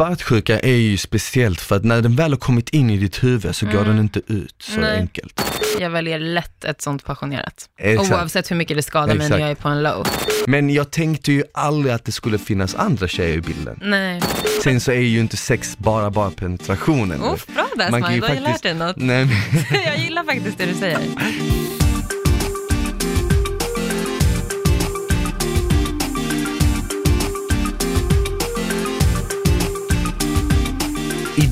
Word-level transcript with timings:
svartsjuka 0.00 0.60
är 0.60 0.74
ju 0.76 0.96
speciellt 0.96 1.60
för 1.60 1.76
att 1.76 1.84
när 1.84 2.02
den 2.02 2.16
väl 2.16 2.32
har 2.32 2.38
kommit 2.38 2.68
in 2.68 2.90
i 2.90 2.96
ditt 2.96 3.22
huvud 3.24 3.54
så 3.56 3.66
går 3.66 3.72
Mm. 3.74 3.86
den 3.88 3.98
inte 3.98 4.20
ut 4.26 4.54
så 4.58 4.80
Nej. 4.80 4.98
enkelt. 4.98 5.40
Jag 5.80 5.90
väljer 5.90 6.18
lätt 6.18 6.64
ett 6.64 6.82
sånt 6.82 7.04
passionerat. 7.04 7.68
Exakt. 7.78 8.12
Oavsett 8.12 8.50
hur 8.50 8.56
mycket 8.56 8.76
det 8.76 8.82
skadar 8.82 9.06
mig 9.06 9.16
när 9.16 9.24
Exakt. 9.24 9.40
jag 9.40 9.50
är 9.50 9.54
på 9.54 9.68
en 9.68 9.82
low. 9.82 10.06
Men 10.46 10.70
jag 10.70 10.90
tänkte 10.90 11.32
ju 11.32 11.42
aldrig 11.54 11.94
att 11.94 12.04
det 12.04 12.12
skulle 12.12 12.38
finnas 12.38 12.74
andra 12.74 13.08
tjejer 13.08 13.36
i 13.36 13.40
bilden. 13.40 13.78
Nej. 13.82 14.20
Sen 14.64 14.80
så 14.80 14.92
är 14.92 15.00
ju 15.00 15.20
inte 15.20 15.36
sex 15.36 15.78
bara 15.78 16.10
bara 16.10 16.30
penetrationen. 16.30 17.22
Oh, 17.22 17.36
bra 17.54 17.66
där 17.76 17.90
Man 17.90 18.02
kan 18.02 18.14
ju 18.14 18.20
du 18.20 18.26
har 18.26 18.34
ju 18.34 18.40
lärt 18.40 18.44
faktiskt- 18.50 18.62
dig 18.62 18.74
något. 18.74 18.96
Nej, 18.96 19.24
men, 19.24 19.82
jag 19.86 19.98
gillar 19.98 20.24
faktiskt 20.24 20.58
det 20.58 20.66
du 20.66 20.74
säger. 20.74 20.98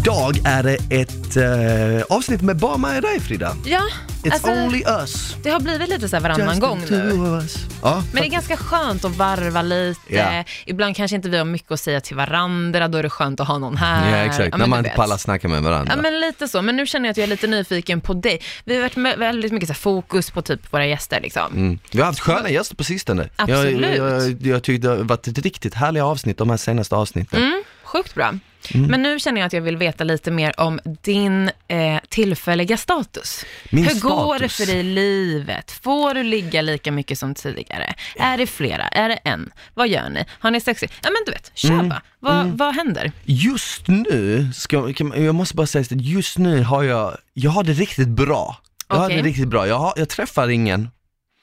Idag 0.02 0.40
är 0.44 0.62
det 0.62 0.76
ett 0.90 1.36
eh, 1.36 2.16
avsnitt 2.16 2.42
med 2.42 2.56
bara 2.56 2.76
mig 2.76 2.96
och 2.96 3.02
dig 3.02 3.20
Frida. 3.20 3.56
Ja, 3.64 3.82
It's 4.22 4.32
alltså, 4.32 4.50
only 4.50 4.82
us. 4.86 5.36
det 5.42 5.50
har 5.50 5.60
blivit 5.60 5.88
lite 5.88 6.08
så 6.08 6.16
här 6.16 6.22
varannan 6.22 6.48
Just 6.48 6.60
gång 6.60 6.82
nu. 6.90 7.12
of 7.12 7.42
us. 7.42 7.56
Ja, 7.82 8.02
Men 8.12 8.22
det 8.22 8.28
är 8.28 8.30
ganska 8.30 8.56
skönt 8.56 9.04
att 9.04 9.16
varva 9.16 9.62
lite. 9.62 10.00
Ja. 10.14 10.44
Ibland 10.66 10.96
kanske 10.96 11.16
inte 11.16 11.28
vi 11.28 11.38
har 11.38 11.44
mycket 11.44 11.72
att 11.72 11.80
säga 11.80 12.00
till 12.00 12.16
varandra, 12.16 12.88
då 12.88 12.98
är 12.98 13.02
det 13.02 13.10
skönt 13.10 13.40
att 13.40 13.48
ha 13.48 13.58
någon 13.58 13.76
här. 13.76 14.18
ja 14.18 14.24
exakt, 14.24 14.50
när 14.50 14.58
men 14.58 14.70
man 14.70 14.78
inte 14.78 14.90
pallar 14.90 15.16
snacka 15.16 15.48
med 15.48 15.62
varandra. 15.62 15.92
Ja 15.96 16.02
men 16.02 16.20
lite 16.20 16.48
så, 16.48 16.62
men 16.62 16.76
nu 16.76 16.86
känner 16.86 17.06
jag 17.06 17.10
att 17.10 17.16
jag 17.16 17.24
är 17.24 17.28
lite 17.28 17.46
nyfiken 17.46 18.00
på 18.00 18.14
dig. 18.14 18.42
Vi 18.64 18.74
har 18.74 18.82
varit 18.82 19.18
väldigt 19.18 19.52
mycket 19.52 19.68
så 19.68 19.74
fokus 19.74 20.30
på 20.30 20.42
typ 20.42 20.72
våra 20.72 20.86
gäster 20.86 21.20
liksom. 21.20 21.52
Mm. 21.52 21.78
Vi 21.90 21.98
har 21.98 22.06
haft 22.06 22.20
sköna 22.20 22.50
gäster 22.50 22.76
på 22.76 22.84
sistone. 22.84 23.28
Absolut. 23.36 23.96
Jag, 23.96 24.22
jag, 24.22 24.46
jag 24.46 24.62
tyckte 24.62 24.88
det 24.88 24.96
har 24.96 25.04
varit 25.04 25.26
ett 25.26 25.38
riktigt 25.38 25.74
härliga 25.74 26.04
avsnitt 26.06 26.38
de 26.38 26.50
här 26.50 26.56
senaste 26.56 26.94
avsnitten. 26.96 27.42
Mm, 27.42 27.62
sjukt 27.84 28.14
bra. 28.14 28.34
Mm. 28.74 28.90
Men 28.90 29.02
nu 29.02 29.18
känner 29.20 29.40
jag 29.40 29.46
att 29.46 29.52
jag 29.52 29.60
vill 29.60 29.76
veta 29.76 30.04
lite 30.04 30.30
mer 30.30 30.60
om 30.60 30.80
din 30.84 31.50
eh, 31.68 31.98
tillfälliga 32.08 32.76
status. 32.76 33.44
Min 33.70 33.84
Hur 33.84 34.00
går 34.00 34.38
det 34.38 34.48
status? 34.48 34.56
för 34.56 34.66
dig 34.66 34.80
i 34.80 34.82
livet? 34.82 35.70
Får 35.70 36.14
du 36.14 36.22
ligga 36.22 36.62
lika 36.62 36.92
mycket 36.92 37.18
som 37.18 37.34
tidigare? 37.34 37.94
Är 38.18 38.38
det 38.38 38.46
flera? 38.46 38.88
Är 38.88 39.08
det 39.08 39.14
en? 39.24 39.50
Vad 39.74 39.88
gör 39.88 40.08
ni? 40.08 40.24
Har 40.38 40.50
ni 40.50 40.60
sex? 40.60 40.82
Ja 40.82 40.88
men 41.02 41.16
du 41.26 41.32
vet, 41.32 41.50
kör 41.54 41.68
Mm. 41.72 41.88
bara. 41.88 42.02
Vad, 42.20 42.46
vad 42.46 42.74
händer? 42.74 43.12
Just 43.24 43.88
nu, 43.88 44.48
ska, 44.54 44.92
kan, 44.92 45.24
jag 45.24 45.34
måste 45.34 45.54
bara 45.54 45.66
säga 45.66 45.82
att 45.82 45.88
just 46.00 46.38
nu 46.38 46.62
har 46.62 46.82
jag, 46.82 47.16
jag 47.32 47.50
har 47.50 47.62
det 47.64 47.72
riktigt 47.72 48.08
bra. 48.08 48.56
Jag 48.88 48.96
har 48.96 49.04
Okej. 49.06 49.16
det 49.16 49.22
riktigt 49.28 49.48
bra. 49.48 49.66
Jag, 49.68 49.78
har, 49.78 49.92
jag 49.96 50.08
träffar 50.08 50.48
ingen, 50.48 50.88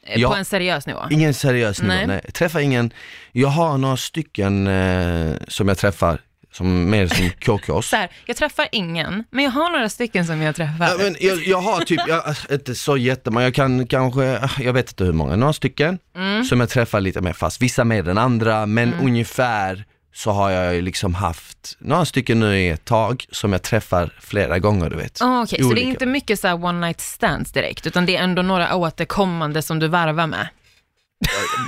Eh, 0.08 0.22
Ja. 0.22 0.30
På 0.30 0.36
en 0.36 0.46
seriös 0.46 0.88
nivå? 0.88 1.00
ingen 1.10 1.34
seriös 1.34 1.82
nivå. 1.82 1.94
Nej. 1.94 2.08
Nej. 2.08 2.22
Jag 2.24 2.34
träffar 2.34 2.60
ingen, 2.60 2.94
jag 3.32 3.48
har 3.48 3.78
några 3.78 3.98
stycken 3.98 4.68
eh, 4.68 5.34
som 5.48 5.68
jag 5.68 5.78
träffar, 5.78 6.22
som 6.58 6.90
mer 6.90 7.08
som 7.08 7.30
KKs. 7.30 7.90
Så 7.90 7.96
här, 7.96 8.10
jag 8.26 8.38
träffar 8.38 8.68
ingen, 8.72 9.24
men 9.32 9.44
jag 9.44 9.52
har 9.52 9.70
några 9.70 9.90
stycken 9.90 10.26
som 10.26 10.42
jag 10.42 10.56
träffar. 10.56 10.88
Ja, 10.88 10.96
men 10.98 11.16
jag, 11.20 11.38
jag 11.48 11.62
har 11.62 11.82
typ, 11.82 12.02
jag, 12.08 12.36
inte 12.52 12.76
så 12.76 12.98
jättemånga, 12.98 13.46
jag 13.46 13.56
kan 13.56 13.88
kanske, 13.88 14.50
jag 14.60 14.74
vet 14.74 14.90
inte 14.90 15.04
hur 15.04 15.14
många, 15.14 15.36
några 15.36 15.54
stycken 15.54 16.00
Mm. 16.16 16.44
som 16.44 16.60
jag 16.60 16.70
träffar 16.70 17.02
lite 17.02 17.22
mer 17.22 17.34
fast, 17.34 17.62
vissa 17.62 17.84
mer 17.84 18.10
än 18.10 18.18
andra, 18.18 18.66
men 18.66 18.94
ungefär 18.94 19.86
så 20.14 20.32
har 20.32 20.52
jag 20.52 20.84
liksom 20.84 21.16
haft 21.16 21.78
några 21.80 22.06
stycken 22.06 22.40
nu 22.40 22.58
i 22.60 22.70
ett 22.70 22.86
tag 22.86 23.26
som 23.32 23.52
jag 23.52 23.62
träffar 23.62 24.14
flera 24.22 24.60
gånger 24.60 24.90
du 24.90 24.96
vet. 24.96 25.22
Ah, 25.22 25.42
Okej, 25.44 25.64
så 25.64 25.74
det 25.74 25.82
är 25.82 25.88
inte 25.88 26.06
mycket 26.06 26.40
så 26.40 26.54
one 26.54 26.88
night 26.88 27.02
stands 27.02 27.52
direkt, 27.52 27.88
utan 27.88 28.06
det 28.06 28.18
är 28.18 28.24
ändå 28.24 28.42
några 28.42 28.76
återkommande 28.76 29.62
som 29.62 29.80
du 29.80 29.88
varvar 29.88 30.28
med? 30.28 30.48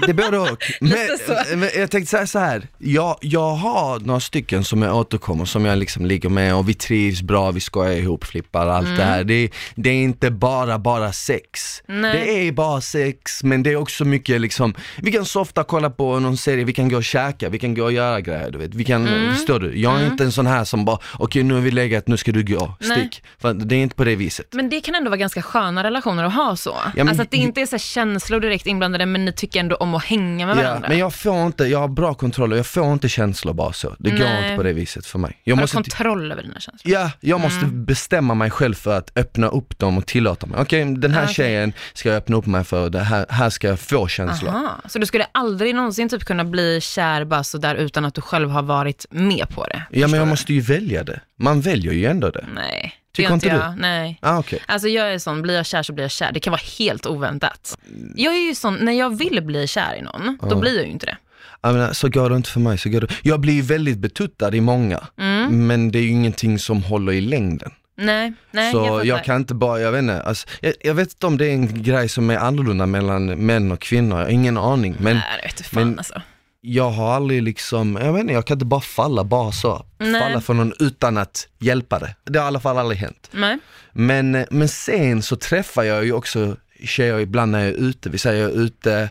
Det 0.06 0.09
är 0.12 0.14
både 0.14 0.40
och. 0.40 0.64
Men, 0.81 1.59
men 1.59 1.70
jag 1.76 1.92
tänkte 1.92 2.06
säga 2.12 2.28
så 2.28 2.40
här. 2.40 2.67
Jag, 2.78 3.17
jag 3.22 3.52
har 3.56 4.00
några 4.00 4.20
stycken 4.20 4.64
som 4.64 4.81
jag 4.81 4.95
återkommer, 4.95 5.45
som 5.45 5.66
jag 5.66 5.78
liksom 5.78 6.06
ligger 6.06 6.30
med 6.30 6.56
och 6.56 6.70
vi 6.70 6.73
trivs 6.73 7.22
bra, 7.22 7.52
vi 7.52 7.59
skojar 7.59 7.92
ihop, 7.98 8.23
flippar, 8.23 8.67
allt 8.67 8.98
det 8.98 9.04
här. 9.04 9.23
Det, 9.23 9.34
är- 9.34 9.50
det 9.76 9.89
är 9.89 9.94
inte 9.94 10.31
bara, 10.31 10.80
bara 10.80 11.12
sex. 11.14 11.81
Nej. 11.88 12.14
Det 12.14 12.48
är 12.48 12.52
bara 12.52 12.81
sex, 12.81 13.44
men 13.44 13.64
det 13.64 13.72
är 13.72 13.76
också 13.76 14.05
mycket 14.05 14.42
liksom, 14.42 14.73
vi 14.98 15.11
kan 15.11 15.26
så 15.26 15.42
ofta 15.42 15.64
kolla 15.64 15.89
på 15.89 16.20
någon 16.20 16.38
serie, 16.38 16.64
vi 16.64 16.73
kan 16.73 16.89
gå 16.89 16.98
och 16.98 17.04
käka, 17.04 17.49
vi 17.49 17.60
kan 17.60 17.73
gå 17.76 17.83
och 17.83 17.92
göra 17.92 18.22
grejer, 18.22 18.52
du 18.52 18.58
vet. 18.58 18.76
Vi 18.76 18.83
kan, 18.83 19.33
förstår 19.36 19.60
du? 19.60 19.80
Jag 19.82 20.02
är 20.02 20.05
inte 20.08 20.23
en 20.23 20.32
sån 20.32 20.48
här 20.48 20.64
som 20.64 20.86
bara, 20.86 20.99
okej 21.14 21.43
nu 21.43 21.54
har 21.54 21.61
vi 21.61 21.72
legat, 21.72 22.08
nu 22.08 22.17
ska 22.17 22.32
du 22.32 22.43
gå, 22.43 22.76
Nej. 22.80 22.98
stick. 22.99 23.23
För 23.42 23.54
det 23.54 23.76
är 23.76 23.80
inte 23.80 23.95
på 23.95 24.04
det 24.04 24.16
viset. 24.16 24.48
Men 24.52 24.70
det 24.70 24.82
kan 24.82 24.95
ändå 24.95 25.10
vara 25.10 25.17
ganska 25.17 25.42
sköna 25.42 25.83
relationer 25.83 26.23
att 26.23 26.33
ha 26.33 26.55
så. 26.55 26.76
men- 26.95 27.08
alltså 27.08 27.22
att 27.23 27.32
det 27.32 27.38
inte 27.38 27.61
är 27.61 27.66
så 27.66 27.77
känslor 27.77 28.39
direkt 28.39 28.67
inblandade, 28.67 29.05
men 29.05 29.26
ni 29.26 29.32
tycker 29.37 29.59
ändå 29.59 29.75
om 29.75 29.95
att 29.95 30.03
hänga 30.05 30.45
med 30.45 30.58
Ja, 30.58 30.61
varandra. 30.64 30.89
men 30.89 30.98
jag 30.98 31.14
får 31.14 31.45
inte, 31.45 31.64
jag 31.65 31.80
har 31.80 31.87
bra 31.87 32.14
kontroll 32.14 32.52
och 32.52 32.58
jag 32.58 32.65
får 32.67 32.93
inte 32.93 33.09
känslor 33.09 33.53
bara 33.53 33.73
så. 33.73 33.95
Det 33.99 34.09
går 34.09 34.20
Nej. 34.20 34.43
inte 34.43 34.55
på 34.58 34.64
det 34.64 34.73
viset 34.73 35.05
för 35.05 35.20
mig. 35.20 35.42
Jag 35.43 35.55
har 35.55 35.61
måste, 35.61 35.77
du 35.77 35.83
kontroll 35.83 36.31
över 36.31 36.43
dina 36.43 36.59
känslor? 36.59 36.93
ja, 36.93 37.11
jag 37.20 37.39
måste 37.42 37.65
Mm. 37.65 37.86
bestämma 37.86 38.33
mig 38.36 38.49
själv 38.52 38.73
för 38.73 38.98
att 38.98 39.17
öppna 39.17 39.48
upp 39.48 39.80
dem 39.80 39.98
och 39.98 40.05
tillåta 40.05 40.45
mig. 40.48 40.59
Okej, 40.61 40.86
den 40.95 41.11
här 41.11 41.21
Ah, 41.21 41.23
okej. 41.23 41.33
tjejen 41.36 41.73
ska 41.93 42.09
jag 42.09 42.17
öppna 42.17 42.36
upp 42.37 42.45
mig 42.45 42.64
för, 42.64 42.89
det 42.89 42.99
här, 42.99 43.25
här 43.30 43.49
ska 43.49 43.67
jag 43.67 43.80
få 43.80 44.08
känslor. 44.08 44.49
Aha, 44.49 44.75
så 44.87 44.99
du 44.99 45.05
skulle 45.05 45.25
aldrig 45.31 45.75
någonsin 45.75 46.09
typ 46.09 46.23
kunna 46.25 46.43
bli 46.45 46.81
kär 46.81 47.25
bara 47.25 47.43
sådär 47.43 47.75
utan 47.75 48.05
att 48.05 48.14
du 48.14 48.21
själv 48.21 48.49
har 48.49 48.61
varit 48.64 49.05
med 49.09 49.45
på 49.49 49.67
det? 49.67 49.83
Ja 49.92 50.08
men 50.08 50.17
jag 50.19 50.27
du? 50.27 50.30
måste 50.30 50.54
ju 50.54 50.61
välja 50.61 51.04
det. 51.04 51.19
Man 51.39 51.61
väljer 51.61 51.93
ju 51.93 52.05
ändå 52.05 52.30
det. 52.30 52.45
Nej, 52.55 52.93
Tycker 53.17 53.33
inte 53.33 53.48
jag. 53.48 53.78
Nej. 53.78 54.20
Ah, 54.22 54.39
okej. 54.39 54.60
Alltså 54.66 54.88
jag 54.88 55.14
är 55.14 55.20
sån, 55.20 55.42
blir 55.42 55.55
jag 55.55 55.66
kär 55.66 55.83
så 55.83 55.94
blir 55.94 56.04
jag 56.04 56.11
kär. 56.11 56.32
Det 56.32 56.39
kan 56.39 56.52
vara 56.52 56.61
helt 56.80 57.05
oväntat. 57.05 57.78
Jag 58.16 58.33
är 58.36 58.48
ju 58.48 58.55
sån, 58.55 58.76
när 58.76 58.92
jag 58.92 59.17
vill 59.17 59.44
bli 59.44 59.67
kär 59.67 59.95
i 59.95 60.02
någon, 60.02 60.38
då 60.50 60.55
blir 60.60 60.76
jag 60.76 60.86
ju 60.86 60.92
inte 60.92 61.05
det. 61.05 61.17
Jag 61.61 61.73
menar, 61.73 61.94
så 61.94 62.10
går 62.10 62.30
det 62.30 62.36
inte 62.36 62.50
för 62.50 62.60
mig. 62.60 62.78
Så 62.78 62.89
går 62.89 63.02
det. 63.02 63.08
Jag 63.23 63.39
blir 63.39 63.54
ju 63.54 63.61
väldigt 63.61 63.98
betuttad 63.98 64.55
i 64.55 64.61
många, 64.61 65.00
Mm. 65.20 65.67
men 65.67 65.92
det 65.92 66.00
är 66.00 66.04
ju 66.04 66.10
ingenting 66.10 66.60
som 66.60 66.83
håller 66.83 67.11
i 67.14 67.22
längden. 67.22 67.72
Nej, 68.00 68.33
nej, 68.52 68.72
så 68.72 68.78
jag 68.78 69.05
jag, 69.05 69.23
kan 69.23 69.36
inte 69.36 69.54
bara, 69.54 69.80
jag 69.80 69.92
vet 69.92 69.99
inte, 69.99 70.22
alltså, 70.22 70.48
jag, 70.61 70.73
jag 70.82 70.94
vet 70.94 71.08
inte 71.14 71.28
om 71.28 71.38
det 71.38 71.45
är 71.45 71.52
en 71.54 71.84
grej 71.84 72.10
som 72.10 72.30
är 72.30 72.38
annorlunda 72.38 72.86
mellan 72.86 73.26
män 73.26 73.72
och 73.72 73.80
kvinnor, 73.82 74.17
jag 74.17 74.26
har 74.26 74.32
ingen 74.32 74.58
aning. 74.58 74.95
Men 74.99 75.16
Nej, 75.16 75.23
det 75.42 75.48
vet 75.48 75.58
du 75.58 75.64
fan 75.64 75.88
men- 75.89 75.98
alltså. 75.98 76.22
Jag 76.67 76.89
har 76.89 77.14
aldrig 77.14 77.44
liksom, 77.44 77.98
jag 78.02 78.14
vet 78.14 78.22
inte, 78.22 78.33
jag 78.33 78.45
kan 78.45 78.55
inte 78.55 78.66
bara 78.66 78.82
falla 78.82 79.23
bara 79.23 79.52
så. 79.52 79.86
Nej. 79.98 80.22
Falla 80.22 80.42
för 80.42 80.54
någon 80.54 80.73
utan 80.80 81.17
att 81.17 81.48
hjälpa 81.60 82.00
det. 82.00 82.16
Det 82.23 82.39
har 82.39 82.45
i 82.45 82.48
alla 82.48 82.60
fall 82.60 82.78
aldrig 82.78 83.00
hänt. 83.00 83.30
Nej. 83.32 83.58
Men, 83.92 84.45
men 84.52 84.67
sen 84.67 85.22
så 85.22 85.36
träffar 85.36 85.83
jag 85.83 86.05
ju 86.05 86.14
också 86.14 86.55
tjejer 86.83 87.20
ibland 87.20 87.52
när 87.52 87.60
jag 87.60 87.67
är 87.67 87.73
ute. 87.73 88.10
Vi 88.10 88.17
säger 88.17 88.42
jag 88.42 88.52
är 88.52 88.55
ute, 88.55 89.10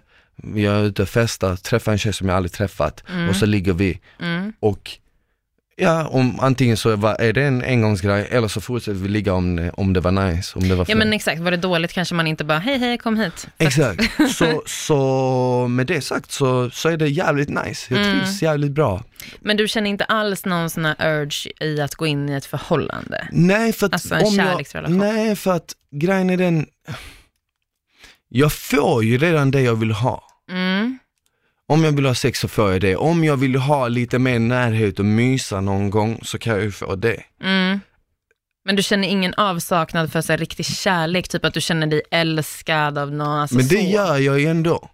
jag 0.54 0.74
är 0.74 0.84
ute 0.84 1.02
och 1.02 1.08
festar, 1.08 1.56
träffar 1.56 1.92
en 1.92 1.98
tjej 1.98 2.12
som 2.12 2.28
jag 2.28 2.36
aldrig 2.36 2.52
träffat 2.52 3.04
och 3.28 3.36
så 3.36 3.46
ligger 3.46 3.72
vi. 3.72 4.00
Mm. 4.20 4.52
Och 4.60 4.90
ja, 5.76 6.08
om, 6.08 6.40
antingen 6.40 6.76
så 6.76 6.96
var- 6.96 7.14
är 7.20 7.32
det 7.32 7.42
en 7.44 7.62
engångsgrej 7.64 8.28
eller 8.30 8.48
så 8.48 8.60
fortsätter 8.60 8.98
vi 8.98 9.08
ligga 9.08 9.32
om 9.32 9.56
det, 9.56 9.70
om 9.70 9.92
det 9.92 10.00
var 10.00 10.10
nice, 10.12 10.58
om 10.58 10.68
det 10.68 10.74
var 10.74 10.84
Ja 10.88 10.94
men 10.96 11.12
exakt, 11.12 11.40
var 11.40 11.50
det 11.50 11.56
dåligt 11.56 11.92
kanske 11.92 12.14
man 12.14 12.26
inte 12.26 12.44
bara, 12.44 12.58
hej 12.58 12.78
hej 12.78 12.98
kom 12.98 13.16
hit. 13.18 13.46
Exakt, 13.58 14.02
så, 14.36 14.62
så 14.66 15.66
med 15.70 15.86
det 15.86 16.00
sagt 16.00 16.32
så, 16.32 16.70
så 16.70 16.88
är 16.88 16.96
det 16.96 17.08
jävligt 17.08 17.48
nice. 17.48 17.94
Jag 17.94 18.04
Mm. 18.06 18.18
trivs 18.20 18.42
jävligt 18.42 18.72
bra. 18.72 19.04
Men 19.40 19.56
du 19.56 19.68
känner 19.68 19.90
inte 19.90 20.04
alls 20.04 20.44
någon 20.44 20.70
sån 20.70 20.84
här 20.84 20.96
urge 21.20 21.50
i 21.60 21.80
att 21.80 21.94
gå 21.94 22.06
in 22.06 22.28
i 22.28 22.32
ett 22.32 22.46
förhållande? 22.46 23.28
Nej 23.32 23.72
för 23.72 23.86
att, 23.86 23.92
Alltså 23.92 24.14
en 24.14 24.24
om 24.26 24.34
jag, 24.34 24.46
kärleksrelation. 24.46 24.98
nej 24.98 25.36
för 25.36 25.52
att 25.52 25.72
grejen 25.92 26.30
är 26.30 26.36
den, 26.36 26.66
jag 28.28 28.52
får 28.52 29.04
ju 29.04 29.18
redan 29.18 29.50
det 29.50 29.60
jag 29.60 29.74
vill 29.76 29.90
ha. 29.92 30.22
Mm. 30.50 30.98
Om 31.68 31.84
jag 31.84 31.92
vill 31.92 32.06
ha 32.06 32.14
sex 32.14 32.40
så 32.40 32.48
får 32.48 32.72
jag 32.72 32.80
det. 32.80 32.96
Om 32.96 33.24
jag 33.24 33.36
vill 33.36 33.56
ha 33.56 33.88
lite 33.88 34.18
mer 34.18 34.38
närhet 34.38 34.98
och 34.98 35.04
mysa 35.04 35.60
någon 35.60 35.90
gång 35.90 36.20
så 36.22 36.38
kan 36.38 36.52
jag 36.54 36.62
ju 36.62 36.70
få 36.72 36.94
det. 36.94 37.22
Mm. 37.42 37.80
Men 38.64 38.76
du 38.76 38.82
känner 38.82 39.08
ingen 39.08 39.34
avsaknad 39.34 40.12
för 40.12 40.20
så 40.20 40.32
här, 40.32 40.38
riktig 40.38 40.66
kärlek, 40.66 41.28
typ 41.28 41.44
att 41.44 41.54
du 41.54 41.60
känner 41.60 41.86
dig 41.86 42.02
älskad 42.10 42.98
av 42.98 43.12
någon? 43.12 43.28
Alltså 43.28 43.56
Men 43.56 43.68
det 43.68 43.82
så. 43.82 43.90
gör 43.90 44.16
jag 44.18 44.40
ju 44.40 44.46
ändå. 44.46 44.90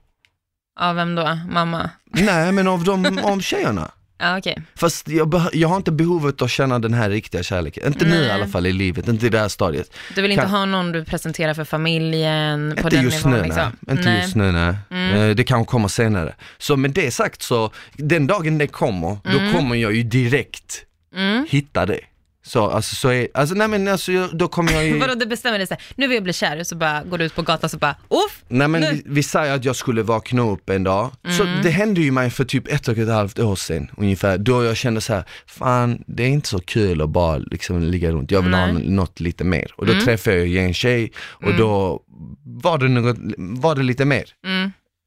Av 0.81 0.97
vem 0.97 1.15
då? 1.15 1.38
Mamma? 1.50 1.91
Nej 2.05 2.53
men 2.53 2.69
av 2.69 2.84
de, 2.84 3.19
av 3.22 3.41
tjejerna. 3.41 3.91
Ja 4.22 4.38
okej. 4.38 4.62
Fast 4.75 5.09
jag, 5.09 5.43
jag 5.53 5.69
har 5.69 5.77
inte 5.77 5.93
behovet 5.93 6.43
att 6.43 6.50
känna 6.50 6.78
den 6.78 6.94
här 6.94 7.10
riktiga 7.10 7.43
kärleken. 7.43 7.87
Inte 7.87 8.05
nu 8.05 8.11
Nej. 8.11 8.26
i 8.26 8.31
alla 8.31 8.47
fall 8.47 8.67
i 8.67 8.73
livet, 8.73 9.08
inte 9.08 9.26
i 9.26 9.29
det 9.29 9.38
här 9.38 9.49
stadiet. 9.49 9.91
Du 10.14 10.23
vill 10.23 10.31
inte 10.31 10.43
Kan- 10.43 10.50
ha 10.50 10.64
någon 10.64 10.93
du 10.93 11.05
presenterar 11.05 11.55
för 11.55 11.64
familjen 11.64 12.73
på 12.76 12.76
Inte 12.88 12.97
den 12.97 13.05
just 13.05 13.25
nivån 13.25 13.38
nu 13.41 13.44
liksom? 13.44 13.73
nej. 13.81 13.97
Inte 13.97 14.11
just 14.11 14.37
nu 14.37 14.52
nej. 14.52 14.75
Mm. 14.91 15.14
Eh, 15.31 15.35
Det 15.37 15.44
kan 15.44 15.64
komma 15.64 15.88
senare. 15.88 16.35
Så 16.58 16.76
med 16.76 16.91
det 16.91 17.11
sagt 17.11 17.43
så, 17.43 17.70
den 17.97 18.26
dagen 18.26 18.58
det 18.58 18.67
kommer, 18.67 19.19
då 19.25 19.52
kommer 19.58 19.76
jag 19.76 19.94
ju 19.94 20.02
direkt 20.02 20.85
Mm. 21.17 21.47
hitta 21.50 21.87
det. 21.87 22.00
Så, 22.44 22.67
alltså, 22.71 22.94
så 22.97 23.09
är, 23.09 23.29
alltså 23.35 23.55
nej 23.55 23.69
men 23.69 23.89
alltså, 23.89 24.12
jag- 24.12 24.37
då 24.37 24.49
kommer 24.49 24.73
jag 24.73 24.87
ju... 24.87 24.99
Vadå, 25.00 25.15
du 25.15 25.27
bestämmer 25.27 25.59
dig 25.59 25.67
såhär, 25.67 25.83
nu 25.97 26.06
vill 26.09 26.15
jag 26.15 26.25
bli 26.25 26.33
kär, 26.33 26.61
och 26.61 26.67
så 26.67 26.77
bara 26.77 27.03
går 27.05 27.19
du 27.19 27.25
ut 27.25 27.35
på 27.35 27.43
gatan 27.43 27.65
och 27.65 27.71
så 27.71 27.79
bara, 27.79 27.97
uff! 28.11 28.43
Nej 28.49 28.69
men 28.69 28.81
vi, 28.81 29.03
vi 29.06 29.23
säger 29.23 29.55
att 29.55 29.65
jag 29.65 29.77
skulle 29.77 30.03
vakna 30.03 30.43
upp 30.43 30.71
en 30.71 30.85
dag, 30.85 31.11
så 31.37 31.43
Mm. 31.43 31.62
det 31.62 31.71
hände 31.71 32.00
ju 32.00 32.11
mig 32.11 32.31
för 32.31 32.44
typ 32.44 32.69
ett 32.73 32.89
och 32.89 32.99
ett 32.99 33.09
halvt 33.09 33.39
år 33.39 33.56
sedan 33.56 33.91
ungefär, 33.97 34.39
då 34.39 34.65
jag 34.65 34.77
kände 34.77 35.00
så 35.00 35.15
här, 35.15 35.25
fan 35.47 36.05
det 36.06 36.23
är 36.23 36.29
inte 36.29 36.49
så 36.49 36.59
kul 36.61 37.03
att 37.03 37.11
bara 37.11 37.39
liksom 37.39 37.83
ligga 37.83 38.11
runt, 38.11 38.31
jag 38.31 38.43
vill 38.43 38.55
ha. 38.55 38.62
Mm. 38.62 38.83
något 38.83 39.21
lite 39.21 39.45
mer. 39.45 39.73
Och 39.77 39.87
då 39.87 40.00
träffade 40.00 40.37
jag 40.45 40.65
en 40.65 40.75
tjej 40.75 41.12
och 41.19 41.55
då 41.55 42.03
var 42.45 42.79
det, 42.79 42.88
något, 42.88 43.17
var 43.38 43.75
det 43.75 43.83
lite 43.83 44.05
mer. 44.05 44.25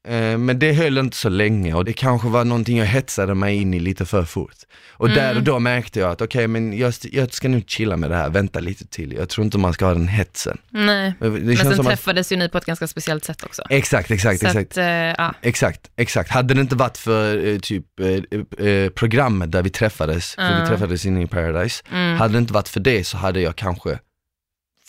Mm. 0.06 0.32
Eh, 0.32 0.38
men 0.38 0.58
det 0.58 0.72
höll 0.72 0.98
inte 0.98 1.16
så 1.16 1.28
länge 1.28 1.74
och 1.74 1.84
det 1.84 1.92
kanske 1.92 2.28
var 2.28 2.44
någonting 2.44 2.78
jag 2.78 2.86
hetsade 2.86 3.34
mig 3.34 3.56
in 3.56 3.74
i 3.74 3.80
lite 3.80 4.06
för 4.06 4.24
fort. 4.24 4.54
Och 4.98 5.08
där 5.08 5.24
Mm. 5.24 5.36
och 5.36 5.42
då 5.42 5.58
märkte 5.58 6.00
jag 6.00 6.10
att 6.10 6.20
okej, 6.22 6.46
men 6.48 6.78
jag, 6.78 6.92
jag 7.02 7.32
ska 7.34 7.48
nu 7.48 7.62
chilla 7.66 7.96
med 7.96 8.10
det 8.10 8.16
här, 8.16 8.30
vänta 8.30 8.60
lite 8.60 8.86
till. 8.86 9.12
Jag 9.12 9.28
tror 9.28 9.44
inte 9.44 9.58
man 9.58 9.72
ska 9.72 9.86
ha 9.86 9.92
den 9.92 10.08
hetsen. 10.08 10.58
Nej. 10.70 11.14
Men 11.20 11.32
Det 11.34 11.40
Men 11.40 11.56
sen 11.56 11.74
som 11.76 11.80
att, 11.80 11.86
träffades 11.86 12.32
ju 12.32 12.36
ni 12.36 12.48
på 12.48 12.58
ett 12.58 12.64
ganska 12.64 12.86
speciellt 12.86 13.24
sätt 13.24 13.42
också. 13.44 13.62
exakt, 13.70 14.10
exakt, 14.10 14.40
Så 14.40 14.46
exakt. 14.46 14.70
att, 14.72 14.76
eh, 14.78 14.84
ja. 14.86 15.34
Exakt, 15.42 15.80
exakt. 15.96 16.30
Hade 16.30 16.54
det 16.54 16.60
inte 16.60 16.76
varit 16.76 16.98
för 16.98 17.46
eh, 17.46 17.58
typ 17.58 17.84
eh, 18.00 18.66
eh, 18.68 18.88
programmet 18.90 19.52
där 19.52 19.62
vi 19.62 19.70
träffades, 19.70 20.34
för 20.34 20.54
vi 20.54 20.60
Ja. 20.60 20.66
träffades 20.68 21.06
inne 21.06 21.22
i 21.22 21.26
Paradise, 21.26 21.82
Mm. 21.92 22.16
hade 22.18 22.32
det 22.32 22.38
inte 22.38 22.52
varit 22.52 22.68
för 22.68 22.80
det 22.80 23.04
så 23.06 23.16
hade 23.16 23.40
jag 23.40 23.56
kanske 23.56 23.98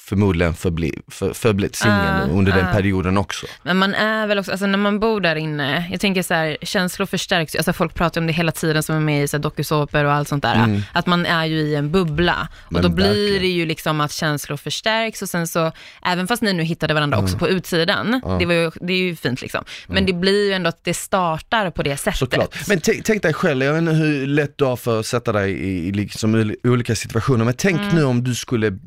förmodligen 0.10 0.54
förbli, 0.54 0.94
för, 1.08 1.34
förblivit 1.34 1.76
singel 1.76 1.98
Ah, 2.00 2.22
under 2.24 2.52
den 2.52 2.66
ah. 2.68 2.74
perioden 2.74 3.18
också. 3.18 3.46
Men 3.64 3.78
man 3.78 3.94
är 3.96 4.28
väl 4.28 4.40
också, 4.40 4.52
alltså 4.52 4.66
när 4.66 4.78
man 4.78 5.00
bor 5.00 5.22
där 5.22 5.36
inne, 5.36 5.88
jag 5.92 6.00
tänker 6.02 6.24
så 6.24 6.34
här, 6.34 6.58
känslor 6.62 7.06
förstärks 7.06 7.56
alltså 7.56 7.74
folk 7.74 7.94
pratar 7.94 8.22
om 8.22 8.28
det 8.28 8.34
hela 8.34 8.52
tiden 8.52 8.84
som 8.84 8.96
är 8.96 9.00
med 9.00 9.24
i 9.34 9.38
dokusåpor 9.38 10.04
och 10.06 10.12
allt 10.14 10.28
sånt 10.28 10.44
där, 10.44 10.56
Mm. 10.56 10.82
att 10.94 11.06
man 11.06 11.26
är 11.26 11.46
ju 11.46 11.58
i 11.60 11.76
en 11.76 11.92
bubbla. 11.92 12.48
Men 12.70 12.76
och 12.86 12.90
då 12.90 12.96
blir 12.96 13.06
verkligen. 13.08 13.42
det 13.42 13.48
ju 13.48 13.66
liksom 13.66 14.02
att 14.02 14.12
känslor 14.12 14.58
förstärks 14.58 15.22
och 15.22 15.30
sen 15.30 15.48
så, 15.48 15.72
även 16.06 16.28
fast 16.28 16.42
ni 16.42 16.54
nu 16.54 16.64
hittade 16.64 16.94
varandra 16.94 17.18
också 17.20 17.38
på 17.38 17.48
utsidan, 17.50 18.22
Ja. 18.26 18.36
det, 18.40 18.46
var 18.46 18.54
ju, 18.54 18.72
det 18.82 18.94
är 18.94 18.98
ju 18.98 19.16
fint 19.16 19.42
liksom, 19.42 19.64
men 19.88 20.06
det 20.06 20.14
blir 20.14 20.46
ju 20.48 20.54
ändå 20.54 20.70
att 20.70 20.84
det 20.84 20.94
startar 20.94 21.70
på 21.72 21.84
det 21.84 21.98
sättet. 21.98 22.20
Såklart. 22.20 22.68
Men 22.68 22.80
tänk, 22.82 23.22
dig 23.22 23.34
själv, 23.34 23.64
jag 23.66 23.74
vet 23.74 23.82
inte 23.82 23.94
hur 23.94 24.28
lätt 24.28 24.58
du 24.58 24.66
har 24.66 24.76
för 24.76 25.00
att 25.00 25.06
sätta 25.06 25.32
dig 25.32 25.52
i, 25.52 25.88
i 25.88 25.92
liksom, 25.92 26.56
olika 26.64 26.96
situationer, 26.96 27.46
men 27.46 27.54
tänk 27.54 27.78
Mm. 27.82 27.96
nu 27.96 28.04
om 28.04 28.24
du 28.24 28.36
skulle, 28.36 28.78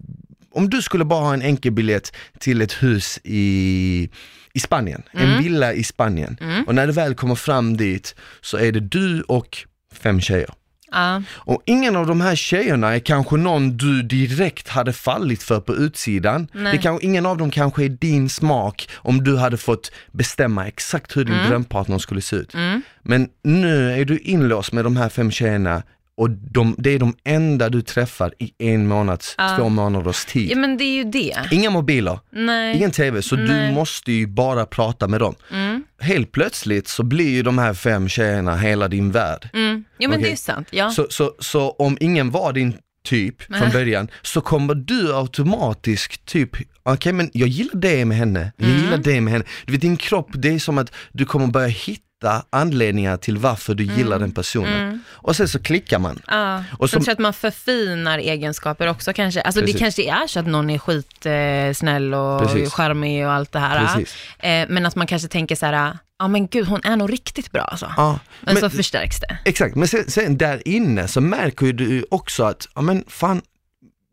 om 0.52 0.70
du 0.70 0.82
skulle 0.82 1.05
bara 1.05 1.20
ha 1.20 1.35
en 1.35 1.43
enkelbiljett 1.43 2.12
till 2.38 2.62
ett 2.62 2.73
hus 2.82 3.19
i, 3.25 4.11
i 4.52 4.61
Spanien, 4.61 5.02
Mm. 5.14 5.29
en 5.31 5.43
villa 5.43 5.73
i 5.73 5.85
Spanien. 5.85 6.37
Och 6.67 6.75
när 6.75 6.87
du 6.87 6.93
väl 6.93 7.14
kommer 7.14 7.35
fram 7.35 7.76
dit 7.76 8.14
så 8.41 8.56
är 8.56 8.73
det 8.73 8.81
du 8.81 9.23
och 9.23 9.58
fem 9.93 10.20
tjejer. 10.20 10.50
Ja. 10.93 11.23
Och 11.32 11.62
ingen 11.67 11.97
av 11.97 12.06
de 12.06 12.20
här 12.20 12.37
tjejerna 12.37 12.94
är 12.94 12.99
kanske 12.99 13.37
någon 13.37 13.76
du 13.76 14.02
direkt 14.02 14.69
hade 14.69 14.93
fallit 14.93 15.43
för 15.43 15.61
på 15.61 15.75
utsidan. 15.75 16.49
Nej. 16.53 16.73
Det 16.73 16.79
kan, 16.79 16.99
ingen 17.03 17.26
av 17.26 17.37
dem 17.37 17.50
kanske 17.50 17.85
är 17.85 17.88
din 17.88 18.29
smak 18.29 18.88
om 18.94 19.25
du 19.25 19.37
hade 19.37 19.56
fått 19.56 19.93
bestämma 20.12 20.67
exakt 20.67 21.17
hur 21.17 21.25
din 21.25 21.46
drömpartner 21.49 21.99
skulle 21.99 22.20
se 22.20 22.37
ut. 22.37 22.55
Mm. 22.55 22.82
Men 23.03 23.29
nu 23.44 23.93
är 23.93 24.05
du 24.05 24.19
inlåst 24.19 24.73
med 24.73 24.85
de 24.85 24.96
här 24.96 25.08
fem 25.08 25.31
tjejerna 25.31 25.82
och 26.20 26.31
de, 26.31 26.75
det 26.78 26.90
är 26.90 26.99
de 26.99 27.14
enda 27.25 27.69
du 27.69 27.82
träffar 27.82 28.34
i 28.38 28.52
en 28.58 28.87
månads, 28.88 29.34
Ja. 29.38 29.56
två 29.58 29.69
månaders 29.69 30.25
tid. 30.25 30.50
ja, 30.50 30.56
men 30.56 30.76
det 30.76 30.84
är 30.84 30.94
ju 30.94 31.05
det. 31.05 31.37
Inga 31.50 31.70
mobiler, 31.70 32.19
Nej. 32.32 32.76
ingen 32.76 32.90
TV, 32.90 33.22
så 33.22 33.37
Nej. 33.37 33.46
du 33.69 33.75
måste 33.75 34.12
ju 34.12 34.26
bara 34.26 34.67
prata 34.67 35.08
med 35.08 35.20
dem. 35.20 35.34
Mm. 35.52 35.84
Helt 36.00 36.32
plötsligt 36.32 36.88
så 36.88 37.02
blir 37.02 37.31
ju 37.31 37.43
de 37.43 37.58
här 37.58 37.75
fem 37.75 38.08
tjejerna 38.08 38.56
hela 38.56 38.88
din 38.88 39.11
värld. 39.11 39.49
Mm. 39.52 39.84
Jo 39.99 40.11
men 40.11 40.19
Okej. 40.19 40.31
det 40.31 40.34
är 40.34 40.37
sant, 40.37 40.69
ja. 40.70 40.90
Så, 40.90 41.06
så, 41.11 41.32
så 41.38 41.70
om 41.70 41.96
ingen 42.00 42.31
var 42.31 42.52
din 42.52 42.75
typ 43.05 43.43
från 43.43 43.70
början 43.70 44.08
så 44.22 44.40
kommer 44.40 44.75
du 44.75 45.14
automatiskt 45.14 46.25
typ, 46.25 46.50
okej 46.82 47.12
men 47.12 47.31
jag 47.32 47.49
gillar 47.49 47.75
det 47.81 48.05
med 48.05 48.17
henne, 48.17 48.52
jag 48.56 48.69
Mm. 48.69 48.81
gillar 48.82 48.96
det 48.99 49.20
med 49.20 49.32
henne. 49.32 49.44
Du 49.67 49.72
vet 49.72 49.81
din 49.81 49.96
kropp, 49.96 50.28
det 50.34 50.49
är 50.55 50.58
som 50.58 50.78
att 50.78 50.93
du 51.12 51.25
kommer 51.25 51.46
börja 51.46 51.69
hitta 51.69 52.02
anledningar 52.50 53.17
till 53.17 53.38
varför 53.38 53.75
du 53.75 53.84
gillar 53.84 54.19
den 54.19 54.32
personen. 54.32 55.05
Och 55.11 55.37
sen 55.37 55.49
så 55.49 55.58
klickar 55.62 55.99
man. 55.99 56.11
Mm. 56.28 56.40
Ja, 56.40 56.64
Och 56.78 56.90
tror 56.90 57.02
jag 57.06 57.12
att 57.12 57.19
man 57.19 57.32
förfinar 57.32 58.19
egenskaper 58.19 58.87
också 58.87 59.12
kanske. 59.12 59.40
Alltså 59.40 59.61
Precis. 59.61 59.75
det 59.76 59.78
kanske 59.81 60.02
är 60.02 60.26
så 60.26 60.40
att 60.40 60.46
någon 60.46 60.70
är 60.70 60.78
skitsnäll 60.78 62.14
och 62.14 62.40
Precis. 62.40 62.72
charmig 62.72 63.26
och 63.26 63.32
allt 63.32 63.52
det 63.52 63.58
här. 63.58 63.99
Eh, 64.38 64.67
men 64.69 64.87
att 64.87 64.96
man 64.96 65.06
kanske 65.06 65.28
tänker 65.28 65.56
så 65.56 65.67
här, 65.67 65.99
ja 66.19 66.28
men 66.28 66.46
gud 66.49 66.67
hon 66.67 66.81
är 66.84 66.96
nog 66.96 67.12
riktigt 67.12 67.52
bra 67.52 67.62
alltså. 67.62 67.93
Ja, 67.96 68.19
Men, 68.40 68.55
men- 68.55 68.61
så 68.61 68.70
förstärks 68.76 69.20
det. 69.20 69.38
Exakt, 69.44 69.75
men 69.76 69.88
sen, 69.88 70.11
sen 70.11 70.38
där 70.38 70.69
inne 70.69 71.08
så 71.08 71.20
märker 71.20 71.67
ju 71.67 71.72
du 71.72 72.05
också 72.11 72.44
att, 72.44 72.69
ja 72.75 72.81
men 72.82 73.05
fan, 73.08 73.43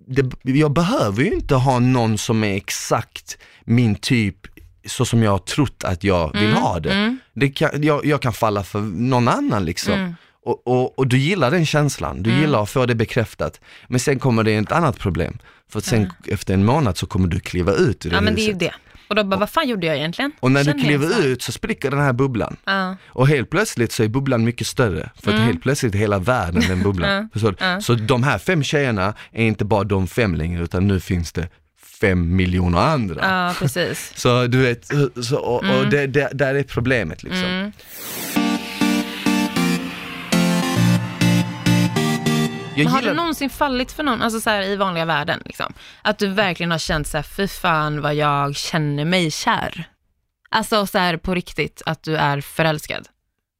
det, 0.09 0.31
jag 0.43 0.73
behöver 0.73 1.23
ju 1.23 1.31
inte 1.33 1.55
ha 1.55 1.79
någon 1.79 2.17
som 2.17 2.43
är 2.43 2.55
exakt 2.55 3.37
min 3.65 3.95
typ 3.95 4.35
så 4.87 5.05
som 5.05 5.23
jag 5.23 5.31
har 5.31 5.37
trott 5.37 5.83
att 5.83 6.03
jag 6.03 6.33
vill 6.33 6.51
ha 6.53 6.79
det. 6.79 6.93
mm. 6.93 7.19
det 7.33 7.49
kan, 7.49 7.83
jag, 7.83 8.05
jag 8.05 8.21
kan 8.21 8.33
falla 8.33 8.63
för 8.63 8.79
någon 8.79 9.27
annan 9.27 9.65
liksom. 9.65 9.93
Mm. 9.93 10.15
Och, 10.43 10.67
och, 10.67 10.99
och 10.99 11.07
du 11.07 11.17
gillar 11.17 11.51
den 11.51 11.65
känslan, 11.65 12.23
du 12.23 12.31
gillar 12.31 12.63
att 12.63 12.69
få 12.69 12.85
det 12.85 12.95
bekräftat. 12.95 13.61
Men 13.87 13.99
sen 13.99 14.19
kommer 14.19 14.43
det 14.43 14.55
ett 14.55 14.71
annat 14.71 14.99
problem. 14.99 15.37
För 15.69 15.79
att 15.79 15.85
sen 15.85 16.13
efter 16.27 16.53
en 16.53 16.65
månad 16.65 16.97
så 16.97 17.05
kommer 17.05 17.27
du 17.27 17.39
kliva 17.39 17.73
ut 17.73 18.05
ur 18.05 18.09
det 18.09 18.15
Ja 18.15 18.21
men 18.21 18.35
det 18.35 18.41
är 18.41 18.43
ju 18.43 18.47
huset. 18.47 18.59
det. 18.59 18.73
Och 19.07 19.15
då 19.15 19.23
bara, 19.23 19.39
vad 19.39 19.49
fan 19.49 19.69
gjorde 19.69 19.87
jag 19.87 19.97
egentligen? 19.97 20.31
Och 20.39 20.51
när 20.51 20.59
du 20.59 20.65
Känner 20.65 20.79
så 20.79 20.87
kliver 20.87 21.25
ut 21.25 21.41
så 21.41 21.51
spricker 21.51 21.91
den 21.91 21.99
här 21.99 22.13
bubblan. 22.13 22.57
Ja. 22.65 22.95
Och 23.07 23.27
helt 23.27 23.49
plötsligt 23.49 23.91
så 23.91 24.03
är 24.03 24.07
bubblan 24.07 24.43
mycket 24.43 24.67
större, 24.67 25.09
för 25.23 25.33
att 25.33 25.39
helt 25.39 25.61
plötsligt 25.61 25.95
är 25.95 25.99
hela 25.99 26.19
världen 26.19 26.63
den 26.67 26.83
bubblan. 26.83 27.09
Mm. 27.09 27.29
Du? 27.33 27.53
ja. 27.59 27.81
Så 27.81 27.93
de 27.93 28.23
här 28.23 28.37
fem 28.37 28.63
tjejerna 28.63 29.13
är 29.31 29.45
inte 29.45 29.65
bara 29.65 29.83
de 29.83 30.07
fem 30.07 30.35
längre, 30.35 30.63
utan 30.63 30.87
nu 30.87 30.99
finns 30.99 31.31
det 31.31 31.49
fem 31.99 32.35
miljoner 32.35 32.79
andra. 32.79 33.19
ja, 33.21 33.55
precis. 33.59 34.11
Så 34.15 34.47
du 34.47 34.57
vet, 34.57 34.91
så, 35.25 35.37
och, 35.37 35.77
och 35.77 35.87
det, 35.87 36.07
det, 36.07 36.29
där 36.33 36.55
är 36.55 36.63
problemet 36.63 37.23
liksom. 37.23 37.43
Mm. 37.43 37.71
Jag 42.75 42.83
Men 42.83 42.93
har 42.93 42.99
gillar, 42.99 43.11
du 43.11 43.17
någonsin 43.17 43.49
fallit 43.49 43.91
för 43.91 44.03
någon, 44.03 44.21
alltså 44.21 44.39
så 44.39 44.49
här 44.49 44.61
i 44.61 44.75
vanliga 44.75 45.05
världen 45.05 45.41
liksom? 45.45 45.73
Att 46.01 46.17
du 46.19 46.27
verkligen 46.27 46.71
har 46.71 46.77
känt 46.77 47.07
så 47.07 47.17
här, 47.17 47.23
fy 47.23 47.47
fan 47.47 48.01
vad 48.01 48.15
jag 48.15 48.55
känner 48.55 49.05
mig 49.05 49.31
kär. 49.31 49.89
Alltså 50.49 50.87
så 50.87 50.97
här 50.97 51.17
på 51.17 51.35
riktigt, 51.35 51.81
att 51.85 52.03
du 52.03 52.15
är 52.15 52.41
förälskad. 52.41 53.07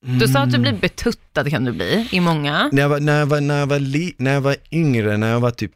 Du 0.02 0.28
sa 0.28 0.40
att 0.40 0.52
du 0.52 0.58
blir 0.58 0.74
betuttad 0.74 1.50
kan 1.50 1.66
du 1.66 1.72
bli, 1.72 2.08
i 2.12 2.20
många. 2.20 2.70
när 2.72 2.82
jag 2.82 2.90
var, 2.90 3.00
när 3.00 3.20
jag 3.20 3.26
var, 3.26 3.42
när 3.42 3.60
jag 3.60 3.68
var, 3.68 3.80
li, 3.80 4.16
när 4.18 4.34
jag 4.34 4.42
var 4.42 4.56
yngre, 4.72 5.18
när 5.18 5.32
jag 5.32 5.40
var 5.40 5.52
typ 5.52 5.72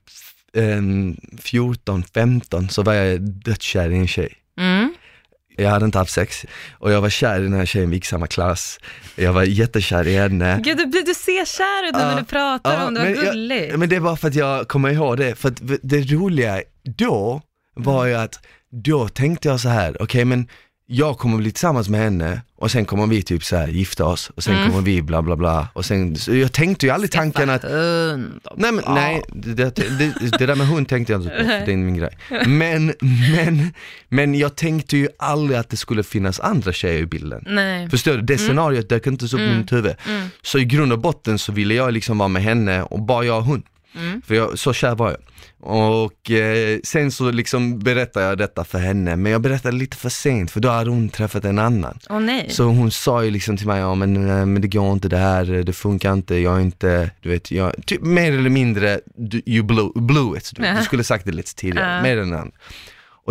14, 1.40 2.04
15 2.14 2.70
så 2.70 2.84
var 2.84 2.94
jag 2.94 3.22
dödskär 3.22 3.90
i 3.90 3.98
en 3.98 4.08
tjej. 4.08 4.34
Mm. 4.60 4.94
Jag 5.58 5.70
hade 5.70 5.86
inte 5.86 5.98
haft 5.98 6.14
sex 6.14 6.46
och 6.72 6.92
jag 6.92 7.02
var 7.02 7.10
kär 7.10 7.40
i 7.40 7.44
den 7.44 7.54
här 7.54 7.66
tjejen, 7.66 7.90
vi 7.90 7.96
gick 7.96 8.06
samma 8.06 8.28
klass. 8.28 8.80
Jag 9.16 9.34
var 9.34 9.44
jättekär 9.44 10.08
i 10.08 10.16
henne. 10.16 10.62
Gud, 10.64 10.78
du, 10.78 11.02
du 11.02 11.14
ser 11.14 11.46
kär 11.46 11.88
ut 11.90 11.94
nu 11.94 12.00
när 12.00 12.18
du 12.18 12.24
pratar 12.24 12.74
ja, 12.74 12.88
om 12.88 12.94
det, 12.94 13.14
vad 13.16 13.26
gulligt. 13.26 13.78
Men 13.78 13.90
det 13.90 14.00
var 14.00 14.16
för 14.16 14.28
att 14.28 14.36
jag 14.36 14.68
kommer 14.68 14.90
ihåg 14.90 15.18
det, 15.18 15.36
för 15.36 15.50
att 15.50 15.62
det 15.82 16.02
roliga 16.02 16.62
då 16.84 17.42
var 17.76 18.06
ju 18.06 18.14
att 18.14 18.40
då 18.72 19.08
tänkte 19.08 19.48
jag 19.48 19.60
så 19.60 19.70
här, 19.70 20.02
okej 20.02 20.26
men 20.26 20.48
jag 20.94 21.18
kommer 21.18 21.38
bli 21.38 21.52
tillsammans 21.52 21.90
med 21.90 22.00
henne 22.00 22.42
och 22.56 22.72
sen 22.72 22.86
kommer 22.86 23.08
vi 23.08 23.22
typ 23.22 23.44
så 23.44 23.56
här 23.56 23.68
gifta 23.68 24.06
oss 24.06 24.32
och 24.36 24.44
sen 24.44 24.68
kommer 24.68 24.82
vi 24.82 25.02
bla 25.02 25.22
bla 25.22 25.36
bla 25.36 25.68
och 25.74 25.86
sen, 25.86 26.16
så 26.16 26.36
jag 26.36 26.52
tänkte 26.52 26.86
ju 26.86 26.92
aldrig 26.92 27.12
tanken 27.12 27.50
att 27.50 27.64
Hund 27.64 28.40
och 28.44 28.60
Nej 28.60 28.72
men 28.72 28.84
nej, 28.88 29.22
det, 29.28 29.54
det, 29.54 29.72
det, 29.72 30.38
det 30.38 30.46
där 30.46 30.56
med 30.56 30.68
hund 30.68 30.88
tänkte 30.88 31.14
jag 31.14 31.22
inte 31.22 31.38
på, 31.38 31.44
det 31.44 31.54
är 31.54 31.60
inte 31.60 31.76
min 31.76 31.98
grej. 31.98 32.18
Men, 32.46 32.94
men, 33.36 33.74
men 34.10 34.36
jag 34.36 34.56
tänkte 34.56 34.98
ju 34.98 35.08
aldrig 35.20 35.60
att 35.60 35.70
det 35.70 35.78
skulle 35.78 36.04
finnas 36.04 36.40
andra 36.40 36.74
tjejer 36.74 37.00
i 37.00 37.06
bilden. 37.06 37.44
Nej. 37.48 37.90
Förstår 37.90 38.14
du? 38.14 38.22
Det 38.22 38.38
scenariot 38.38 38.90
dök 38.90 39.08
inte 39.08 39.26
upp 39.26 39.40
i 39.40 39.58
mitt 39.58 39.72
huvud. 39.72 39.96
Mm. 40.08 40.28
Så 40.42 40.60
i 40.60 40.66
grund 40.66 40.94
och 40.94 41.00
botten 41.00 41.40
så 41.40 41.52
ville 41.52 41.74
jag 41.74 41.94
liksom 41.94 42.18
vara 42.18 42.30
med 42.30 42.44
henne 42.44 42.84
och 42.84 43.02
bara 43.02 43.24
jag 43.24 43.38
och 43.38 43.44
hon. 43.44 43.64
Mm. 43.96 44.22
För 44.28 44.36
jag, 44.36 44.60
så 44.60 44.74
kär 44.74 44.96
var 44.96 45.10
jag. 45.10 45.20
Och 45.64 46.32
eh, 46.32 46.80
sen 46.84 47.12
så 47.12 47.32
liksom 47.32 47.80
berättade 47.80 48.26
jag 48.26 48.38
detta 48.38 48.64
för 48.64 48.80
henne, 48.80 49.16
men 49.16 49.32
jag 49.32 49.42
berättade 49.42 49.76
lite 49.78 49.98
för 49.98 50.10
sent 50.10 50.52
för 50.52 50.60
då 50.60 50.70
hade 50.70 50.90
hon 50.90 51.10
träffat 51.10 51.46
en 51.46 51.60
annan. 51.60 52.00
Åh 52.10 52.20
nej. 52.20 52.46
Så 52.50 52.64
hon 52.64 52.92
sa 52.92 53.24
ju 53.24 53.32
liksom 53.32 53.58
till 53.58 53.68
mig, 53.68 53.80
ja 53.80 53.96
men, 53.96 54.30
eh, 54.30 54.46
men 54.46 54.62
det 54.62 54.68
går 54.68 54.94
inte 54.94 55.10
det 55.10 55.18
här, 55.18 55.46
det 55.46 55.74
funkar 55.74 56.14
inte, 56.14 56.36
jag 56.36 56.56
är 56.58 56.62
inte, 56.62 57.12
du 57.22 57.30
vet, 57.30 57.52
jag, 57.52 57.74
typ 57.86 58.02
mer 58.02 58.32
eller 58.34 58.50
mindre, 58.50 59.00
you 59.46 59.64
blew, 59.64 59.92
blew 59.96 60.38
it. 60.38 60.52
Du, 60.56 60.66
Ja. 60.66 60.74
du 60.78 60.84
skulle 60.84 61.04
sagt 61.04 61.26
det 61.26 61.32
lite 61.32 61.56
tidigare, 61.56 61.96
Ja. 61.96 62.02
mer 62.02 62.18
än 62.18 62.34
annan. 62.34 62.52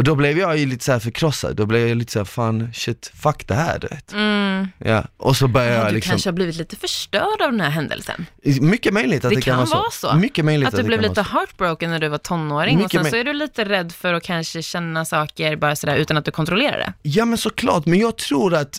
Och 0.01 0.05
då 0.05 0.15
blev 0.15 0.39
jag 0.39 0.57
ju 0.59 0.67
lite 0.67 0.85
så 0.85 0.93
här 0.93 0.99
förkrossad, 0.99 1.57
då 1.57 1.67
blev 1.67 1.89
jag 1.89 1.97
lite 1.99 2.13
så 2.13 2.19
här, 2.19 2.25
fan 2.25 2.71
shit, 2.75 3.13
fuck 3.23 3.47
det 3.49 3.55
här 3.55 3.79
du 3.79 3.87
vet. 3.87 4.13
Mm. 4.13 4.69
Ja, 4.79 5.05
och 5.17 5.37
så 5.37 5.49
började 5.49 5.75
Ja, 5.75 5.79
jag 5.83 5.91
du 5.91 5.95
liksom, 5.95 6.11
kanske 6.11 6.29
har 6.29 6.33
blivit 6.35 6.57
lite 6.57 6.77
förstörd 6.77 7.43
av 7.43 7.51
den 7.51 7.61
här 7.61 7.71
händelsen. 7.71 8.27
mycket 8.61 8.93
möjligt 8.93 9.25
att 9.25 9.31
det, 9.31 9.37
Det 9.37 9.43
kan 9.43 9.67
vara 9.67 9.91
så. 9.93 10.15
Mycket 10.15 10.45
möjligt 10.45 10.69
Att 10.69 10.75
du 10.75 10.83
det 10.83 10.85
blev 10.87 11.01
kan 11.01 11.09
lite 11.09 11.25
så. 11.25 11.31
heartbroken 11.31 11.91
när 11.91 11.99
du 11.99 12.09
var 12.09 12.19
tonåring 12.19 12.77
och 12.77 12.83
Mycket 12.83 12.93
sen 12.93 13.03
mer- 13.03 13.11
så 13.11 13.17
är 13.17 13.25
du 13.25 13.33
lite 13.33 13.65
rädd 13.65 13.93
för 13.93 14.15
att 14.15 14.23
kanske 14.23 14.63
känna 14.63 15.05
saker 15.05 15.57
bara 15.57 15.77
sådär 15.77 15.97
utan 15.97 16.17
att 16.17 16.25
du 16.25 16.31
kontrollerar 16.31 16.79
det. 16.79 16.93
Ja 17.03 17.25
men 17.25 17.39
såklart, 17.39 17.87
men 17.87 17.99
jag 17.99 18.17
tror 18.17 18.55
att 18.55 18.79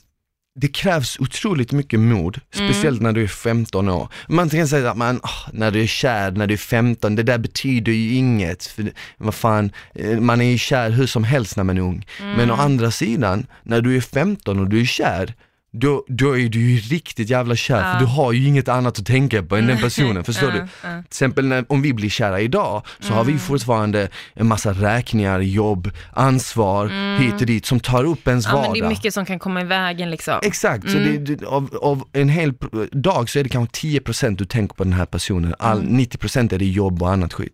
det 0.55 0.67
krävs 0.67 1.20
otroligt 1.20 1.72
mycket 1.72 2.00
mod, 2.00 2.39
Mm. 2.55 2.67
speciellt 2.74 3.01
när 3.01 3.12
du 3.12 3.24
är 3.24 3.27
15 3.27 3.89
år. 3.89 4.08
Man 4.27 4.50
kan 4.50 4.67
säga 4.67 4.91
att 4.91 4.98
man, 4.98 5.20
ah, 5.24 5.50
när 5.53 5.72
du 5.72 5.81
är 5.81 5.88
kär, 5.88 6.31
när 6.31 6.48
du 6.48 6.53
är 6.53 6.58
15, 6.58 7.15
det 7.15 7.24
där 7.24 7.38
betyder 7.38 7.91
ju 7.91 8.13
inget. 8.13 8.65
För, 8.65 8.91
vad 9.17 9.36
fan, 9.36 9.72
eh, 9.96 10.20
man 10.20 10.41
är 10.41 10.46
ju 10.46 10.58
kär 10.58 10.89
hur 10.89 11.08
som 11.08 11.24
helst 11.24 11.58
när 11.58 11.63
man 11.63 11.77
är 11.77 11.81
ung. 11.81 12.05
Mm. 12.20 12.34
Men 12.38 12.51
å 12.51 12.53
andra 12.55 12.91
sidan, 12.91 13.46
när 13.63 13.81
du 13.81 13.98
är 13.98 14.01
15 14.01 14.60
och 14.60 14.70
du 14.70 14.81
är 14.81 14.86
kär, 14.86 15.34
då, 15.74 16.06
då 16.08 16.38
är 16.38 16.50
du 16.50 16.72
ju 16.72 16.80
riktigt 16.80 17.30
jävla 17.30 17.56
kär, 17.56 17.75
Ja. 17.88 17.94
för 17.94 18.00
du 18.00 18.06
har 18.06 18.32
ju 18.32 18.48
inget 18.48 18.68
annat 18.68 19.00
att 19.00 19.06
tänka 19.06 19.44
på 19.44 19.56
än 19.56 19.68
den 19.68 19.78
personen, 19.82 20.24
förstår 20.24 20.50
Ja, 20.50 20.56
du? 20.56 20.60
ja. 20.60 20.90
Till 20.96 21.04
exempel 21.08 21.46
när, 21.48 21.66
om 21.70 21.82
vi 21.82 21.94
blir 21.94 22.10
kära 22.10 22.42
idag, 22.42 22.84
så 23.00 23.13
har 23.13 23.24
vi 23.24 23.38
fortfarande 23.38 24.10
en 24.34 24.48
massa 24.48 24.72
räkningar, 24.74 25.40
jobb, 25.40 25.92
ansvar, 26.13 27.18
hit 27.20 27.34
och 27.42 27.46
dit 27.46 27.66
som 27.66 27.80
tar 27.80 28.04
upp 28.04 28.28
ens 28.28 28.46
Ja, 28.46 28.51
men 28.51 28.62
vardag. 28.62 28.74
det 28.75 28.80
är 28.86 28.90
mycket 28.90 29.13
som 29.13 29.25
kan 29.25 29.40
komma 29.40 29.62
i 29.62 29.63
vägen 29.63 30.12
liksom. 30.12 30.40
Exakt, 30.44 30.92
så 30.92 30.98
det, 30.98 31.18
det, 31.18 31.46
av, 31.46 31.78
av 31.82 32.04
en 32.13 32.30
hel 32.30 32.54
dag 32.92 33.30
så 33.30 33.40
är 33.40 33.44
det 33.44 33.50
kanske 33.50 33.88
10% 33.88 34.36
du 34.38 34.46
tänker 34.46 34.75
på 34.75 34.84
den 34.84 34.94
här 34.94 35.06
personen, 35.06 35.56
All, 35.60 35.82
90% 35.84 36.54
är 36.54 36.58
det 36.58 36.66
jobb 36.66 37.01
och 37.04 37.12
annat 37.12 37.34
skit. 37.34 37.54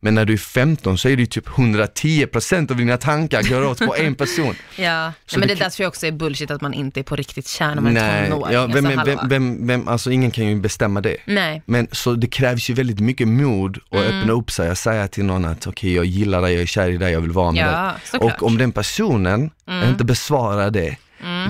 Men 0.00 0.14
när 0.14 0.24
du 0.24 0.32
är 0.32 0.36
15 0.38 0.98
så 0.98 1.08
är 1.08 1.16
det 1.16 1.22
ju 1.22 1.26
typ 1.26 1.48
110% 1.48 2.70
av 2.70 2.76
dina 2.76 2.96
tankar 2.96 3.42
går 3.42 3.66
åt 3.66 3.78
på 3.78 3.96
en 3.96 4.14
person. 4.14 4.54
Ja, 4.76 5.04
Nej, 5.04 5.38
men 5.38 5.48
det 5.48 5.54
där 5.54 5.70
tror 5.70 5.84
jag 5.84 5.88
också 5.88 6.06
är 6.06 6.12
bullshit 6.12 6.50
att 6.50 6.60
man 6.60 6.74
inte 6.74 7.00
är 7.00 7.04
på 7.04 7.16
riktigt 7.16 7.37
kär 7.46 7.74
när 7.74 7.82
man 7.82 7.96
är 7.96 8.00
Nej, 8.20 8.30
tonåring. 8.30 8.54
ja, 8.54 8.66
vem, 8.66 8.86
alltså, 8.86 9.04
vem, 9.04 9.28
vem, 9.28 9.66
vem, 9.66 9.88
alltså 9.88 10.10
ingen 10.10 10.30
kan 10.30 10.46
ju 10.46 10.60
bestämma 10.60 11.00
det. 11.00 11.16
Nej, 11.24 11.62
Men 11.66 11.88
så 11.92 12.14
det 12.14 12.26
krävs 12.26 12.70
ju 12.70 12.74
väldigt 12.74 13.00
mycket 13.00 13.28
mod 13.28 13.78
att 13.90 13.98
Mm. 13.98 14.20
öppna 14.20 14.32
upp 14.32 14.50
sig 14.50 14.70
och 14.70 14.78
säga 14.78 15.08
till 15.08 15.24
någon 15.24 15.44
att 15.44 15.66
okej 15.66 15.94
jag 15.94 16.04
gillar 16.04 16.42
dig, 16.42 16.52
jag 16.52 16.62
är 16.62 16.66
kär 16.66 16.88
i 16.88 16.96
dig, 16.96 17.12
jag 17.12 17.20
vill 17.20 17.32
vara 17.32 17.52
med 17.52 17.64
dig. 17.64 17.72
ja, 17.72 17.94
såklart. 18.04 18.34
Och 18.42 18.46
om 18.46 18.58
den 18.58 18.72
personen 18.72 19.50
Mm. 19.68 19.88
inte 19.88 20.04
besvarar 20.04 20.70
det, 20.70 20.96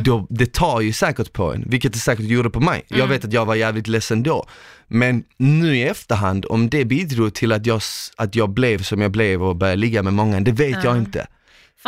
då, 0.04 0.26
det 0.30 0.52
tar 0.52 0.80
ju 0.80 0.92
säkert 0.92 1.32
på 1.32 1.52
en, 1.54 1.64
vilket 1.66 1.92
det 1.92 1.98
säkert 1.98 2.26
gjorde 2.26 2.50
på 2.50 2.60
mig. 2.60 2.82
Mm. 2.90 3.00
Jag 3.00 3.06
vet 3.06 3.24
att 3.24 3.32
jag 3.32 3.44
var 3.44 3.54
jävligt 3.54 3.86
ledsen 3.88 4.22
då. 4.22 4.46
Men 4.88 5.24
nu 5.36 5.76
i 5.76 5.82
efterhand, 5.88 6.46
om 6.48 6.68
det 6.70 6.84
bidrog 6.84 7.34
till 7.34 7.52
att 7.52 7.66
jag, 7.66 7.80
att 8.16 8.34
jag 8.34 8.50
blev 8.50 8.82
som 8.82 9.00
jag 9.00 9.10
blev 9.10 9.42
och 9.42 9.56
började 9.56 9.80
ligga 9.80 10.02
med 10.02 10.12
många, 10.12 10.40
det 10.40 10.52
vet 10.52 10.84
jag 10.84 10.96
inte. 10.96 11.26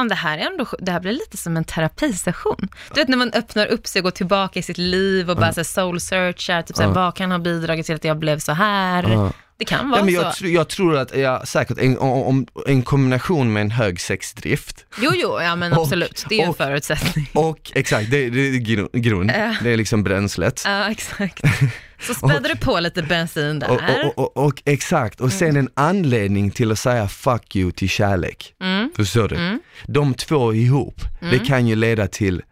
Fan, 0.00 0.08
det 0.08 0.14
här, 0.14 0.38
är 0.38 0.42
ändå, 0.42 0.66
det 0.78 0.92
här 0.92 1.00
blir 1.00 1.12
lite 1.12 1.36
som 1.36 1.56
en 1.56 1.64
terapisession. 1.64 2.68
Du 2.94 3.00
vet 3.00 3.08
när 3.08 3.16
man 3.16 3.30
öppnar 3.32 3.66
upp 3.66 3.86
sig 3.86 4.00
och 4.00 4.04
går 4.04 4.10
tillbaka 4.10 4.58
i 4.58 4.62
sitt 4.62 4.78
liv 4.78 5.30
och 5.30 5.36
bara 5.36 5.52
så 5.52 5.60
här 5.60 5.64
soul 5.64 6.00
searchar, 6.00 6.62
typ 6.62 6.76
så 6.76 6.82
Ja. 6.82 6.88
vad 6.90 7.14
kan 7.16 7.30
ha 7.30 7.38
bidragit 7.38 7.86
till 7.86 7.94
att 7.94 8.04
jag 8.04 8.18
blev 8.18 8.38
så 8.38 8.52
här? 8.52 9.02
Ja. 9.10 9.32
Det 9.56 9.64
kan 9.64 9.90
vara 9.90 10.00
Ja, 10.00 10.04
men 10.04 10.14
så. 10.14 10.20
jag, 10.20 10.32
tr- 10.32 10.46
jag 10.54 10.68
tror 10.68 10.96
att 10.98 11.16
jag, 11.16 11.48
säkert 11.48 11.78
en, 11.78 11.98
om, 11.98 12.46
en 12.66 12.82
kombination 12.82 13.52
med 13.52 13.60
en 13.60 13.70
hög 13.70 14.00
sexdrift 14.00 14.86
Jo, 15.00 15.10
jo, 15.14 15.40
ja 15.40 15.56
men 15.56 15.72
Och- 15.76 15.82
absolut. 15.82 16.26
Det 16.28 16.40
är 16.40 16.44
en 16.44 16.50
och- 16.50 16.56
förutsättning. 16.56 17.28
och 17.34 17.72
exakt, 17.74 18.10
det, 18.10 18.30
det 18.30 18.40
är 18.40 18.58
grund, 18.58 18.88
grund. 18.92 19.30
Ja. 19.30 19.54
det 19.62 19.70
är 19.72 19.76
liksom 19.76 20.02
bränslet. 20.02 20.62
Ja, 20.66 20.90
exakt. 20.90 21.40
Så 22.00 22.14
späder 22.14 22.48
du 22.48 22.56
på 22.56 22.80
lite 22.80 23.02
bensin 23.02 23.58
där. 23.58 23.70
Och, 23.70 23.80
och, 24.04 24.36
och, 24.36 24.46
och 24.46 24.62
exakt, 24.64 25.20
och 25.20 25.32
sen 25.32 25.56
en 25.56 25.68
anledning 25.74 26.50
till 26.50 26.72
att 26.72 26.78
säga 26.78 27.08
fuck 27.08 27.56
you 27.56 27.72
till 27.72 27.88
kärlek. 27.88 28.54
Mm. 28.60 28.90
Förstår 28.96 29.28
du? 29.28 29.60
De 29.86 30.14
två 30.14 30.54
ihop, 30.54 31.00
det 31.20 31.38
kan 31.38 31.66
ju 31.66 31.76
leda 31.76 32.06
till, 32.06 32.42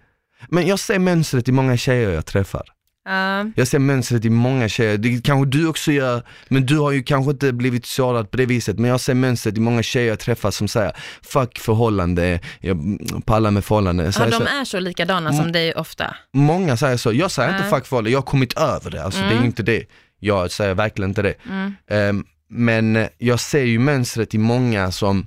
men 0.48 0.66
jag 0.66 0.78
ser 0.78 0.98
mönstret 0.98 1.48
i 1.48 1.52
många 1.52 1.76
tjejer 1.76 2.10
jag 2.10 2.26
träffar. 2.26 2.62
Ja, 3.08 3.44
Jag 3.56 3.68
ser 3.68 3.78
mönstret 3.78 4.24
i 4.24 4.30
många 4.30 4.68
tjejer, 4.68 4.98
det 4.98 5.24
kanske 5.24 5.58
du 5.58 5.66
också 5.68 5.92
gör, 5.92 6.22
men 6.48 6.66
du 6.66 6.78
har 6.78 6.90
ju 6.90 7.02
kanske 7.02 7.30
inte 7.30 7.52
blivit 7.52 7.86
sårad 7.86 8.30
på 8.30 8.36
det 8.36 8.46
viset, 8.46 8.78
men 8.78 8.90
jag 8.90 9.00
ser 9.00 9.14
mönstret 9.14 9.56
i 9.56 9.60
många 9.60 9.82
tjejer 9.82 10.08
jag 10.08 10.18
träffar 10.18 10.50
som 10.50 10.68
säger 10.68 10.92
fuck 11.22 11.58
förhållande, 11.58 12.40
jag 12.60 12.78
pallar 13.24 13.50
med 13.50 13.64
förhållande. 13.64 14.12
Så 14.12 14.22
ja, 14.22 14.26
de 14.26 14.32
säger- 14.32 14.60
är 14.60 14.64
så 14.64 14.80
likadana 14.80 15.32
som 15.32 15.52
dig 15.52 15.74
ofta. 15.74 16.16
Många 16.34 16.76
säger 16.76 16.96
så, 16.96 17.12
jag 17.12 17.30
säger 17.30 17.48
inte 17.50 17.60
Nej. 17.62 17.70
fuck 17.70 17.86
förhållande, 17.86 18.10
jag 18.10 18.18
har 18.18 18.22
kommit 18.26 18.58
över 18.58 18.90
det, 18.90 19.04
alltså 19.04 19.20
det 19.20 19.26
är 19.26 19.32
Mm. 19.32 19.44
inte 19.44 19.62
det. 19.62 19.84
Jag 20.20 20.50
säger 20.50 20.74
verkligen 20.74 21.10
inte 21.10 21.22
det. 21.22 21.34
Mm. 21.48 21.74
Ehm, 21.90 22.24
men 22.50 23.06
jag 23.18 23.40
ser 23.40 23.62
ju 23.64 23.78
mönstret 23.78 24.34
i 24.34 24.38
många 24.38 24.92
som 24.92 25.26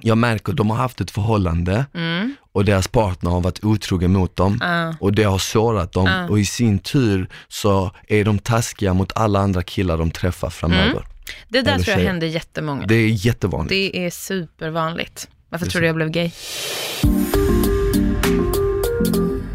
jag 0.00 0.18
märker 0.18 0.52
de 0.52 0.70
har 0.70 0.76
haft 0.76 1.00
ett 1.00 1.10
förhållande 1.10 1.86
Mm. 1.94 2.34
Och 2.56 2.64
deras 2.64 2.88
partner 2.88 3.30
har 3.30 3.40
varit 3.40 3.64
otrogen 3.64 4.12
mot 4.12 4.36
dem 4.36 4.58
Ja. 4.62 4.94
och 5.00 5.12
det 5.12 5.22
har 5.22 5.38
sårat 5.38 5.92
dem 5.92 6.06
Ja. 6.06 6.28
och 6.28 6.38
i 6.40 6.44
sin 6.44 6.78
tur 6.78 7.28
så 7.48 7.90
är 8.08 8.24
de 8.24 8.38
taskiga 8.38 8.94
mot 8.94 9.12
alla 9.14 9.38
andra 9.40 9.62
killar 9.62 9.98
de 9.98 10.10
träffar 10.10 10.50
framöver. 10.50 11.04
Det 11.48 11.62
där 11.62 11.72
Eller 11.74 11.84
tror 11.84 11.92
jag 11.92 11.98
tjejer. 11.98 12.08
händer 12.10 12.26
jättemånga. 12.26 12.86
Det 12.86 12.94
är 12.94 13.08
jättevanligt. 13.26 13.68
Det 13.70 14.06
är 14.06 14.10
supervanligt. 14.10 15.28
Varför 15.48 15.66
tror 15.66 15.80
du 15.80 15.86
jag 15.86 15.96
blev 15.96 16.10
gay? 16.10 16.30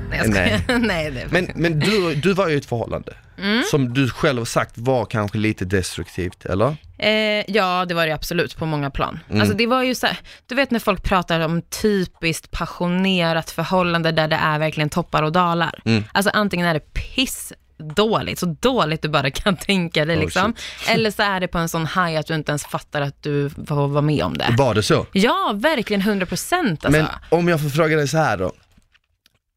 Nej, 0.10 0.20
jag 0.20 0.30
Nej. 0.30 0.66
Nej, 0.80 1.12
det 1.12 1.26
Men, 1.32 1.48
men 1.56 1.80
du, 1.80 2.16
du 2.16 2.34
var 2.34 2.48
ju 2.48 2.54
i 2.56 2.58
ett 2.58 2.66
förhållande 2.66 3.14
Mm. 3.42 3.64
som 3.72 3.94
du 3.94 4.10
själv 4.10 4.38
har 4.38 4.46
sagt 4.46 4.78
var 4.78 5.06
kanske 5.06 5.38
lite 5.38 5.66
destruktivt, 5.66 6.46
eller? 6.46 6.76
Eh, 6.98 7.44
ja, 7.48 7.86
det 7.86 7.94
var 7.94 8.08
det 8.08 8.14
absolut 8.14 8.58
på 8.58 8.66
många 8.66 8.90
plan. 8.90 9.20
Mm. 9.30 9.42
Alltså 9.42 9.58
det 9.58 9.68
var 9.68 9.84
ju 9.84 9.96
så 9.96 10.08
här, 10.08 10.18
du 10.48 10.56
vet 10.56 10.72
när 10.72 10.80
folk 10.80 11.04
pratar 11.04 11.40
om 11.40 11.62
typiskt 11.62 12.52
passionerat 12.52 13.52
förhållande 13.52 14.12
där 14.12 14.28
det 14.28 14.36
är 14.36 14.60
verkligen 14.60 14.90
toppar 14.90 15.24
och 15.24 15.32
dalar. 15.32 15.80
Mm. 15.86 16.04
Alltså 16.12 16.32
antingen 16.34 16.68
är 16.68 16.74
det 16.74 16.94
piss 16.94 17.54
dåligt, 17.96 18.40
så 18.40 18.46
dåligt 18.46 19.02
du 19.02 19.10
bara 19.10 19.32
kan 19.32 19.58
tänka 19.58 20.06
dig 20.06 20.18
Oh, 20.18 20.22
liksom. 20.22 20.54
Eller 20.88 21.12
så 21.12 21.24
är 21.24 21.40
det 21.40 21.48
på 21.48 21.58
en 21.58 21.70
sån 21.70 21.88
high 21.88 22.20
att 22.20 22.28
du 22.28 22.36
inte 22.36 22.52
ens 22.52 22.66
fattar 22.66 23.02
att 23.02 23.24
du 23.24 23.50
får 23.50 23.88
vara 23.88 24.02
med 24.02 24.24
om 24.24 24.38
det. 24.38 24.56
Var 24.58 24.76
det 24.76 24.84
så? 24.84 25.06
Ja, 25.12 25.52
verkligen 25.56 26.02
100 26.02 26.26
procent 26.26 26.86
alltså. 26.86 27.02
Men 27.02 27.10
om 27.30 27.48
jag 27.48 27.62
får 27.62 27.70
fråga 27.70 27.96
dig 27.96 28.08
så 28.08 28.18
här 28.18 28.38
då, 28.38 28.52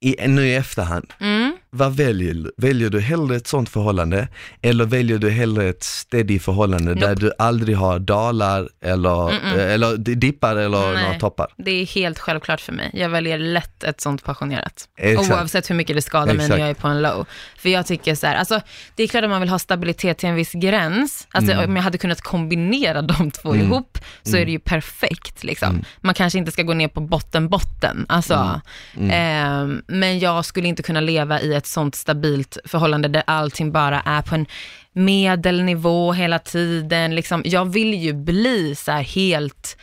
i, 0.00 0.26
nu 0.28 0.46
i 0.46 0.54
efterhand, 0.54 1.12
Mm. 1.20 1.56
Vad 1.76 1.96
väljer 1.96 2.34
du? 2.34 2.52
Väljer 2.56 2.90
du 2.90 3.00
hellre 3.00 3.36
ett 3.36 3.46
sånt 3.46 3.68
förhållande 3.68 4.28
eller 4.62 4.84
väljer 4.84 5.18
du 5.18 5.30
hellre 5.30 5.68
ett 5.68 5.82
steady 5.82 6.38
förhållande 6.38 6.94
där 6.94 7.08
Nope. 7.08 7.20
du 7.20 7.32
aldrig 7.38 7.76
har 7.76 7.98
dalar 7.98 8.68
eller, 8.84 9.32
eh, 9.32 9.72
eller 9.74 9.96
di- 9.96 10.14
dippar 10.14 10.56
eller 10.56 10.92
Nej. 10.94 11.02
några 11.04 11.18
toppar? 11.18 11.46
Det 11.56 11.70
är 11.70 11.86
helt 11.86 12.18
självklart 12.18 12.60
för 12.60 12.72
mig. 12.72 12.90
Jag 12.94 13.08
väljer 13.08 13.38
lätt 13.38 13.84
ett 13.84 14.00
sånt 14.00 14.24
passionerat. 14.24 14.84
Exakt. 14.98 15.30
Oavsett 15.32 15.70
hur 15.70 15.74
mycket 15.74 15.96
det 15.96 16.02
skadar 16.02 16.34
mig 16.34 16.48
när 16.48 16.58
jag 16.58 16.68
är 16.68 16.74
på 16.74 16.88
en 16.88 17.02
low. 17.02 17.26
För 17.56 17.68
jag 17.68 17.86
tycker 17.86 18.14
så 18.14 18.26
här, 18.26 18.34
alltså 18.36 18.60
det 18.94 19.02
är 19.02 19.06
klart 19.08 19.24
att 19.24 19.30
man 19.30 19.40
vill 19.40 19.50
ha 19.50 19.58
stabilitet 19.58 20.18
till 20.18 20.28
en 20.28 20.34
viss 20.34 20.52
gräns. 20.52 21.26
Alltså 21.30 21.52
Mm. 21.52 21.64
om 21.70 21.76
jag 21.76 21.82
hade 21.82 21.98
kunnat 21.98 22.20
kombinera 22.20 23.02
de 23.02 23.30
två 23.42 23.56
ihop 23.56 23.98
så 24.22 24.36
är 24.36 24.44
det 24.46 24.52
ju 24.52 24.58
perfekt 24.58 25.44
liksom. 25.44 25.68
Mm. 25.68 25.84
Man 26.00 26.14
kanske 26.14 26.38
inte 26.38 26.52
ska 26.52 26.62
gå 26.62 26.74
ner 26.74 26.88
på 26.88 27.00
botten, 27.00 27.48
botten. 27.48 28.06
Alltså, 28.08 28.60
Mm. 28.96 29.10
ehm, 29.10 29.82
men 29.86 30.18
jag 30.18 30.44
skulle 30.44 30.68
inte 30.68 30.82
kunna 30.82 31.00
leva 31.00 31.40
i 31.40 31.54
ett 31.54 31.63
sånt 31.66 31.94
stabilt 31.94 32.56
förhållande 32.64 33.08
där 33.08 33.22
allting 33.26 33.72
bara 33.72 34.00
är 34.00 34.22
på 34.22 34.34
en 34.34 34.46
medelnivå 34.92 36.12
hela 36.12 36.38
tiden. 36.38 37.14
Liksom, 37.14 37.42
jag 37.44 37.64
vill 37.72 37.94
ju 37.94 38.12
bli 38.12 38.74
så 38.74 38.92
här 38.92 39.02
helt 39.02 39.76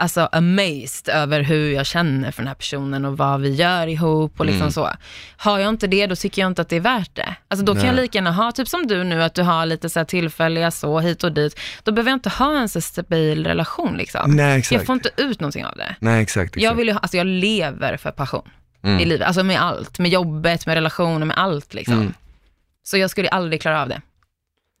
alltså 0.00 0.28
amazed 0.32 1.08
över 1.14 1.40
hur 1.40 1.72
jag 1.72 1.86
känner 1.86 2.30
för 2.30 2.42
den 2.42 2.48
här 2.48 2.54
personen 2.54 3.04
och 3.04 3.16
vad 3.16 3.40
vi 3.40 3.54
gör 3.54 3.86
ihop 3.86 4.40
och 4.40 4.46
liksom 4.46 4.60
Mm. 4.62 4.72
så. 4.72 4.90
Har 5.36 5.58
jag 5.58 5.68
inte 5.68 5.86
det, 5.86 6.06
då 6.06 6.16
tycker 6.16 6.42
jag 6.42 6.46
inte 6.50 6.62
att 6.62 6.68
det 6.68 6.76
är 6.76 6.80
värt 6.80 7.14
det. 7.14 7.34
Alltså 7.48 7.64
då 7.66 7.74
kan 7.74 7.84
jag 7.84 7.94
Nej. 7.94 8.02
lika 8.02 8.18
gärna 8.18 8.32
ha, 8.32 8.52
typ 8.52 8.68
som 8.68 8.86
du 8.86 9.04
nu, 9.04 9.22
att 9.22 9.34
du 9.34 9.42
har 9.42 9.66
lite 9.66 9.88
så 9.90 10.04
tillfälliga 10.04 10.70
så 10.70 11.00
hit 11.00 11.24
och 11.24 11.32
dit. 11.32 11.60
Då 11.82 11.92
behöver 11.92 12.10
jag 12.10 12.16
inte 12.16 12.28
ha 12.28 12.58
en 12.58 12.68
så 12.68 12.80
stabil 12.80 13.46
relation 13.46 13.96
liksom. 13.96 14.30
Nej 14.36 14.58
exakt. 14.58 14.72
Jag 14.72 14.86
får 14.86 14.92
inte 14.94 15.10
ut 15.16 15.40
någonting 15.40 15.64
av 15.66 15.76
det. 15.76 15.96
Nej 16.00 16.22
exakt. 16.22 16.46
exakt. 16.48 16.62
Jag, 16.62 16.74
vill 16.74 16.86
ju, 16.86 16.92
ha- 16.92 17.00
alltså 17.00 17.16
jag 17.16 17.26
lever 17.26 17.96
för 17.96 18.10
passion 18.10 18.48
Mm. 18.82 19.00
i 19.00 19.04
livet, 19.04 19.26
alltså 19.26 19.42
med 19.42 19.60
allt, 19.60 19.98
med 19.98 20.10
jobbet, 20.10 20.66
med 20.66 20.74
relationer, 20.74 21.26
med 21.26 21.38
allt 21.38 21.74
liksom. 21.74 21.94
Mm. 21.94 22.14
Så 22.82 22.98
jag 22.98 23.10
skulle 23.10 23.28
aldrig 23.28 23.60
klara 23.62 23.82
av 23.82 23.88
det. 23.88 24.00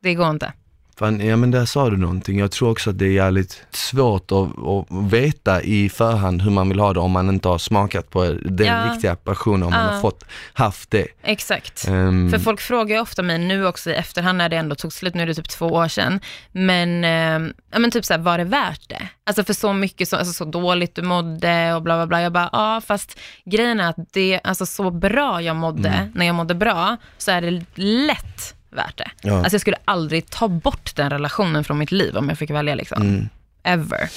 Det 0.02 0.14
går 0.14 0.30
inte. 0.30 0.52
Fan, 0.98 1.20
ja 1.26 1.36
men 1.36 1.50
där 1.50 1.64
sa 1.64 1.90
du 1.90 1.96
någonting. 1.96 2.38
Jag 2.38 2.50
tror 2.50 2.70
också 2.70 2.90
att 2.90 2.98
det 2.98 3.04
är 3.06 3.10
jävligt 3.10 3.66
svårt 3.70 4.32
att, 4.32 4.48
att 4.66 5.12
veta 5.12 5.62
i 5.62 5.88
förhand 5.88 6.42
hur 6.42 6.50
man 6.50 6.68
vill 6.68 6.78
ha 6.80 6.92
det 6.92 7.00
om 7.00 7.10
man 7.10 7.28
inte 7.28 7.48
har 7.48 7.58
smakat 7.58 8.10
på 8.10 8.24
den 8.44 8.66
Ja. 8.66 8.92
riktiga 8.92 9.16
passionen, 9.16 9.62
om 9.62 9.70
man 9.72 9.84
Ja. 9.86 9.90
har 9.92 10.00
fått, 10.00 10.24
haft 10.52 10.90
det. 10.90 11.06
Exakt. 11.22 11.88
Ehm, 11.88 12.30
För 12.30 12.38
folk 12.38 12.60
frågar 12.60 12.96
ju 12.96 13.02
ofta 13.02 13.22
mig 13.22 13.38
nu 13.38 13.66
också 13.66 13.90
i 13.90 13.94
efterhand 13.94 14.38
när 14.38 14.48
det 14.48 14.56
ändå 14.56 14.74
tog 14.74 14.92
slut, 14.92 15.14
nu 15.14 15.22
är 15.22 15.26
det 15.26 15.34
typ 15.34 15.48
två 15.48 15.66
år 15.66 15.88
sedan, 15.88 16.20
men, 16.52 17.04
eh, 17.04 17.52
ja, 17.72 17.78
men 17.78 17.90
typ 17.90 18.04
så 18.04 18.12
här, 18.14 18.20
var 18.20 18.38
det 18.38 18.44
värt 18.44 18.88
det? 18.88 19.08
Alltså 19.26 19.44
för 19.44 19.52
så 19.54 19.72
mycket, 19.72 20.08
så, 20.08 20.16
alltså 20.16 20.32
så 20.32 20.44
dåligt 20.44 20.94
du 20.94 21.02
mådde 21.02 21.74
och 21.74 21.82
bla 21.82 21.96
bla 21.96 22.06
bla. 22.06 22.22
Jag 22.22 22.32
bara, 22.32 22.48
ja 22.52 22.80
fast 22.86 23.18
grejen 23.44 23.80
är 23.80 23.88
att 23.90 24.12
det, 24.12 24.40
alltså 24.44 24.66
så 24.66 24.90
bra 24.90 25.42
jag 25.42 25.56
mådde, 25.56 25.88
Mm. 25.88 26.10
när 26.14 26.26
jag 26.26 26.34
mådde 26.34 26.54
bra, 26.54 26.96
så 27.18 27.30
är 27.30 27.40
det 27.40 27.62
lätt 27.74 28.54
värt 28.78 28.98
det. 28.98 29.10
Ja. 29.22 29.34
Alltså 29.38 29.54
jag 29.54 29.60
skulle 29.60 29.76
aldrig 29.84 30.30
ta 30.30 30.48
bort 30.48 30.96
den 30.96 31.10
relationen 31.10 31.64
från 31.64 31.78
mitt 31.78 31.92
liv 31.92 32.16
om 32.16 32.28
jag 32.28 32.38
fick 32.38 32.50
välja 32.50 32.74
liksom. 32.74 33.02
mm. 33.02 33.28
Ever. 33.62 34.08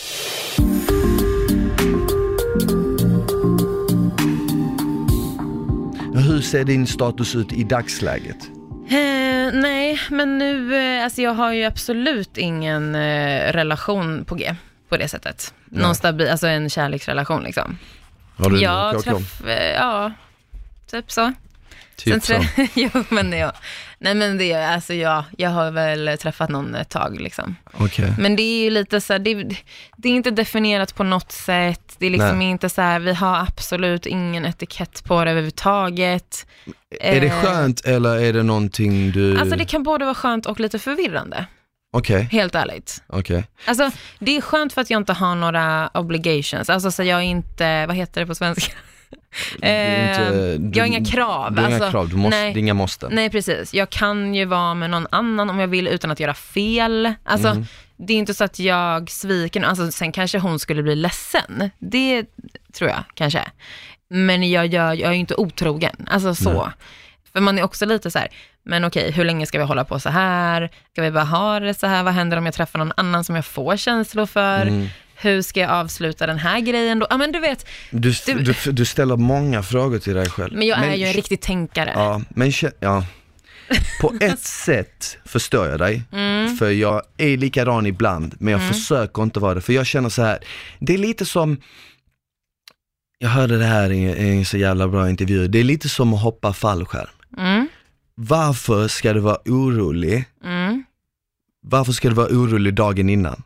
Hur 6.14 6.42
ser 6.42 6.64
din 6.64 6.88
status 6.88 7.36
ut 7.36 7.54
i 7.54 7.64
dagsläget? 7.64 8.38
Eh, 8.90 9.54
nej, 9.54 10.00
men 10.10 10.38
nu, 10.38 10.76
eh, 10.98 11.04
alltså 11.04 11.22
jag 11.22 11.34
har 11.34 11.54
ju 11.54 11.64
absolut 11.64 12.38
ingen 12.38 12.96
eh, 12.96 13.52
relation 13.54 14.26
på 14.26 14.36
G 14.36 14.56
på 14.90 14.98
det 14.98 15.08
sättet. 15.08 15.54
Någon 15.66 15.82
Nej. 15.88 15.96
stabil, 15.96 16.30
alltså 16.30 16.48
en 16.48 16.70
kärleksrelation 16.70 17.44
liksom. 17.44 17.78
Har 18.38 18.50
du 18.50 18.62
Jag 18.62 19.04
träff, 19.04 19.42
eh, 19.48 19.74
ja, 19.74 20.12
typ 20.92 21.12
så. 21.12 21.34
Typ 21.96 22.24
så. 22.24 22.34
trä- 22.34 22.68
jo, 22.76 23.04
men 23.10 23.32
ja. 23.32 23.52
Nej 24.04 24.16
men 24.16 24.38
det, 24.38 24.54
alltså 24.54 24.94
ja, 24.94 25.26
jag 25.38 25.50
har 25.50 25.72
väl 25.72 26.18
träffat 26.18 26.50
någon 26.50 26.76
ett 26.76 26.90
tag 26.90 27.22
liksom. 27.22 27.56
Okej. 27.74 28.14
Men 28.20 28.36
det 28.36 28.42
är 28.44 28.64
ju 28.64 28.70
lite 28.70 29.02
så 29.02 29.14
här, 29.14 29.20
det, 29.20 29.34
det 29.98 30.10
är 30.10 30.14
inte 30.14 30.32
definierat 30.32 30.96
på 30.96 31.04
något 31.04 31.32
sätt. 31.32 31.96
Det 31.98 32.06
är 32.06 32.10
liksom 32.10 32.40
Nej. 32.40 32.48
inte 32.48 32.70
så 32.70 32.82
här, 32.82 33.00
vi 33.00 33.14
har 33.14 33.40
absolut 33.40 34.06
ingen 34.06 34.46
etikett 34.46 35.04
på 35.04 35.24
det 35.26 35.32
överhuvudtaget. 35.32 36.48
Är 37.02 37.22
det 37.22 37.28
Eh, 37.28 37.42
skönt 37.44 37.86
eller 37.86 38.18
är 38.18 38.34
det 38.34 38.44
någonting 38.44 39.12
du... 39.12 39.40
Alltså 39.40 39.56
det 39.56 39.66
kan 39.66 39.84
både 39.84 40.06
vara 40.06 40.16
skönt 40.16 40.46
och 40.46 40.60
lite 40.60 40.80
förvirrande, 40.80 41.46
Okej, 41.94 42.22
helt 42.32 42.56
ärligt. 42.56 43.04
okej. 43.08 43.44
Alltså 43.66 43.92
det 44.20 44.38
är 44.38 44.42
skönt 44.42 44.74
för 44.74 44.82
att 44.82 44.90
jag 44.90 45.02
inte 45.02 45.14
har 45.14 45.36
några 45.36 45.90
obligations, 45.94 46.70
alltså 46.70 46.92
så 46.92 47.04
jag 47.04 47.18
är 47.20 47.24
inte, 47.24 47.86
vad 47.86 47.96
heter 47.96 48.22
det 48.22 48.28
på 48.28 48.36
svenska? 48.36 48.74
Inte- 49.56 49.68
Eh, 49.68 50.60
du- 50.60 50.72
jag 50.74 50.84
har 50.84 50.88
inga 50.88 51.06
krav. 51.06 51.52
Du 51.56 51.62
har 51.62 51.68
inga 51.70 51.76
alltså, 51.78 51.92
krav, 51.92 52.10
du 52.10 52.16
måste, 52.16 52.38
nej. 52.38 52.54
det 52.54 52.60
är 52.60 52.62
inga 52.62 52.74
måsten. 52.74 53.12
Nej 53.14 53.30
precis, 53.30 53.74
jag 53.74 53.90
kan 53.90 54.36
ju 54.36 54.46
vara 54.46 54.74
med 54.74 54.90
någon 54.90 55.08
annan 55.12 55.50
om 55.50 55.60
jag 55.60 55.68
vill 55.68 55.88
utan 55.88 56.12
att 56.12 56.20
göra 56.20 56.34
fel. 56.34 57.14
Alltså 57.24 57.48
Mm. 57.48 57.66
det 57.98 58.14
är 58.14 58.18
inte 58.18 58.34
så 58.34 58.44
att 58.44 58.60
jag 58.60 59.10
sviker, 59.10 59.62
alltså 59.64 59.92
sen 59.92 60.12
kanske 60.12 60.40
hon 60.40 60.60
skulle 60.60 60.84
bli 60.84 60.96
ledsen. 60.96 61.70
Det 61.80 62.26
tror 62.74 62.90
jag 62.90 63.04
kanske. 63.14 63.42
Men 64.10 64.50
jag, 64.52 64.66
gör, 64.68 64.94
jag 64.94 65.10
är 65.10 65.14
ju 65.14 65.20
inte 65.20 65.36
otrogen, 65.36 65.96
alltså 66.12 66.36
så. 66.36 66.54
Nej. 66.64 66.72
För 67.34 67.40
man 67.40 67.60
är 67.60 67.64
också 67.64 67.86
lite 67.86 68.12
så 68.12 68.20
här, 68.20 68.28
men 68.66 68.86
okej, 68.86 69.12
hur 69.12 69.26
länge 69.26 69.46
ska 69.46 69.58
vi 69.58 69.64
hålla 69.66 69.84
på 69.86 70.00
så 70.00 70.10
här? 70.10 70.70
Ska 70.92 71.02
vi 71.02 71.12
bara 71.12 71.24
ha 71.24 71.60
det 71.60 71.74
så 71.74 71.88
här? 71.88 72.04
Vad 72.04 72.14
händer 72.14 72.38
om 72.38 72.46
jag 72.46 72.54
träffar 72.56 72.80
någon 72.80 72.92
annan 72.98 73.24
som 73.24 73.36
jag 73.36 73.46
får 73.46 73.78
känslor 73.78 74.26
för? 74.26 74.62
Mm. 74.62 74.88
Hur 75.22 75.42
ska 75.42 75.60
jag 75.60 75.70
avsluta 75.72 76.28
den 76.28 76.38
här 76.38 76.60
grejen 76.60 77.00
då? 77.00 77.08
Ja 77.10 77.18
men 77.18 77.32
du 77.32 77.40
vet, 77.40 77.66
Du, 77.92 78.14
Du- 78.26 78.72
du, 78.72 78.86
ställer 78.86 79.18
många 79.18 79.64
frågor 79.64 80.00
till 80.00 80.14
dig 80.16 80.30
själv. 80.30 80.54
men 80.58 80.68
jag 80.68 80.80
är 80.86 80.96
ju 80.96 81.06
en 81.06 81.14
riktig 81.14 81.42
tänkare. 81.42 81.92
Ja, 81.96 82.22
men 82.30 82.52
ja. 82.80 83.06
På 84.02 84.14
ett 84.22 84.40
sätt 84.40 85.18
förstår 85.26 85.68
jag 85.68 85.80
dig, 85.80 86.04
Mm. 86.12 86.58
för 86.58 86.70
jag 86.72 87.02
är 87.18 87.38
likadan 87.38 87.86
ibland, 87.86 88.36
men 88.40 88.52
jag 88.52 88.68
försöker 88.74 89.24
inte 89.24 89.40
vara 89.40 89.54
det. 89.56 89.62
För 89.62 89.74
jag 89.74 89.86
känner 89.86 90.10
så 90.10 90.22
här, 90.22 90.40
det 90.80 90.94
är 90.94 90.98
lite 90.98 91.26
som, 91.26 91.58
jag 93.18 93.30
hörde 93.30 93.58
det 93.58 93.66
här 93.66 93.92
i 93.92 93.98
i 94.04 94.30
en 94.38 94.46
så 94.46 94.58
jävla 94.58 94.88
bra 94.88 95.10
intervju, 95.10 95.48
det 95.48 95.60
är 95.60 95.64
lite 95.64 95.90
som 95.90 96.14
att 96.14 96.22
hoppa 96.22 96.54
fallskärm. 96.54 97.08
Mm, 97.38 97.68
Varför 98.16 98.88
ska 98.88 99.14
du 99.14 99.20
vara 99.20 99.38
orolig? 99.46 100.26
mm, 100.44 100.84
Varför 101.64 101.92
ska 101.92 102.10
du 102.10 102.16
vara 102.16 102.28
orolig 102.28 102.74
dagen 102.74 103.10
innan? 103.10 103.44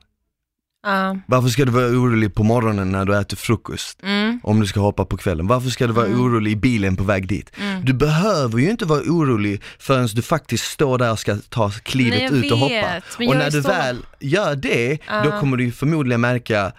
Ja, 0.86 1.18
Varför 1.27 1.50
ska 1.50 1.65
du 1.65 1.72
vara 1.72 1.86
orolig 1.88 2.36
på 2.36 2.44
morgonen 2.44 2.92
när 2.92 3.06
du 3.06 3.18
äter 3.18 3.38
frukost? 3.38 4.00
mm, 4.04 4.39
Om 4.44 4.60
du 4.60 4.68
ska 4.68 4.80
hoppa 4.80 5.06
på 5.06 5.18
kvällen. 5.18 5.48
Varför 5.48 5.70
ska 5.70 5.88
du 5.88 5.94
vara 5.94 6.08
orolig 6.08 6.51
i 6.51 6.56
bilen 6.56 6.96
på 6.96 7.04
väg 7.04 7.27
dit? 7.27 7.51
mm. 7.62 7.86
Du 7.86 7.94
behöver 7.94 8.60
ju 8.60 8.70
inte 8.70 8.86
vara 8.86 9.00
orolig 9.01 9.62
förrän 9.80 10.08
du 10.08 10.22
faktiskt 10.22 10.65
står 10.65 10.98
där 10.98 11.12
och 11.12 11.20
ska 11.20 11.38
ta 11.50 11.72
klivet 11.72 12.32
Nej, 12.32 12.46
ut 12.46 12.51
och 12.51 12.58
hoppa. 12.58 12.74
vet, 12.75 13.04
Och 13.30 13.36
när 13.36 13.46
är 13.48 13.51
du 13.51 13.62
så- 13.62 13.68
väl 13.70 13.98
gör 14.20 14.56
det, 14.56 14.89
då 15.08 15.30
Ja. 15.30 15.39
kommer 15.39 15.58
du 15.58 15.72
förmodligen 15.72 16.22
märka 16.22 16.72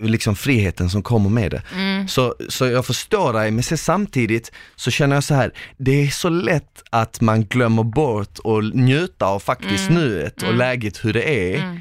liksom 0.00 0.36
friheten 0.36 0.90
som 0.90 1.02
kommer 1.02 1.30
med 1.30 1.50
det. 1.50 1.62
Mm. 1.74 2.08
Så, 2.08 2.34
så 2.48 2.66
jag 2.66 2.86
förstår 2.86 3.32
dig, 3.32 3.50
men 3.50 3.62
samtidigt 3.62 4.52
så 4.76 4.90
känner 4.90 5.16
jag 5.16 5.24
så 5.24 5.34
här, 5.34 5.52
det 5.76 6.02
är 6.02 6.08
så 6.10 6.28
lätt 6.28 6.82
att 6.90 7.20
man 7.20 7.44
glömmer 7.44 7.82
bort 7.82 8.38
och 8.38 8.64
njuta 8.64 9.26
av 9.26 9.40
faktiskt 9.40 9.90
nuet 9.90 10.42
och 10.42 10.54
läget 10.54 11.04
hur 11.04 11.12
det 11.12 11.54
är 11.54 11.58
Mm. 11.58 11.80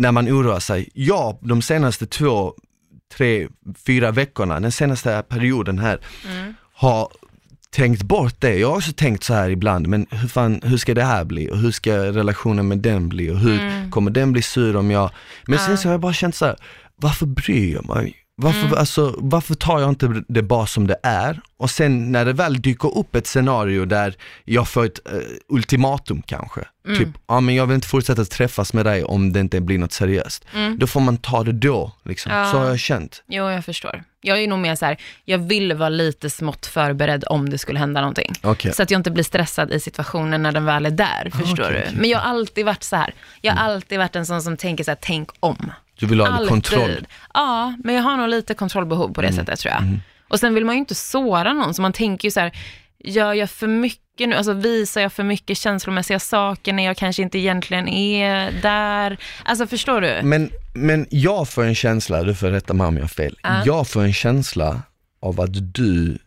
När 0.00 0.12
man 0.12 0.28
oroar 0.28 0.60
sig. 0.60 0.88
Jag, 0.94 1.38
de 1.40 1.62
senaste 1.62 2.06
två, 2.06 2.54
tre, 3.16 3.48
fyra 3.86 4.10
veckorna, 4.10 4.60
den 4.60 4.72
senaste 4.72 5.22
perioden 5.28 5.78
här, 5.78 6.00
Mm. 6.30 6.54
har 6.74 7.08
tänkt 7.70 8.02
bort 8.02 8.34
det. 8.40 8.58
Jag 8.58 8.68
har 8.68 8.76
också 8.76 8.92
tänkt 8.92 9.24
så 9.24 9.34
här 9.34 9.50
ibland, 9.50 9.86
men 9.86 10.06
hur, 10.10 10.28
fan, 10.28 10.60
hur 10.64 10.76
ska 10.76 10.94
det 10.94 11.04
här 11.04 11.24
bli 11.24 11.50
och 11.50 11.58
hur 11.58 11.70
ska 11.70 11.96
relationen 12.12 12.68
med 12.68 12.78
den 12.78 13.08
bli 13.08 13.30
och 13.30 13.38
hur 13.38 13.60
Mm. 13.60 13.90
kommer 13.90 14.10
den 14.10 14.32
bli 14.32 14.42
sur 14.42 14.76
om 14.76 14.90
jag... 14.90 15.10
Men 15.46 15.58
sen 15.58 15.70
Ja. 15.70 15.76
så 15.76 15.88
har 15.88 15.92
jag 15.92 16.00
bara 16.00 16.12
känt 16.12 16.34
så 16.34 16.44
här, 16.46 16.56
varför 16.96 17.26
bryr 17.26 17.74
jag 17.74 17.86
mig? 17.96 18.14
Varför, 18.42 18.60
Mm. 18.66 18.78
alltså, 18.78 19.14
varför 19.18 19.54
tar 19.54 19.80
jag 19.80 19.88
inte 19.88 20.22
det 20.28 20.42
bara 20.42 20.66
som 20.66 20.86
det 20.86 20.96
är? 21.02 21.40
Och 21.56 21.70
sen 21.70 22.12
när 22.12 22.24
det 22.24 22.32
väl 22.32 22.60
dyker 22.62 22.98
upp 22.98 23.14
ett 23.14 23.26
scenario 23.26 23.84
där 23.84 24.14
jag 24.44 24.68
får 24.68 24.84
ett 24.84 24.98
eh, 25.12 25.18
ultimatum 25.48 26.22
kanske, 26.22 26.60
Mm. 26.86 26.98
typ, 26.98 27.08
ja 27.26 27.40
men 27.40 27.54
jag 27.54 27.66
vill 27.66 27.74
inte 27.74 27.88
fortsätta 27.88 28.24
träffas 28.24 28.72
med 28.72 28.84
dig 28.86 29.04
om 29.04 29.32
det 29.32 29.40
inte 29.40 29.60
blir 29.60 29.78
något 29.78 29.92
seriöst. 29.92 30.44
Mm. 30.54 30.78
Då 30.78 30.86
får 30.86 31.00
man 31.00 31.16
ta 31.16 31.44
det 31.44 31.52
då, 31.52 31.92
liksom. 32.04 32.32
Ja. 32.32 32.50
så 32.52 32.58
har 32.58 32.66
jag 32.66 32.78
känt. 32.78 33.22
Jo, 33.28 33.50
jag 33.50 33.64
förstår. 33.64 34.02
Jag 34.20 34.38
är 34.42 34.48
nog 34.48 34.58
mer 34.58 34.74
så 34.74 34.84
här, 34.86 34.96
jag 35.24 35.38
vill 35.38 35.72
vara 35.72 35.88
lite 35.88 36.30
smått 36.30 36.66
förberedd 36.66 37.24
om 37.26 37.50
det 37.50 37.58
skulle 37.58 37.78
hända 37.78 38.00
någonting. 38.00 38.32
Okej. 38.42 38.72
Så 38.72 38.82
att 38.82 38.90
jag 38.90 38.98
inte 38.98 39.10
blir 39.10 39.24
stressad 39.24 39.72
i 39.72 39.80
situationen 39.80 40.42
när 40.42 40.52
den 40.52 40.64
väl 40.64 40.86
är 40.86 40.90
där, 40.90 41.30
förstår 41.30 41.62
okej, 41.62 41.72
du? 41.72 41.78
okej. 41.78 41.88
Mm. 41.88 42.00
Men 42.00 42.10
jag 42.10 42.18
har 42.18 42.30
alltid 42.30 42.64
varit 42.66 42.82
så 42.82 42.96
här, 42.96 43.14
jag 43.40 43.52
har 43.52 43.64
alltid 43.64 43.98
varit 43.98 44.16
en 44.16 44.26
sån 44.26 44.42
som 44.42 44.56
tänker 44.56 44.84
så 44.84 44.90
här, 44.90 44.98
tänk 45.02 45.30
om. 45.40 45.72
Du 46.00 46.06
vill 46.06 46.20
ha 46.20 46.28
Alltid. 46.28 46.48
kontroll. 46.48 47.06
Ja, 47.34 47.74
men 47.84 47.94
jag 47.94 48.02
har 48.02 48.16
nog 48.16 48.28
lite 48.28 48.54
kontrollbehov 48.54 49.12
på 49.12 49.20
det 49.22 49.28
Mm. 49.28 49.38
sättet 49.40 49.58
tror 49.60 49.74
jag. 49.74 49.98
Och 50.28 50.40
sen 50.40 50.54
vill 50.54 50.64
man 50.64 50.74
ju 50.74 50.78
inte 50.78 50.94
såra 50.94 51.52
någon, 51.52 51.74
så 51.74 51.82
man 51.82 51.92
tänker 51.92 52.28
ju 52.28 52.32
så 52.32 52.40
här, 52.40 52.52
gör 53.04 53.32
jag 53.34 53.50
för 53.50 53.66
mycket 53.66 54.28
nu, 54.28 54.34
alltså 54.34 54.52
visar 54.52 55.00
jag 55.00 55.12
för 55.12 55.22
mycket 55.22 55.58
känslomässiga 55.58 56.18
saker 56.18 56.72
när 56.72 56.82
jag 56.84 56.96
kanske 56.96 57.22
inte 57.22 57.38
egentligen 57.38 57.88
är 57.88 58.52
där? 58.62 59.16
Alltså 59.44 59.66
förstår 59.66 60.00
du? 60.00 60.20
Men, 60.22 60.50
men 60.74 61.06
jag 61.10 61.48
får 61.48 61.64
en 61.64 61.74
känsla, 61.74 62.22
du 62.22 62.34
får 62.34 62.46
rätta 62.48 62.74
mig 62.74 62.86
om 62.86 62.94
jag 62.96 63.02
har 63.02 63.08
fel, 63.08 63.38
Ja. 63.42 63.62
jag 63.66 63.88
får 63.88 64.02
en 64.02 64.12
känsla 64.12 64.82
av 65.22 65.40
att 65.40 65.74
du 65.74 66.18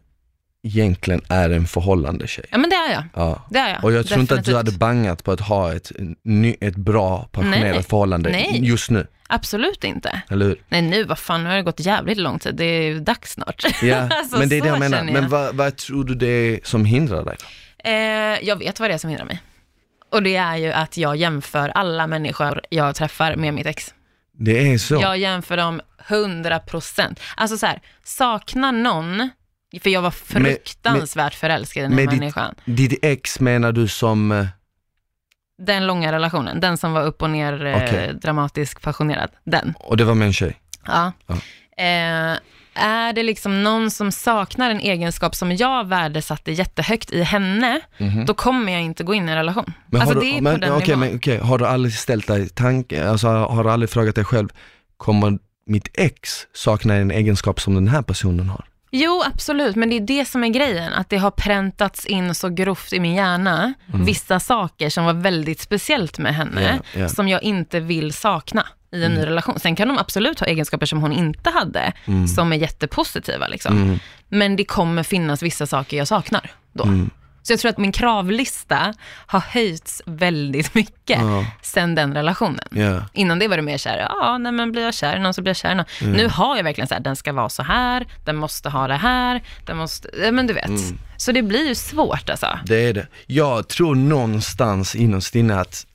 egentligen 0.63 1.21
är 1.29 1.49
en 1.49 1.67
förhållande 1.67 2.27
tjej. 2.27 2.45
Ja 2.51 2.57
men 2.57 2.69
det 2.69 2.75
är 2.75 2.93
jag. 2.93 3.03
Ja. 3.13 3.45
Det 3.49 3.59
är 3.59 3.69
jag. 3.73 3.83
Och 3.83 3.91
jag 3.93 4.07
tror 4.07 4.19
inte 4.21 4.33
att 4.33 4.45
du 4.45 4.51
Definitivt. 4.51 4.55
hade 4.75 4.77
bangat 4.93 5.23
på 5.23 5.31
att 5.31 5.39
ha 5.41 5.73
ett, 5.73 5.91
ett 6.59 6.75
bra 6.75 7.27
passionerat 7.31 7.75
Nej. 7.75 7.83
förhållande 7.83 8.29
Nej. 8.29 8.59
just 8.63 8.89
nu, 8.89 9.07
Absolut 9.33 9.83
inte. 9.83 10.21
eller 10.29 10.45
hur? 10.45 10.61
Nej 10.69 10.81
nu, 10.81 11.03
vad 11.03 11.19
fan, 11.19 11.43
nu 11.43 11.49
har 11.49 11.55
det 11.55 11.61
gått 11.63 11.79
jävligt 11.79 12.17
lång 12.17 12.39
tid. 12.39 12.55
Det 12.55 12.65
är 12.65 12.81
ju 12.83 12.99
dags 12.99 13.31
snart. 13.33 13.63
Ja, 13.81 13.97
Alltså, 14.11 14.37
men 14.37 14.49
det 14.49 14.57
är 14.57 14.61
det 14.61 14.67
jag 14.67 14.79
menar. 14.79 14.97
jag. 14.97 15.13
Men 15.13 15.29
vad, 15.29 15.55
vad 15.55 15.75
tror 15.77 16.03
du 16.03 16.15
det 16.15 16.27
är 16.27 16.59
som 16.63 16.85
hindrar 16.85 17.25
dig? 17.25 17.37
Eh, 17.83 17.93
jag 18.47 18.55
vet 18.55 18.79
vad 18.79 18.89
det 18.89 18.93
är 18.93 18.97
som 18.97 19.09
hindrar 19.09 19.25
mig. 19.25 19.41
Och 20.11 20.23
det 20.23 20.35
är 20.35 20.57
ju 20.57 20.71
att 20.71 20.97
jag 20.97 21.15
jämför 21.15 21.69
alla 21.69 22.07
människor 22.07 22.61
jag 22.69 22.95
träffar 22.95 23.35
med 23.35 23.53
mitt 23.53 23.65
ex. 23.65 23.93
Det 24.39 24.71
är 24.73 24.77
så? 24.77 24.95
Jag 25.01 25.17
jämför 25.17 25.57
dem 25.57 25.81
100%. 26.07 27.19
Alltså 27.35 27.57
så 27.57 27.65
här, 27.65 27.81
saknar 28.03 28.71
någon, 28.71 29.29
för 29.81 29.89
jag 29.89 30.01
var 30.01 30.11
fruktansvärt 30.11 31.33
förälskad 31.35 31.81
i 31.81 31.83
den 31.83 31.91
här 31.91 32.05
med 32.05 32.13
ditt- 32.13 32.19
människan. 32.19 32.55
Ditt 32.65 32.99
ex 33.05 33.39
menar 33.39 33.71
du 33.71 33.87
som, 33.87 34.31
eh, 34.31 34.45
Den 35.61 35.87
långa 35.87 36.11
relationen, 36.11 36.59
den 36.59 36.77
som 36.77 36.93
var 36.93 37.03
upp 37.03 37.21
och 37.21 37.29
ner, 37.29 37.65
eh, 37.65 37.75
Okej. 37.75 38.13
dramatisk 38.13 38.81
passionerad, 38.81 39.29
den. 39.43 39.73
och 39.79 39.97
det 39.97 40.03
var 40.03 40.15
med 40.15 40.25
en 40.25 40.33
tjej? 40.33 40.59
Ja. 40.85 41.11
Ja. 41.27 41.35
Eh, 41.83 42.37
är 42.75 43.13
det 43.13 43.23
liksom 43.23 43.63
någon 43.63 43.91
som 43.91 44.11
saknar 44.11 44.69
en 44.71 44.79
egenskap 44.79 45.35
som 45.35 45.51
jag 45.51 45.87
värdesatte 45.87 46.51
jättehögt 46.51 47.11
i 47.11 47.23
henne, 47.23 47.81
då 48.27 48.33
kommer 48.33 48.71
jag 48.71 48.81
inte 48.81 49.03
gå 49.03 49.13
in 49.13 49.29
i 49.29 49.31
en 49.31 49.37
relation. 49.37 49.73
Men 49.87 50.01
alltså 50.01 50.15
har 50.15 50.21
det 50.21 50.31
du, 50.31 50.37
är 50.37 50.41
men, 50.41 50.53
på 50.53 50.59
den 50.59 50.71
okej, 50.71 50.87
nivån. 50.87 50.99
men, 50.99 51.17
okej, 51.17 51.37
har 51.37 51.57
du 51.57 51.67
aldrig 51.67 51.93
ställt 51.93 52.27
dig 52.27 52.49
tanke, 52.49 53.09
alltså 53.09 53.27
har 53.27 53.63
du 53.63 53.71
aldrig 53.71 53.89
frågat 53.89 54.15
dig 54.15 54.25
själv, 54.25 54.49
kommer 54.97 55.37
mitt 55.67 55.89
ex 55.93 56.47
sakna 56.53 56.95
en 56.95 57.11
egenskap 57.11 57.61
som 57.61 57.75
den 57.75 57.87
här 57.87 58.01
personen 58.01 58.49
har? 58.49 58.65
Jo, 58.95 59.23
absolut, 59.33 59.75
men 59.75 59.89
det 59.89 59.95
är 59.95 59.99
det 59.99 60.25
som 60.25 60.43
är 60.43 60.47
grejen, 60.47 60.93
att 60.93 61.09
det 61.09 61.17
har 61.17 61.31
präntats 61.31 62.05
in 62.05 62.35
så 62.35 62.49
grovt 62.49 62.93
i 62.93 62.99
min 62.99 63.15
hjärna, 63.15 63.73
vissa 63.85 64.39
saker 64.39 64.89
som 64.89 65.05
var 65.05 65.13
väldigt 65.13 65.59
speciellt 65.59 66.17
med 66.17 66.35
henne, 66.35 66.61
Mm. 66.69 66.81
Ja, 66.93 66.99
ja. 66.99 67.09
som 67.09 67.27
jag 67.27 67.43
inte 67.43 67.79
vill 67.79 68.13
sakna 68.13 68.65
i 68.91 69.03
en 69.03 69.11
ny 69.11 69.21
relation. 69.25 69.59
Sen 69.59 69.75
kan 69.75 69.87
de 69.87 69.97
absolut 69.97 70.39
ha 70.39 70.47
egenskaper 70.47 70.85
som 70.85 71.01
hon 71.01 71.11
inte 71.11 71.49
hade, 71.49 71.93
Mm. 72.05 72.27
som 72.27 72.53
är 72.53 72.57
jättepositiva 72.57 73.47
liksom. 73.47 73.99
Men 74.29 74.55
det 74.55 74.65
kommer 74.65 75.03
finnas 75.03 75.43
vissa 75.43 75.65
saker 75.67 75.97
jag 75.97 76.07
saknar 76.07 76.51
då. 76.73 76.83
Mm. 77.43 77.47
Så 77.47 77.53
jag 77.53 77.59
tror 77.59 77.69
att 77.69 77.77
min 77.77 77.91
kravlista 77.91 78.93
har 79.27 79.39
höjts 79.39 80.01
väldigt 80.05 80.75
mycket 80.75 81.19
Ja. 81.21 81.45
sen 81.61 81.95
den 81.95 82.13
relationen. 82.13 82.67
Ja. 82.71 83.01
Innan 83.13 83.39
det 83.39 83.47
var 83.47 83.55
det 83.57 83.61
mer 83.63 83.77
så 83.77 83.89
här, 83.89 83.97
ja, 83.97 84.37
nej 84.37 84.51
men 84.51 84.71
blir 84.71 84.81
jag 84.83 84.93
kär 84.93 85.15
i 85.17 85.19
någon 85.19 85.33
så 85.33 85.41
blir 85.41 85.49
jag 85.49 85.57
kär 85.57 85.71
i 85.71 85.75
någon. 85.75 85.85
Mm. 86.01 86.13
Nu 86.13 86.27
har 86.27 86.55
jag 86.57 86.63
verkligen 86.63 86.87
så 86.87 86.93
här, 86.93 87.01
den 87.01 87.15
ska 87.15 87.33
vara 87.33 87.49
så 87.49 87.63
här, 87.63 88.07
den 88.25 88.35
måste 88.35 88.69
ha 88.69 88.87
det 88.87 88.95
här, 88.95 89.41
den 89.65 89.77
måste, 89.77 90.09
ja, 90.23 90.31
men 90.31 90.47
du 90.47 90.53
vet. 90.53 90.65
Mm. 90.65 90.97
Så 91.17 91.31
det 91.31 91.41
blir 91.43 91.67
ju 91.67 91.75
svårt 91.75 92.29
alltså. 92.29 92.47
Det 92.65 92.75
är 92.89 92.93
det. 92.93 93.07
Jag 93.25 93.67
tror 93.67 93.95
någonstans 93.95 94.95
innerst 94.95 95.35
inne 95.35 95.59
att 95.59 95.85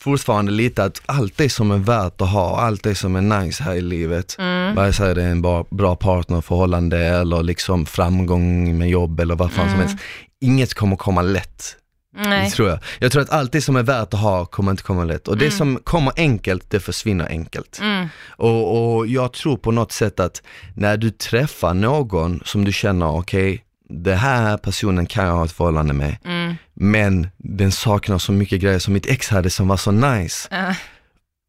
fortfarande 0.00 0.52
lite 0.52 0.84
att 0.84 1.02
allt 1.06 1.36
det 1.36 1.48
som 1.48 1.70
är 1.70 1.76
värt 1.78 2.20
att 2.20 2.28
ha, 2.30 2.60
allt 2.60 2.82
det 2.82 2.94
som 2.94 3.16
är 3.16 3.20
nice 3.40 3.62
här 3.62 3.74
i 3.74 3.80
livet, 3.80 4.36
Mm. 4.38 4.74
vare 4.74 4.92
sig 4.92 5.14
det 5.14 5.22
är 5.22 5.30
en 5.30 5.42
bra, 5.42 5.64
bra 5.70 5.96
partnerförhållande 5.96 6.98
eller 6.98 7.42
liksom 7.42 7.86
framgång 7.86 8.78
med 8.78 8.88
jobb 8.88 9.20
eller 9.20 9.34
vad 9.34 9.52
fan 9.52 9.70
som 9.70 9.78
helst, 9.80 9.96
inget 10.40 10.74
kommer 10.74 10.96
komma 10.96 11.22
lätt. 11.22 11.76
Nej. 12.16 12.44
Det 12.44 12.50
tror 12.50 12.68
jag. 12.68 12.78
Jag 12.98 13.12
tror 13.12 13.22
att 13.22 13.30
allt 13.30 13.52
det 13.52 13.60
som 13.60 13.76
är 13.76 13.82
värt 13.82 14.14
att 14.14 14.20
ha 14.20 14.46
kommer 14.46 14.70
inte 14.70 14.82
komma 14.82 15.04
lätt. 15.04 15.28
Och 15.28 15.38
det 15.38 15.44
Mm. 15.44 15.58
som 15.58 15.78
kommer 15.84 16.12
enkelt, 16.16 16.70
det 16.70 16.80
försvinner 16.80 17.26
enkelt. 17.28 17.78
Mm. 17.82 18.08
Och, 18.28 18.94
och 18.96 19.06
jag 19.06 19.32
tror 19.32 19.56
på 19.56 19.70
något 19.70 19.92
sätt 19.92 20.20
att 20.20 20.42
när 20.76 20.96
du 20.96 21.10
träffar 21.10 21.74
någon 21.74 22.40
som 22.44 22.64
du 22.64 22.72
känner, 22.72 23.06
okej, 23.10 23.64
det 23.88 24.14
här 24.14 24.56
personen 24.56 25.06
kan 25.06 25.24
jag 25.26 25.32
ha 25.32 25.44
ett 25.44 25.52
förhållande 25.52 25.94
med, 25.94 26.16
Mm. 26.24 26.54
men 26.74 27.28
den 27.36 27.72
saknar 27.72 28.18
så 28.18 28.32
mycket 28.32 28.60
grejer 28.60 28.78
som 28.78 28.94
mitt 28.94 29.06
ex 29.06 29.28
hade 29.28 29.50
som 29.50 29.68
var 29.68 29.76
så 29.76 29.90
nice. 29.90 30.48
Ja. 30.50 30.74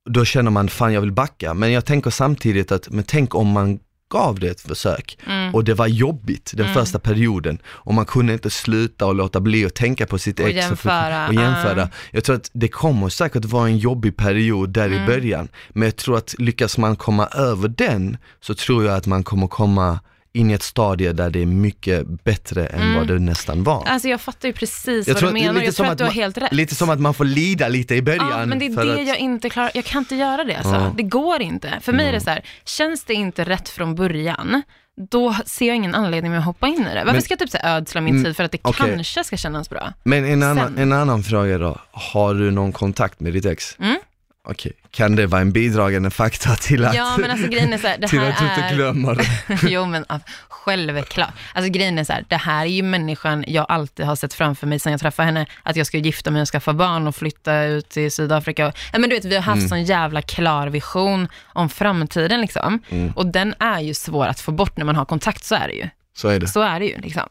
Då 0.09 0.25
känner 0.25 0.51
man, 0.51 0.69
fan 0.69 0.93
jag 0.93 1.01
vill 1.01 1.11
backa. 1.11 1.53
Men 1.53 1.71
jag 1.71 1.85
tänker 1.85 2.09
samtidigt 2.09 2.71
att, 2.71 2.89
men 2.89 3.03
tänk 3.03 3.35
om 3.35 3.47
man 3.47 3.79
gav 4.09 4.39
det 4.39 4.47
ett 4.47 4.61
försök 4.61 5.17
Mm. 5.27 5.55
och 5.55 5.63
det 5.63 5.73
var 5.73 5.87
jobbigt 5.87 6.51
den 6.55 6.65
Mm. 6.65 6.73
första 6.75 6.99
perioden 6.99 7.59
och 7.67 7.93
man 7.93 8.05
kunde 8.05 8.33
inte 8.33 8.49
sluta 8.49 9.05
och 9.05 9.15
låta 9.15 9.39
bli 9.39 9.65
att 9.65 9.75
tänka 9.75 10.05
på 10.05 10.17
sitt 10.17 10.39
Och 10.39 10.49
ex 10.49 10.55
jämföra, 10.55 11.27
och 11.27 11.33
jämföra. 11.33 11.79
ja. 11.79 11.89
Jag 12.11 12.23
tror 12.23 12.35
att 12.35 12.49
det 12.53 12.67
kommer 12.67 13.09
säkert 13.09 13.45
vara 13.45 13.67
en 13.67 13.77
jobbig 13.77 14.17
period 14.17 14.69
där 14.69 14.85
Mm. 14.87 15.03
i 15.03 15.07
början, 15.07 15.47
men 15.69 15.83
jag 15.83 15.95
tror 15.95 16.17
att 16.17 16.35
lyckas 16.39 16.77
man 16.77 16.95
komma 16.95 17.27
över 17.27 17.67
den 17.67 18.17
så 18.41 18.53
tror 18.53 18.85
jag 18.85 18.95
att 18.95 19.07
man 19.07 19.23
kommer 19.23 19.47
komma 19.47 19.99
in 20.33 20.51
i 20.51 20.53
ett 20.53 20.63
stadie 20.63 21.13
där 21.13 21.29
det 21.29 21.41
är 21.41 21.45
mycket 21.45 22.23
bättre 22.23 22.65
än 22.65 22.81
Mm. 22.81 22.95
vad 22.95 23.07
det 23.07 23.19
nästan 23.19 23.63
var. 23.63 23.83
Alltså 23.87 24.07
jag 24.07 24.21
fattar 24.21 24.47
ju 24.47 24.53
precis 24.53 25.07
Jag 25.07 25.13
vad 25.13 25.19
tror 25.19 25.29
du 25.29 25.33
menar, 25.33 25.61
jag 25.61 25.75
tror 25.75 25.85
att, 25.85 25.91
att 25.91 25.97
du 25.97 26.03
har 26.03 26.09
man- 26.11 26.15
helt 26.15 26.37
rätt. 26.37 26.51
Lite 26.53 26.75
som 26.75 26.89
att 26.89 26.99
man 26.99 27.13
får 27.13 27.25
lida 27.25 27.67
lite 27.67 27.95
i 27.95 28.01
början. 28.01 28.27
Ja, 28.39 28.45
men 28.45 28.59
det 28.59 28.65
är 28.65 28.85
det 28.85 29.01
att, 29.01 29.07
jag 29.07 29.17
inte 29.17 29.49
klarar, 29.49 29.71
jag 29.73 29.85
kan 29.85 29.99
inte 30.01 30.15
göra 30.15 30.43
det 30.43 30.55
alltså. 30.55 30.75
Mm. 30.75 30.95
Det 30.95 31.03
går 31.03 31.41
inte. 31.41 31.73
För 31.81 31.93
mig 31.93 32.07
är 32.07 32.11
det 32.11 32.21
så 32.21 32.29
här, 32.29 32.41
känns 32.65 33.03
det 33.03 33.13
inte 33.13 33.43
rätt 33.43 33.69
från 33.69 33.95
början, 33.95 34.61
då 35.11 35.35
ser 35.45 35.67
jag 35.67 35.75
ingen 35.75 35.95
anledning 35.95 36.31
med 36.31 36.39
att 36.39 36.45
hoppa 36.45 36.67
in 36.67 36.73
i 36.73 36.77
det. 36.83 36.93
Varför 36.95 37.11
Men- 37.11 37.21
ska 37.21 37.31
jag 37.31 37.39
typ 37.39 37.49
så 37.49 37.57
ödsla 37.63 38.01
min 38.01 38.13
Mm, 38.13 38.25
tid 38.25 38.35
för 38.37 38.43
att 38.43 38.51
det 38.51 38.57
okej. 38.61 38.87
kanske 38.95 39.23
ska 39.23 39.37
kännas 39.37 39.69
bra? 39.69 39.93
Men 40.03 40.25
en 40.25 40.43
annan, 40.43 40.67
Sen. 40.67 40.77
en 40.77 40.93
annan 40.93 41.23
fråga 41.23 41.57
då, 41.57 41.77
har 41.91 42.33
du 42.33 42.51
någon 42.51 42.71
kontakt 42.71 43.19
med 43.19 43.33
ditt 43.33 43.45
ex? 43.45 43.75
Mm. 43.79 43.97
Okej, 44.51 44.71
kan 44.91 45.15
det 45.15 45.27
vara 45.27 45.41
en 45.41 45.51
bidragande 45.51 46.09
faktor 46.09 46.55
till 46.55 46.85
att, 46.85 46.95
Ja 46.95 47.17
men 47.17 47.31
alltså 47.31 47.47
grejen 47.47 47.73
är 47.73 47.77
så 47.77 47.87
här, 47.87 47.97
det 47.97 48.07
till 48.07 48.19
här 48.19 48.29
att 48.29 48.37
du 48.37 48.45
inte 48.45 48.61
är... 48.61 48.75
glömmer 48.75 49.15
det? 49.15 49.27
jo 49.69 49.85
men 49.85 50.05
självklart. 50.49 51.33
Alltså 51.53 51.71
grejen 51.71 51.97
är 51.99 52.03
så 52.03 52.13
här, 52.13 52.25
det 52.27 52.35
här 52.35 52.61
är 52.61 52.69
ju 52.69 52.83
människan 52.83 53.43
jag 53.47 53.65
alltid 53.69 54.05
har 54.05 54.15
sett 54.15 54.33
framför 54.33 54.67
mig 54.67 54.79
sen 54.79 54.91
jag 54.91 55.01
träffade 55.01 55.25
henne, 55.25 55.45
att 55.63 55.75
jag 55.75 55.87
ska 55.87 55.97
gifta 55.97 56.31
mig 56.31 56.41
och 56.41 56.47
skaffa 56.47 56.73
barn 56.73 57.07
och 57.07 57.15
flytta 57.15 57.63
ut 57.63 57.89
till 57.89 58.11
Sydafrika. 58.11 58.73
Ja, 58.93 58.99
men 58.99 59.09
du 59.09 59.15
vet, 59.15 59.25
vi 59.25 59.35
har 59.35 59.43
haft 59.43 59.57
Mm. 59.59 59.69
sån 59.69 59.83
jävla 59.83 60.21
klar 60.21 60.67
vision 60.67 61.27
om 61.45 61.69
framtiden 61.69 62.41
liksom. 62.41 62.79
Mm. 62.89 63.11
Och 63.11 63.25
den 63.25 63.53
är 63.59 63.79
ju 63.79 63.93
svår 63.93 64.25
att 64.27 64.39
få 64.39 64.51
bort 64.51 64.77
när 64.77 64.85
man 64.85 64.95
har 64.95 65.05
kontakt, 65.05 65.43
så 65.45 65.55
är 65.55 65.67
det 65.67 65.73
ju. 65.73 65.89
Så 66.17 66.27
är 66.27 66.39
det. 66.39 66.47
Så 66.47 66.61
är 66.61 66.79
det 66.79 66.85
ju 66.85 66.97
liksom. 66.97 67.29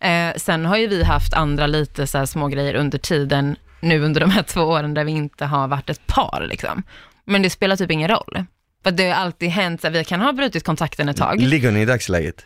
Eh, 0.00 0.34
sen 0.36 0.66
har 0.66 0.76
ju 0.76 0.86
vi 0.86 1.04
haft 1.04 1.34
andra 1.34 1.66
lite 1.66 2.06
så 2.06 2.26
små 2.26 2.48
grejer 2.48 2.74
under 2.74 2.98
tiden, 2.98 3.56
nu 3.84 4.00
under 4.04 4.20
de 4.20 4.30
här 4.30 4.42
två 4.42 4.60
åren 4.60 4.94
där 4.94 5.04
vi 5.04 5.12
inte 5.12 5.44
har 5.44 5.68
varit 5.68 5.90
ett 5.90 6.06
par 6.06 6.46
liksom. 6.48 6.82
Men 7.24 7.42
det 7.42 7.50
spelar 7.50 7.76
typ 7.76 7.90
ingen 7.90 8.08
roll. 8.08 8.44
För 8.84 8.90
det 8.90 9.08
har 9.10 9.14
alltid 9.14 9.48
hänt, 9.50 9.82
här, 9.82 9.90
vi 9.90 10.04
kan 10.04 10.20
ha 10.20 10.32
brutit 10.32 10.64
kontakten 10.64 11.08
ett 11.08 11.16
tag. 11.16 11.40
Ligger 11.40 11.70
ni 11.72 11.80
i 11.80 11.84
dagsläget? 11.84 12.44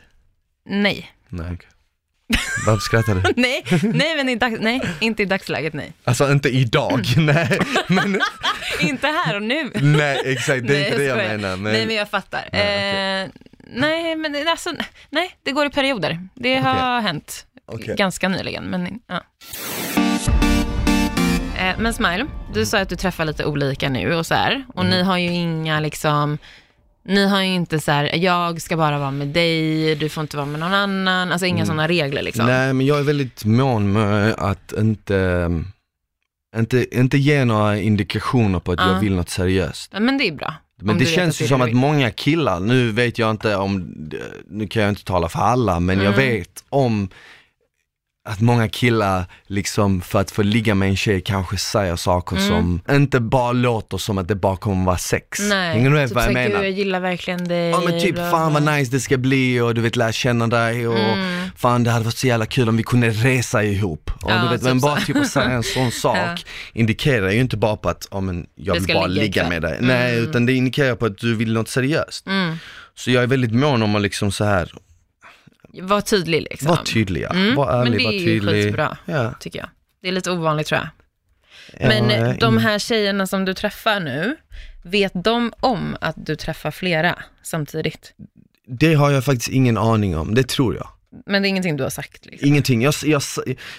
Nej. 0.66 1.12
Nej, 1.28 1.46
okej. 1.54 1.68
Varför 2.66 2.80
skrattar 2.80 3.14
du? 3.14 3.32
nej, 3.36 3.64
nej, 3.82 4.16
men 4.16 4.28
i 4.28 4.36
dags, 4.36 4.56
nej, 4.60 4.80
inte 5.00 5.22
i 5.22 5.26
dagsläget 5.26 5.72
nej. 5.74 5.92
Alltså 6.04 6.32
inte 6.32 6.48
idag, 6.48 7.00
nej. 7.16 7.58
Men, 7.88 8.20
inte 8.80 9.06
här 9.06 9.36
och 9.36 9.42
nu. 9.42 9.70
nej 9.74 10.20
exakt, 10.24 10.66
det 10.66 10.74
är 10.74 10.78
Nej, 10.80 10.84
inte 10.84 10.98
det 10.98 11.04
jag 11.04 11.18
skojar. 11.18 11.36
menar. 11.38 11.56
Men, 11.56 11.72
Nej, 11.72 11.86
men 11.86 11.96
jag 11.96 12.10
fattar. 12.10 12.48
Nej, 12.52 13.22
eh, 13.22 13.28
nej, 13.72 14.16
men 14.16 14.48
alltså, 14.48 14.70
nej, 15.10 15.36
det 15.42 15.52
går 15.52 15.66
i 15.66 15.70
perioder. 15.70 16.28
Det 16.34 16.56
har 16.56 17.00
hänt 17.00 17.46
Okej. 17.66 17.94
ganska 17.96 18.28
nyligen. 18.28 18.64
Men, 18.64 19.00
ja. 19.06 19.22
Eh, 21.70 21.74
men 21.78 21.94
Smile, 21.94 22.26
du 22.54 22.66
sa 22.66 22.78
att 22.78 22.88
du 22.88 22.96
träffar 22.96 23.24
lite 23.24 23.44
olika 23.44 23.88
nu 23.88 24.14
och 24.14 24.26
så 24.26 24.34
här. 24.34 24.64
Och 24.74 24.84
Mm. 24.84 24.90
ni 24.96 25.02
har 25.02 25.18
ju 25.18 25.28
inga 25.30 25.80
liksom, 25.80 26.38
ni 27.04 27.26
har 27.28 27.42
ju 27.42 27.48
inte 27.48 27.80
så 27.80 27.92
här, 27.92 28.16
jag 28.16 28.62
ska 28.62 28.76
bara 28.76 28.98
vara 28.98 29.10
med 29.10 29.28
dig, 29.28 29.94
du 29.94 30.08
får 30.08 30.20
inte 30.20 30.36
vara 30.36 30.46
med 30.46 30.60
någon 30.60 30.74
annan, 30.74 31.32
alltså 31.32 31.46
inga 31.46 31.66
sådana 31.66 31.88
regler 31.88 32.22
liksom. 32.22 32.44
Mm. 32.48 32.56
Nej 32.56 32.72
men 32.74 32.86
jag 32.86 32.98
är 32.98 33.02
väldigt 33.02 33.44
mån 33.44 33.92
med 33.92 34.34
att 34.38 34.72
inte, 34.78 35.48
inte, 36.56 36.96
inte 36.98 37.18
ge 37.18 37.44
några 37.44 37.78
indikationer 37.78 38.60
på 38.60 38.72
att 38.72 38.80
Ja. 38.80 38.92
jag 38.92 39.00
vill 39.00 39.14
något 39.14 39.30
seriöst. 39.30 39.92
Men 39.92 40.18
det 40.18 40.28
är 40.28 40.32
bra. 40.32 40.54
Men 40.80 40.98
det 40.98 41.04
känns 41.04 41.42
ju 41.42 41.46
som 41.46 41.60
att 41.62 41.72
många 41.72 42.10
killar, 42.10 42.60
nu 42.60 42.90
vet 42.92 43.18
jag 43.18 43.30
inte 43.30 43.56
om, 43.56 43.94
nu 44.50 44.66
kan 44.66 44.82
jag 44.82 44.88
inte 44.88 45.04
tala 45.04 45.28
för 45.28 45.38
alla, 45.38 45.80
men 45.80 45.98
jag 45.98 46.14
Mm. 46.14 46.18
vet 46.38 46.64
om 46.68 47.08
att 48.28 48.40
många 48.40 48.68
killar 48.68 49.24
liksom 49.46 50.00
för 50.00 50.20
att 50.20 50.30
få 50.30 50.42
ligga 50.42 50.74
med 50.74 50.88
en 50.88 50.96
tjej 50.96 51.20
kanske 51.20 51.56
säger 51.56 51.96
saker 51.96 52.36
Mm. 52.36 52.48
som 52.48 52.80
inte 52.96 53.20
bara 53.20 53.52
låter 53.52 53.98
som 53.98 54.18
att 54.18 54.28
det 54.28 54.34
bara 54.34 54.56
kommer 54.56 54.84
vara 54.84 54.98
sex. 54.98 55.38
Nej, 55.40 55.72
Hänger 55.74 55.90
du 55.90 55.96
med 55.96 56.08
typ 56.08 56.14
vad 56.14 56.24
jag 56.24 56.32
menar? 56.32 56.48
Gud, 56.56 56.64
jag 56.64 56.70
gillar 56.70 57.00
verkligen 57.00 57.48
dig. 57.48 57.70
Ja 57.70 57.80
men 57.84 58.00
typ, 58.00 58.14
bla, 58.14 58.30
fan 58.30 58.52
vad 58.52 58.62
nice 58.62 58.90
det 58.92 59.00
ska 59.00 59.16
bli 59.16 59.60
och 59.60 59.74
du 59.74 59.80
vet 59.80 59.96
lära 59.96 60.12
känna 60.12 60.46
dig 60.46 60.88
och 60.88 60.98
Mm. 60.98 61.50
fan 61.56 61.84
det 61.84 61.90
hade 61.90 62.04
varit 62.04 62.16
så 62.16 62.26
jävla 62.26 62.46
kul 62.46 62.68
om 62.68 62.76
vi 62.76 62.82
kunde 62.82 63.10
resa 63.10 63.64
ihop. 63.64 64.10
Och 64.22 64.30
Ja, 64.30 64.42
du 64.42 64.48
vet, 64.48 64.60
typ 64.60 64.68
men 64.68 64.80
bara 64.80 65.00
så. 65.00 65.06
typ 65.06 65.16
att 65.16 65.28
säga 65.28 65.50
en 65.50 65.62
sån 65.74 65.90
sak 65.92 66.16
Ja. 66.16 66.36
indikerar 66.72 67.30
ju 67.30 67.40
inte 67.40 67.56
bara 67.56 67.76
på 67.76 67.88
att, 67.88 68.08
ja 68.10 68.20
men 68.20 68.46
jag 68.54 68.74
Vi 68.74 68.80
vill 68.80 68.94
bara 68.94 69.06
ligga 69.06 69.22
ligga 69.22 69.48
med 69.48 69.62
dig. 69.62 69.78
Nej, 69.80 70.12
Mm. 70.18 70.30
utan 70.30 70.46
det 70.46 70.52
indikerar 70.52 70.94
på 70.94 71.06
att 71.06 71.18
du 71.18 71.34
vill 71.34 71.52
något 71.52 71.68
seriöst. 71.68 72.26
Mm. 72.26 72.56
Så 72.94 73.10
jag 73.10 73.22
är 73.22 73.26
väldigt 73.26 73.52
mån 73.54 73.82
om 73.82 73.96
att 73.96 74.02
liksom 74.02 74.32
så 74.32 74.44
här, 74.44 74.72
Var 75.72 76.00
tydlig 76.00 76.42
liksom. 76.42 76.68
vara 76.68 76.82
tydliga, 76.84 77.28
Mm, 77.30 77.54
var 77.54 77.72
ärlig, 77.72 77.90
men 77.90 77.98
det 77.98 78.04
var 78.04 78.12
är 78.12 78.18
ju 78.18 78.24
tydlig. 78.24 78.64
skitbra. 78.64 78.96
Ja. 79.04 79.34
tycker 79.40 79.58
jag. 79.58 79.68
Det 80.02 80.08
är 80.08 80.12
lite 80.12 80.30
ovanligt 80.30 80.66
tror 80.66 80.80
jag. 80.80 80.88
Ja, 81.80 81.88
Men 81.88 82.10
ja, 82.10 82.32
de 82.40 82.58
här 82.58 82.78
tjejerna 82.78 83.26
som 83.26 83.44
du 83.44 83.54
träffar 83.54 84.00
nu, 84.00 84.36
vet 84.84 85.12
de 85.14 85.52
om 85.60 85.96
att 86.00 86.14
du 86.26 86.36
träffar 86.36 86.70
flera 86.70 87.18
samtidigt? 87.42 88.12
Det 88.66 88.94
har 88.94 89.10
jag 89.10 89.24
faktiskt 89.24 89.48
ingen 89.48 89.78
aning 89.78 90.16
om, 90.16 90.34
det 90.34 90.48
tror 90.48 90.74
jag. 90.76 90.88
Men 91.26 91.42
det 91.42 91.48
är 91.48 91.50
ingenting 91.50 91.76
du 91.76 91.82
har 91.82 91.90
sagt? 91.90 92.26
Liksom. 92.26 92.48
Ingenting, 92.48 92.82
jag, 92.82 92.94
jag, 93.02 93.22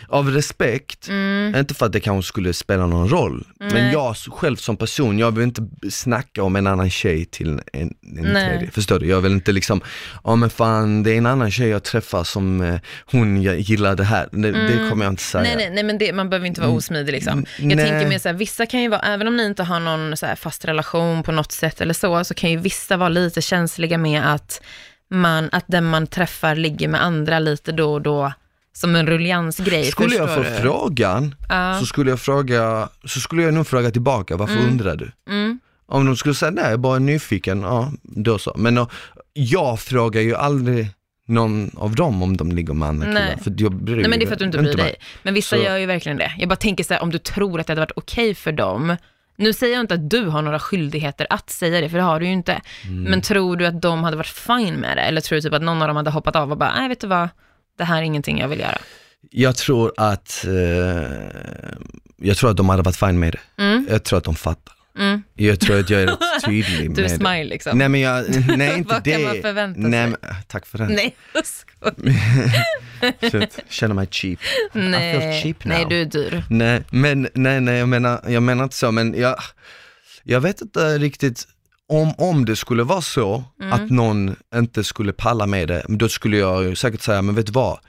av 0.08 0.30
respekt, 0.32 1.08
Mm. 1.10 1.56
inte 1.56 1.74
för 1.74 1.86
att 1.86 1.92
det 1.92 2.00
kanske 2.00 2.28
skulle 2.28 2.54
spela 2.54 2.86
någon 2.88 3.10
roll, 3.10 3.48
men 3.60 3.74
Nej. 3.74 3.92
jag 3.94 4.15
själv 4.15 4.56
som 4.56 4.78
person, 4.78 5.20
jag 5.20 5.32
vill 5.32 5.44
inte 5.44 5.68
snacka 5.92 6.44
om 6.44 6.56
en 6.56 6.68
annan 6.68 6.89
tjej 6.89 7.26
till 7.26 7.50
en, 7.50 7.60
en 7.74 7.94
Nej. 8.02 8.50
tredje, 8.50 8.72
förstår 8.72 9.00
du? 9.00 9.08
Jag 9.08 9.22
vill 9.22 9.32
inte 9.32 9.52
liksom, 9.52 9.82
ja 10.24 10.36
men 10.36 10.50
fan 10.50 11.04
det 11.04 11.12
är 11.13 11.18
en 11.18 11.26
annan 11.26 11.52
tjej 11.52 11.68
jag 11.70 11.84
träffar 11.84 12.24
som 12.24 12.62
eh, 12.62 12.80
hon 13.06 13.42
gillar 13.42 13.96
det 13.96 14.04
här, 14.04 14.30
det, 14.32 14.52
det 14.52 14.89
kommer 14.89 15.06
jag 15.06 15.12
inte 15.13 15.24
säga. 15.24 15.44
Nej, 15.44 15.56
nej, 15.56 15.70
nej, 15.70 15.84
men 15.84 15.98
det, 15.98 16.13
man 16.13 16.30
behöver 16.30 16.48
inte 16.48 16.62
vara 16.62 16.72
osmidig 16.72 17.12
liksom. 17.12 17.34
Mm, 17.34 17.46
Jag 17.58 17.76
nej. 17.78 17.89
tänker 17.89 18.10
mer 18.10 18.20
så 18.20 18.30
här, 18.30 18.36
vissa 18.36 18.65
kan 18.65 18.82
ju 18.82 18.89
vara, 18.89 19.02
även 19.02 19.28
om 19.28 19.38
ni 19.38 19.46
inte 19.46 19.63
har 19.63 19.80
någon 19.80 20.18
så 20.18 20.28
fast 20.38 20.65
relation 20.65 21.24
på 21.24 21.32
något 21.32 21.52
sätt 21.52 21.82
eller 21.82 21.94
så, 21.94 22.24
så 22.24 22.34
kan 22.34 22.52
ju 22.52 22.58
vissa 22.58 22.98
vara 22.98 23.10
lite 23.10 23.42
känsliga 23.42 23.98
med 23.98 24.34
att 24.34 24.62
man, 25.10 25.50
att 25.52 25.65
den 25.67 25.86
man 25.86 26.08
träffar 26.08 26.56
ligger 26.56 26.88
med 26.88 27.04
andra 27.04 27.39
lite 27.39 27.72
då 27.72 27.93
och 27.93 28.02
då, 28.02 28.34
som 28.74 28.95
en 28.95 29.08
rulliansgrej. 29.08 29.84
Skulle 29.84 30.15
jag 30.15 30.36
få 30.36 30.41
du? 30.43 30.50
frågan, 30.62 31.36
Ja. 31.50 31.78
så 31.80 31.86
skulle 31.86 32.10
jag 32.10 32.19
fråga, 32.19 32.89
så 33.06 33.19
skulle 33.19 33.43
jag 33.43 33.54
nog 33.54 33.67
fråga 33.67 33.91
tillbaka, 33.91 34.38
varför 34.38 34.58
undrar 34.58 34.95
du? 34.95 35.12
Mm. 35.30 35.60
Om 35.88 36.06
de 36.06 36.15
skulle 36.17 36.36
säga 36.36 36.52
nej, 36.52 36.63
jag 36.63 36.74
är 36.74 36.78
bara 36.78 37.00
nyfiken, 37.00 37.62
ja 37.62 37.91
då 38.04 38.38
så. 38.38 38.54
Men 38.58 38.78
uh, 38.78 38.88
jag 39.34 39.80
frågar 39.80 40.22
ju 40.22 40.36
aldrig 40.36 40.88
någon 41.28 41.72
av 41.78 41.95
dem 41.95 42.24
om 42.24 42.38
de 42.38 42.52
ligger 42.52 42.74
med 42.74 42.88
andra 42.89 43.08
killar, 43.08 43.38
för 43.43 43.54
jag 43.58 43.74
bryr 43.76 43.95
Nej 43.95 44.10
men 44.10 44.19
det 44.19 44.26
är 44.26 44.28
för 44.28 44.34
att 44.34 44.39
du 44.39 44.45
inte 44.45 44.58
bryr 44.58 44.74
dig. 44.78 44.95
Men 45.24 45.34
vissa 45.34 45.56
Så- 45.56 45.62
gör 45.63 45.78
ju 45.78 45.86
verkligen 45.86 46.17
det. 46.17 46.32
Jag 46.38 46.50
bara 46.50 46.56
tänker 46.56 46.84
så 46.84 46.93
här, 46.93 47.02
om 47.02 47.12
du 47.12 47.17
tror 47.17 47.60
att 47.60 47.67
det 47.67 47.72
hade 47.72 47.82
varit 47.82 47.91
okej 47.95 48.36
för 48.36 48.52
dem, 48.52 48.95
nu 49.39 49.54
säger 49.54 49.73
jag 49.73 49.82
inte 49.84 49.93
att 49.93 50.10
du 50.10 50.25
har 50.25 50.41
några 50.41 50.60
skyldigheter 50.60 51.28
att 51.30 51.49
säga 51.49 51.82
det, 51.82 51.89
för 51.89 51.97
det 51.97 52.04
har 52.04 52.19
du 52.19 52.25
ju 52.25 52.32
inte. 52.32 52.62
Mm. 52.88 53.04
Men 53.04 53.21
tror 53.21 53.58
du 53.58 53.65
att 53.65 53.82
de 53.82 54.04
hade 54.04 54.17
varit 54.17 54.28
fine 54.28 54.75
med 54.75 54.97
det? 54.97 55.02
Eller 55.02 55.21
tror 55.21 55.36
du 55.36 55.41
typ 55.41 55.54
att 55.54 55.62
någon 55.62 55.82
av 55.82 55.88
dem 55.88 55.97
hade 55.97 56.12
hoppat 56.12 56.36
av 56.36 56.52
och 56.52 56.58
bara, 56.58 56.75
nej 56.75 56.89
vet 56.89 56.99
du 56.99 57.08
vad, 57.08 57.30
det 57.78 57.84
här 57.84 57.97
är 57.97 58.02
ingenting 58.02 58.39
jag 58.39 58.47
vill 58.47 58.60
göra. 58.60 58.78
Jag 59.32 59.56
tror 59.56 59.93
att, 59.97 60.45
eh, 60.47 60.54
jag 62.17 62.38
tror 62.38 62.49
att 62.52 62.58
de 62.58 62.69
hade 62.69 62.82
varit 62.82 62.97
fine 62.97 63.19
med 63.19 63.34
det. 63.58 63.63
Mm. 63.63 63.88
Jag 63.89 64.04
tror 64.04 64.17
att 64.17 64.23
de 64.25 64.36
fattar. 64.36 64.73
Mm. 64.99 65.23
Jag 65.36 65.60
tror 65.60 65.80
att 65.80 65.89
jag 65.89 66.02
är 66.02 66.08
rätt 66.08 66.19
tydlig 66.45 66.95
Du 66.95 67.02
är 67.06 67.10
med 67.10 67.12
det. 67.12 67.15
smile 67.15 67.43
liksom. 67.43 67.78
Nej 67.78 67.89
men 67.89 68.02
jag, 68.02 68.25
nej 68.58 68.73
inte 68.78 68.93
Vad 68.93 69.04
det. 69.04 69.12
kan 69.12 69.23
man 69.23 69.41
förvänta 69.41 69.80
nej, 69.82 69.91
sig? 69.91 70.17
Men, 70.21 70.36
tack 70.47 70.65
för 70.65 70.78
den. 70.78 70.88
Nej, 70.88 71.15
jag. 71.34 71.93
Shit, 73.31 73.59
känner 73.69 73.95
mig 73.95 74.07
cheap. 74.12 74.39
I 74.39 74.45
feel 74.73 74.89
Nej, 74.89 75.43
cheap 75.43 75.65
now. 75.65 75.73
nej 75.77 75.85
du 75.89 76.01
är 76.01 76.05
dyr. 76.05 76.43
Nej, 76.49 76.83
men 76.91 77.27
nej, 77.33 77.62
nej, 77.62 77.77
jag 77.77 77.89
menar, 77.89 78.21
jag 78.27 78.43
menar 78.43 78.63
inte 78.63 78.75
så, 78.75 78.91
men 78.91 79.13
jag, 79.19 79.35
jag 80.23 80.41
vet 80.41 80.62
inte 80.62 80.97
riktigt 80.97 81.47
om, 81.89 82.13
om 82.17 82.45
det 82.45 82.55
skulle 82.55 82.83
vara 82.83 83.01
så 83.01 83.43
Mm. 83.62 83.73
att 83.73 83.89
någon 83.89 84.35
inte 84.55 84.83
skulle 84.83 85.13
palla 85.13 85.45
med 85.47 85.67
det, 85.67 85.85
då 85.88 86.09
skulle 86.09 86.38
jag 86.38 86.63
ju 86.63 86.75
säkert 86.75 87.01
säga, 87.01 87.21
men 87.21 87.35
vet 87.35 87.45
du 87.45 87.51
vad? 87.51 87.79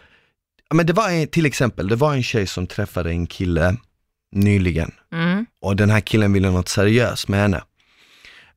Men 0.75 0.87
det 0.87 0.93
var 0.93 1.11
en, 1.11 1.27
till 1.29 1.47
exempel, 1.47 1.89
det 1.89 1.97
var 1.97 2.15
en 2.15 2.23
tjej 2.23 2.47
som 2.47 2.67
träffade 2.67 3.11
en 3.11 3.27
kille 3.27 3.77
nyligen 4.33 4.91
Mm. 5.13 5.47
och 5.61 5.77
den 5.77 5.91
här 5.91 6.01
killen 6.01 6.33
ville 6.33 6.51
något 6.51 6.69
seriöst 6.69 7.29
med 7.29 7.41
henne. 7.41 7.63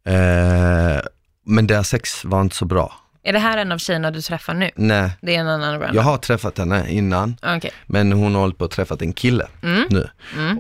Eh, 0.05 1.01
men 1.45 1.67
deras 1.67 1.89
sex 1.89 2.25
var 2.25 2.41
inte 2.41 2.55
så 2.55 2.65
bra. 2.65 2.93
Är 3.25 3.33
det 3.33 3.39
här 3.39 3.57
en 3.57 3.71
av 3.71 3.77
tjejerna 3.77 4.11
du 4.11 4.21
träffar 4.21 4.53
nu? 4.53 4.69
Nej, 4.75 5.09
Det 5.21 5.35
är 5.35 5.39
en 5.39 5.47
annan 5.47 5.71
random? 5.79 5.95
jag 5.95 6.01
har 6.03 6.17
träffat 6.17 6.57
henne 6.57 6.89
innan, 6.89 7.37
Okej. 7.43 7.71
men 7.85 8.11
hon 8.11 8.33
har 8.33 8.41
hållit 8.41 8.57
på 8.57 8.65
att 8.65 8.71
träffa 8.71 8.95
en 8.99 9.13
kille 9.13 9.47
Mm. 9.63 9.83
nu. 9.89 10.09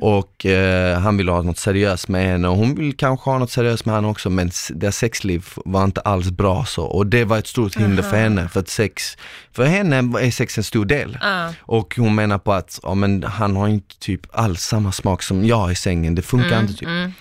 Och 0.01 0.45
eh, 0.45 0.99
han 0.99 1.17
vill 1.17 1.29
ha 1.29 1.41
något 1.41 1.57
seriöst 1.57 2.07
med 2.07 2.25
henne 2.25 2.47
och 2.47 2.55
hon 2.57 2.75
vill 2.75 2.97
kanske 2.97 3.29
ha 3.29 3.37
något 3.37 3.51
seriöst 3.51 3.85
med 3.85 3.95
honom 3.95 4.11
också 4.11 4.29
men 4.29 4.51
deras 4.69 4.97
sexliv 4.97 5.45
var 5.65 5.83
inte 5.83 6.01
alls 6.01 6.29
bra 6.31 6.65
så. 6.65 6.83
Och 6.85 7.07
det 7.07 7.23
var 7.25 7.37
ett 7.37 7.47
stort 7.47 7.75
hinder 7.75 8.03
för 8.03 8.17
henne 8.17 8.49
för 8.49 8.59
att 8.59 8.69
sex, 8.69 9.17
för 9.51 9.65
henne 9.65 9.95
är 9.97 10.31
sex 10.31 10.57
en 10.57 10.63
stor 10.63 10.85
del. 10.85 11.17
Ah. 11.21 11.49
Och 11.61 11.95
hon 11.97 12.15
menar 12.15 12.37
på 12.37 12.53
att 12.53 12.79
ja, 12.83 12.93
men 12.93 13.23
han 13.23 13.55
har 13.55 13.67
inte 13.67 13.99
typ 13.99 14.21
alls 14.37 14.61
samma 14.61 14.91
smak 14.91 15.23
som 15.23 15.45
jag 15.45 15.71
i 15.71 15.75
sängen, 15.75 16.15
det 16.15 16.21
funkar 16.21 16.59
inte 16.59 16.73
typ. 16.73 16.87
Mm. 16.87 17.11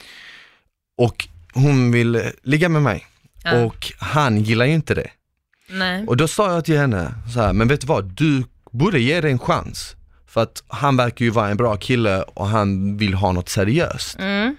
Och 0.99 1.29
hon 1.55 1.93
vill 1.93 2.23
ligga 2.43 2.69
med 2.69 2.83
mig 2.83 3.07
Ja. 3.45 3.65
och 3.65 3.93
han 3.99 4.41
gillar 4.41 4.67
ju 4.67 4.73
inte 4.75 4.95
det. 4.95 5.11
Nej. 5.69 6.05
Och 6.07 6.17
då 6.17 6.29
sa 6.29 6.53
jag 6.53 6.65
till 6.65 6.79
henne 6.79 7.15
så 7.35 7.41
här, 7.41 7.53
men 7.53 7.69
vet 7.69 7.81
du 7.81 7.87
vad, 7.87 8.05
du 8.05 8.45
borde 8.71 9.01
ge 9.01 9.21
det 9.21 9.31
en 9.31 9.39
chans. 9.39 9.97
För 10.27 10.43
att 10.43 10.63
han 10.69 10.97
verkar 10.97 11.25
ju 11.25 11.31
vara 11.31 11.49
en 11.49 11.57
bra 11.57 11.77
kille 11.77 12.23
och 12.23 12.49
han 12.49 12.97
vill 12.97 13.15
ha 13.15 13.33
något 13.33 13.49
seriöst. 13.49 14.19
Mm. 14.19 14.57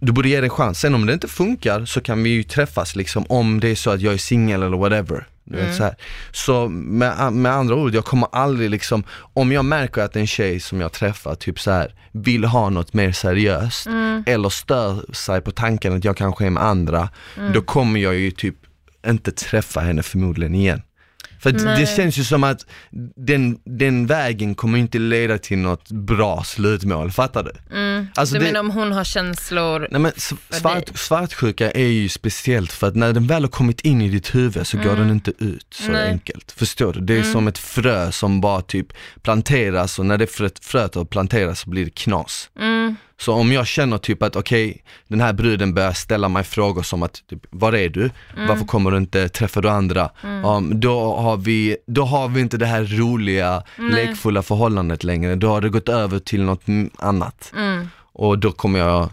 Du 0.00 0.12
borde 0.12 0.28
ge 0.28 0.40
det 0.40 0.46
en 0.46 0.50
chans, 0.50 0.80
sen 0.80 0.94
om 0.94 1.06
det 1.06 1.12
inte 1.12 1.28
funkar 1.28 1.84
så 1.84 2.00
kan 2.00 2.22
vi 2.22 2.30
ju 2.30 2.42
träffas 2.42 2.96
liksom 2.96 3.24
om 3.28 3.60
det 3.60 3.68
är 3.68 3.74
så 3.74 3.90
att 3.90 4.00
jag 4.00 4.14
är 4.14 4.18
singel 4.18 4.62
eller 4.62 4.76
whatever. 4.76 5.26
Du 5.44 5.56
vet, 5.56 5.76
så 5.76 5.82
här. 5.82 5.96
så 6.32 6.68
med, 6.68 7.32
med 7.32 7.52
andra 7.52 7.74
ord, 7.74 7.94
jag 7.94 8.04
kommer 8.04 8.28
aldrig 8.32 8.70
liksom, 8.70 9.04
om 9.34 9.52
jag 9.52 9.64
märker 9.64 10.02
att 10.02 10.16
en 10.16 10.26
tjej 10.26 10.60
som 10.60 10.80
jag 10.80 10.92
träffar 10.92 11.34
typ 11.34 11.60
så 11.60 11.70
här 11.70 11.94
vill 12.12 12.44
ha 12.44 12.70
något 12.70 12.94
mer 12.94 13.12
seriöst 13.12 13.86
eller 14.26 14.48
stör 14.48 15.12
sig 15.12 15.40
på 15.40 15.50
tanken 15.50 15.96
att 15.96 16.04
jag 16.04 16.16
kanske 16.16 16.46
är 16.46 16.50
med 16.50 16.62
andra, 16.62 17.08
då 17.54 17.62
kommer 17.62 18.00
jag 18.00 18.14
ju 18.14 18.30
typ 18.30 18.56
inte 19.06 19.32
träffa 19.32 19.80
henne 19.80 20.02
förmodligen 20.02 20.54
igen. 20.54 20.82
För 21.42 21.52
det 21.52 21.96
känns 21.96 22.18
ju 22.18 22.24
som 22.24 22.44
att 22.44 22.66
den, 23.16 23.58
den 23.64 24.06
vägen 24.06 24.54
kommer 24.54 24.78
inte 24.78 24.98
leda 24.98 25.38
till 25.38 25.58
något 25.58 25.90
bra 25.90 26.42
slutmål, 26.44 27.10
fattar 27.12 27.42
du? 27.42 27.76
Mm. 27.76 28.06
Alltså 28.14 28.34
du 28.34 28.38
det- 28.38 28.46
menar 28.46 28.60
om 28.60 28.70
hon 28.70 28.92
har 28.92 29.04
känslor? 29.04 29.88
Nej 29.90 30.00
men 30.00 30.12
svart, 30.50 30.86
dig. 30.86 30.96
svartsjuka 30.96 31.70
är 31.70 31.86
ju 31.86 32.08
speciellt 32.08 32.72
för 32.72 32.86
att 32.88 32.96
när 32.96 33.12
den 33.12 33.26
väl 33.26 33.42
har 33.42 33.48
kommit 33.48 33.80
in 33.80 34.02
i 34.02 34.08
ditt 34.08 34.34
huvud 34.34 34.66
så 34.66 34.76
går 34.76 34.96
den 34.96 35.10
inte 35.10 35.30
ut 35.38 35.66
så 35.70 35.82
Mm. 35.82 35.94
Nej. 35.94 36.10
enkelt. 36.10 36.52
Förstår 36.52 36.92
du? 36.92 37.00
Det 37.00 37.18
är 37.18 37.22
som 37.22 37.48
ett 37.48 37.58
frö 37.58 38.12
som 38.12 38.40
bara 38.40 38.62
typ 38.62 38.86
planteras 39.22 39.98
och 39.98 40.06
när 40.06 40.18
det 40.18 40.26
fröet, 40.26 40.64
fröet 40.64 40.94
har 40.94 41.04
planterats 41.04 41.60
så 41.60 41.70
blir 41.70 41.84
det 41.84 41.94
knas. 41.94 42.50
Mm. 42.60 42.96
Så 43.20 43.34
om 43.34 43.52
jag 43.52 43.66
känner 43.66 43.98
typ 43.98 44.22
att 44.22 44.36
okej, 44.36 44.82
den 45.08 45.20
här 45.20 45.32
bruden 45.32 45.74
börjar 45.74 45.92
ställa 45.92 46.28
mig 46.28 46.44
frågor 46.44 46.82
som 46.82 47.02
att, 47.02 47.26
typ, 47.26 47.46
var 47.50 47.72
är 47.72 47.88
du? 47.88 48.10
Mm. 48.36 48.48
Varför 48.48 48.64
kommer 48.64 48.90
du 48.90 48.96
inte? 48.96 49.28
Träffar 49.28 49.62
du 49.62 49.68
andra? 49.68 50.10
Ja, 50.22 50.62
då, 50.72 51.16
har 51.16 51.36
vi, 51.36 51.76
då 51.86 52.04
har 52.04 52.28
vi 52.28 52.40
inte 52.40 52.56
det 52.56 52.66
här 52.66 52.84
roliga, 52.84 53.62
lekfulla 53.92 54.42
förhållandet 54.42 55.04
längre. 55.04 55.34
Då 55.34 55.48
har 55.48 55.60
det 55.60 55.68
gått 55.68 55.88
över 55.88 56.18
till 56.18 56.42
något 56.42 56.68
mm, 56.68 56.90
annat. 56.98 57.52
Mm. 57.56 57.88
Och 58.12 58.38
då 58.38 58.52
kommer 58.52 58.78
jag 58.78 59.10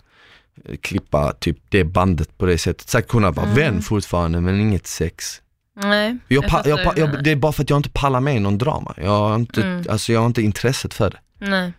klippa 0.81 1.33
typ 1.33 1.57
det 1.69 1.83
bandet 1.83 2.37
på 2.37 2.45
det 2.45 2.57
sättet. 2.57 2.89
Säkert 2.89 3.11
kunna 3.11 3.31
vara 3.31 3.45
vän 3.45 3.81
fortfarande 3.81 4.41
men 4.41 4.59
inget 4.59 4.87
sex. 4.87 5.41
Nej, 5.75 6.17
Jag, 6.27 6.43
jag, 6.65 6.67
jag, 6.67 6.97
menar. 6.97 7.21
det 7.21 7.31
är 7.31 7.35
bara 7.35 7.51
för 7.51 7.63
att 7.63 7.69
jag 7.69 7.79
inte 7.79 7.89
pallar 7.89 8.19
med 8.19 8.35
i 8.35 8.39
någon 8.39 8.57
drama. 8.57 8.93
Jag 8.97 9.09
har 9.09 9.35
inte, 9.35 9.83
alltså 9.89 10.13
jag 10.13 10.19
har 10.19 10.27
inte 10.27 10.41
intresset 10.41 10.93
för 10.93 11.09
det. 11.09 11.19
Nej. 11.37 11.73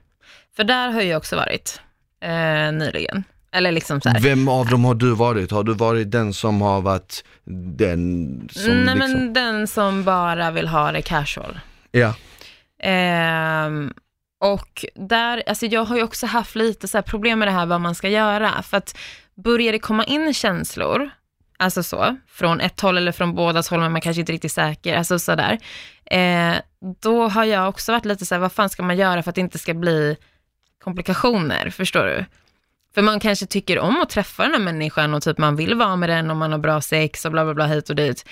För 0.56 0.64
där 0.64 0.90
har 0.90 1.00
jag 1.00 1.18
också 1.18 1.36
varit 1.36 1.80
eh, 2.20 2.72
nyligen. 2.72 3.24
Eller 3.52 3.72
liksom 3.72 4.00
så 4.00 4.08
här. 4.08 4.20
Vem 4.20 4.48
av 4.48 4.66
dem 4.66 4.84
har 4.84 4.94
du 4.94 5.14
varit? 5.14 5.50
Har 5.50 5.64
du 5.64 5.74
varit 5.74 6.10
den 6.10 6.34
som 6.34 6.60
har 6.60 6.80
varit 6.80 7.24
den 7.76 8.48
som 8.52 8.84
Nej 8.84 8.94
liksom... 8.94 9.12
men 9.12 9.32
den 9.32 9.66
som 9.66 10.04
bara 10.04 10.50
vill 10.50 10.68
ha 10.68 10.92
det 10.92 11.02
casual. 11.02 11.60
Ja. 11.90 12.14
Ehm, 12.82 13.92
och 14.40 14.84
där, 14.94 15.42
alltså 15.46 15.66
jag 15.66 15.84
har 15.84 15.96
ju 15.96 16.02
också 16.02 16.26
haft 16.26 16.54
lite 16.54 16.88
så 16.88 17.02
problem 17.02 17.38
med 17.38 17.48
det 17.48 17.52
här 17.52 17.66
vad 17.66 17.80
man 17.80 17.94
ska 17.94 18.08
göra. 18.08 18.62
För 18.62 18.76
att 18.76 18.98
börjar 19.44 19.72
det 19.72 19.78
komma 19.78 20.04
in 20.04 20.34
känslor, 20.34 21.10
alltså 21.58 21.82
så, 21.82 22.16
från 22.28 22.60
ett 22.60 22.80
håll 22.80 22.96
eller 22.96 23.12
från 23.12 23.34
bådas 23.34 23.68
håll, 23.68 23.80
men 23.80 23.92
man 23.92 24.00
kanske 24.00 24.20
inte 24.20 24.32
är 24.32 24.34
riktigt 24.34 24.52
säker, 24.52 24.96
alltså 24.96 25.18
sådär. 25.18 25.58
Eh, 26.04 26.54
då 27.00 27.28
har 27.28 27.44
jag 27.44 27.68
också 27.68 27.92
varit 27.92 28.04
lite 28.04 28.26
så 28.26 28.34
här, 28.34 28.40
vad 28.40 28.52
fan 28.52 28.70
ska 28.70 28.82
man 28.82 28.96
göra 28.96 29.22
för 29.22 29.30
att 29.30 29.34
det 29.34 29.40
inte 29.40 29.58
ska 29.58 29.74
bli 29.74 30.16
komplikationer, 30.84 31.70
förstår 31.70 32.04
du? 32.04 32.24
För 32.94 33.02
man 33.02 33.20
kanske 33.20 33.46
tycker 33.46 33.78
om 33.78 34.02
att 34.02 34.10
träffa 34.10 34.42
den 34.42 34.52
här 34.52 34.60
människan 34.60 35.14
och 35.14 35.22
typ 35.22 35.38
man 35.38 35.56
vill 35.56 35.74
vara 35.74 35.96
med 35.96 36.08
den 36.08 36.30
och 36.30 36.36
man 36.36 36.52
har 36.52 36.58
bra 36.58 36.80
sex 36.80 37.24
och 37.24 37.32
bla 37.32 37.44
bla 37.44 37.54
bla 37.54 37.66
hit 37.66 37.90
och 37.90 37.96
dit. 37.96 38.28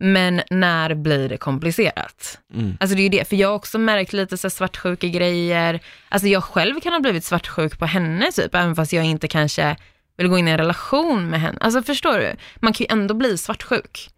Men 0.00 0.42
när 0.50 0.94
blir 0.94 1.28
det 1.28 1.36
komplicerat? 1.36 2.38
Mm. 2.54 2.76
Alltså 2.80 2.96
det 2.96 3.02
är 3.02 3.04
ju 3.04 3.08
det, 3.08 3.28
för 3.28 3.36
jag 3.36 3.48
har 3.48 3.54
också 3.54 3.78
märkt 3.78 4.12
lite 4.12 4.36
så 4.36 4.50
svartsjuka 4.50 5.08
grejer. 5.08 5.80
Alltså 6.08 6.28
jag 6.28 6.44
själv 6.44 6.80
kan 6.80 6.92
ha 6.92 7.00
blivit 7.00 7.24
svartsjuk 7.24 7.78
på 7.78 7.86
henne 7.86 8.32
typ, 8.32 8.54
även 8.54 8.76
fast 8.76 8.92
jag 8.92 9.04
inte 9.04 9.28
kanske 9.28 9.76
vill 10.16 10.28
gå 10.28 10.38
in 10.38 10.48
i 10.48 10.50
en 10.50 10.58
relation 10.58 11.30
med 11.30 11.40
henne. 11.40 11.58
Alltså 11.60 11.82
förstår 11.82 12.18
du? 12.18 12.36
Man 12.56 12.72
kan 12.72 12.84
ju 12.84 12.92
ändå 12.92 13.14
bli 13.14 13.38
svartsjuk. 13.38 14.10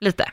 Lite. 0.00 0.30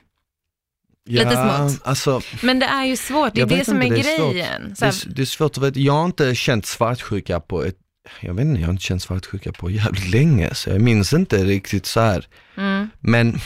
Lite 1.07 1.33
ja, 1.33 1.67
smått. 1.67 1.81
Alltså, 1.83 2.21
Men 2.41 2.59
det 2.59 2.65
är 2.65 2.85
ju 2.85 2.97
svårt, 2.97 3.33
det 3.33 3.41
är 3.41 3.45
det 3.45 3.65
som 3.65 3.81
är 3.81 3.89
det 3.89 4.01
grejen. 4.01 4.75
Det, 4.79 4.85
är, 4.85 5.15
det 5.15 5.21
är 5.21 5.25
svårt 5.25 5.57
att 5.57 5.63
veta. 5.63 5.79
Jag 5.79 5.93
har 5.93 6.05
inte 6.05 6.35
känt 6.35 6.65
svartsjuka 6.65 7.39
på 7.39 7.63
ett, 7.63 7.77
jag 8.21 8.33
vet 8.33 8.45
inte, 8.45 8.61
jag 8.61 8.67
har 8.67 8.71
inte 8.71 8.83
känt 8.83 9.01
svartsjuka 9.01 9.51
på 9.51 9.69
jävligt 9.69 10.09
länge 10.09 10.53
så 10.53 10.69
jag 10.69 10.81
minns 10.81 11.13
inte 11.13 11.43
riktigt 11.43 11.85
så 11.85 11.99
här. 11.99 12.27
mm, 12.57 12.89
Men 12.99 13.39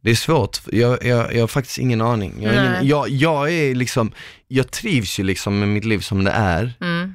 det 0.00 0.10
är 0.10 0.14
svårt, 0.14 0.60
jag, 0.72 1.04
jag, 1.04 1.34
jag 1.34 1.40
har 1.40 1.46
faktiskt 1.48 1.78
ingen 1.78 2.00
aning. 2.00 2.42
Jag, 2.42 2.54
ingen, 2.54 2.86
jag, 2.86 3.08
jag 3.08 3.52
är 3.52 3.74
liksom, 3.74 4.12
jag 4.48 4.70
trivs 4.70 5.18
ju 5.18 5.24
liksom 5.24 5.58
med 5.58 5.68
mitt 5.68 5.84
liv 5.84 5.98
som 5.98 6.24
det 6.24 6.30
är. 6.30 6.72
mm, 6.80 7.14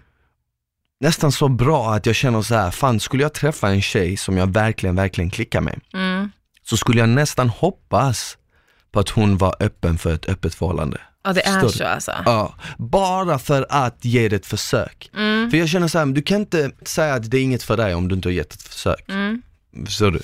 Nästan 1.00 1.32
så 1.32 1.48
bra 1.48 1.94
att 1.94 2.06
jag 2.06 2.16
känner 2.16 2.42
så 2.42 2.56
här, 2.56 2.72
fan 2.72 3.00
skulle 3.00 3.24
jag 3.24 3.34
träffa 3.34 3.70
en 3.70 3.82
tjej 3.82 4.18
som 4.18 4.38
jag 4.38 4.54
verkligen, 4.54 4.96
verkligen 4.96 5.30
klickar 5.30 5.62
med, 5.62 5.80
mm. 5.94 6.32
så 6.64 6.78
skulle 6.78 7.00
jag 7.00 7.10
nästan 7.10 7.50
hoppas 7.50 8.38
på 8.92 9.00
att 9.00 9.10
hon 9.10 9.38
var 9.38 9.56
öppen 9.60 9.98
för 9.98 10.14
ett 10.14 10.30
öppet 10.30 10.56
förhållande. 10.56 10.98
Ja 11.24 11.34
det 11.34 11.42
är 11.48 11.52
Förstår 11.60 11.68
du? 11.68 11.74
så 11.78 11.84
alltså. 11.86 12.12
Ja, 12.26 12.56
bara 12.78 13.40
för 13.40 13.66
att 13.70 14.06
ge 14.06 14.30
det 14.30 14.36
ett 14.36 14.46
försök. 14.46 15.10
Mm, 15.16 15.52
För 15.52 15.58
jag 15.58 15.70
känner 15.70 15.88
så 15.88 16.00
här, 16.00 16.06
du 16.06 16.22
kan 16.22 16.38
inte 16.40 16.72
säga 16.86 17.14
att 17.14 17.32
det 17.32 17.38
är 17.38 17.42
inget 17.42 17.64
för 17.64 17.78
dig 17.78 17.96
om 17.96 18.08
du 18.08 18.16
inte 18.16 18.28
har 18.30 18.34
gett 18.34 18.54
ett 18.54 18.62
försök. 18.64 19.10
mm. 19.10 19.42
Förstår 19.86 20.12
du? 20.12 20.20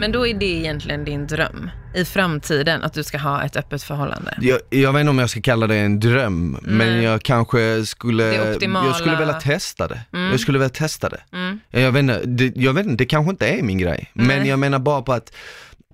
Men 0.00 0.12
då 0.12 0.26
är 0.26 0.34
det 0.34 0.46
egentligen 0.46 1.04
din 1.04 1.26
dröm 1.26 1.70
i 1.94 2.04
framtiden, 2.04 2.82
att 2.82 2.94
du 2.94 3.04
ska 3.04 3.18
ha 3.18 3.42
ett 3.42 3.56
öppet 3.56 3.82
förhållande. 3.82 4.38
Jag, 4.40 4.60
jag 4.70 4.92
vet 4.92 5.00
inte 5.00 5.10
om 5.10 5.18
jag 5.18 5.30
ska 5.30 5.40
kalla 5.40 5.66
det 5.66 5.76
en 5.76 6.00
dröm, 6.00 6.58
men 6.62 7.02
jag 7.02 7.22
kanske 7.22 7.86
skulle, 7.86 8.24
jag 8.24 8.96
skulle 8.96 9.18
vilja 9.18 9.40
testa 9.40 9.88
det. 9.88 10.00
Mm. 10.12 10.30
Jag 10.30 10.40
skulle 10.40 10.58
vilja 10.58 10.68
testa 10.68 11.08
det. 11.08 11.20
Mm. 11.32 11.60
Jag 11.70 11.92
vet 11.92 12.00
inte, 12.00 12.20
det, 12.26 12.56
jag 12.56 12.72
vet 12.72 12.86
inte, 12.86 13.04
det 13.04 13.06
kanske 13.06 13.30
inte 13.30 13.48
är 13.48 13.62
min 13.62 13.78
grej, 13.78 14.10
men 14.12 14.46
jag 14.46 14.58
menar 14.58 14.78
bara 14.78 15.02
på 15.02 15.12
att 15.12 15.32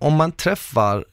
om 0.01 0.14
man 0.14 0.33
träffar 0.33 1.05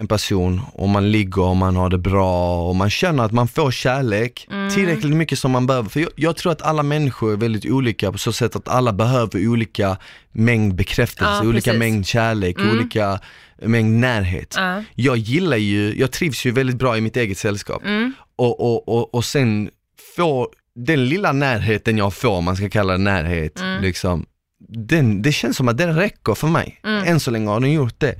en 0.00 0.06
person 0.08 0.60
och 0.72 0.88
man 0.88 1.10
ligger 1.12 1.42
och 1.42 1.56
man 1.56 1.76
har 1.76 1.88
det 1.90 1.98
bra 1.98 2.62
och 2.68 2.76
man 2.76 2.90
känner 2.90 3.24
att 3.24 3.32
man 3.32 3.48
får 3.48 3.70
kärlek 3.70 4.46
Mm. 4.50 4.70
tillräckligt 4.70 5.16
mycket 5.16 5.38
som 5.38 5.50
man 5.50 5.66
behöver. 5.66 5.88
För 5.88 6.00
jag, 6.00 6.10
jag 6.16 6.36
tror 6.36 6.52
att 6.52 6.62
alla 6.62 6.82
människor 6.82 7.32
är 7.32 7.36
väldigt 7.36 7.66
olika 7.66 8.12
på 8.12 8.18
så 8.18 8.32
sätt 8.32 8.56
att 8.56 8.68
alla 8.68 8.92
behöver 8.92 9.48
olika 9.48 9.96
mängd 10.32 10.74
bekräftelse, 10.74 11.32
Ja, 11.32 11.48
olika 11.48 11.64
precis. 11.70 11.78
mängd 11.78 12.06
kärlek, 12.06 12.58
Mm. 12.58 12.70
olika 12.78 13.20
mängd 13.62 14.00
närhet. 14.00 14.54
Ja. 14.56 14.82
Jag 14.94 15.16
gillar 15.16 15.56
ju, 15.56 15.94
jag 15.98 16.10
trivs 16.12 16.44
ju 16.46 16.50
väldigt 16.50 16.76
bra 16.76 16.96
i 16.96 17.00
mitt 17.00 17.16
eget 17.16 17.38
sällskap 17.38 17.82
Mm. 17.84 18.12
och, 18.36 18.60
och, 18.60 18.88
och, 18.88 19.14
och 19.14 19.24
sen 19.24 19.70
få 20.16 20.48
den 20.74 21.08
lilla 21.08 21.32
närheten 21.32 21.98
jag 21.98 22.14
får, 22.14 22.28
om 22.30 22.44
man 22.44 22.56
ska 22.56 22.68
kalla 22.68 22.92
det 22.92 22.98
närhet, 22.98 23.60
Mm. 23.60 23.82
liksom, 23.82 24.26
den, 24.68 25.22
det 25.22 25.32
känns 25.32 25.56
som 25.56 25.68
att 25.68 25.78
den 25.78 25.94
räcker 25.96 26.34
för 26.34 26.48
mig. 26.48 26.80
Mm. 26.84 27.04
Än 27.08 27.20
så 27.20 27.30
länge 27.30 27.48
har 27.48 27.60
den 27.60 27.72
gjort 27.72 28.00
det. 28.00 28.14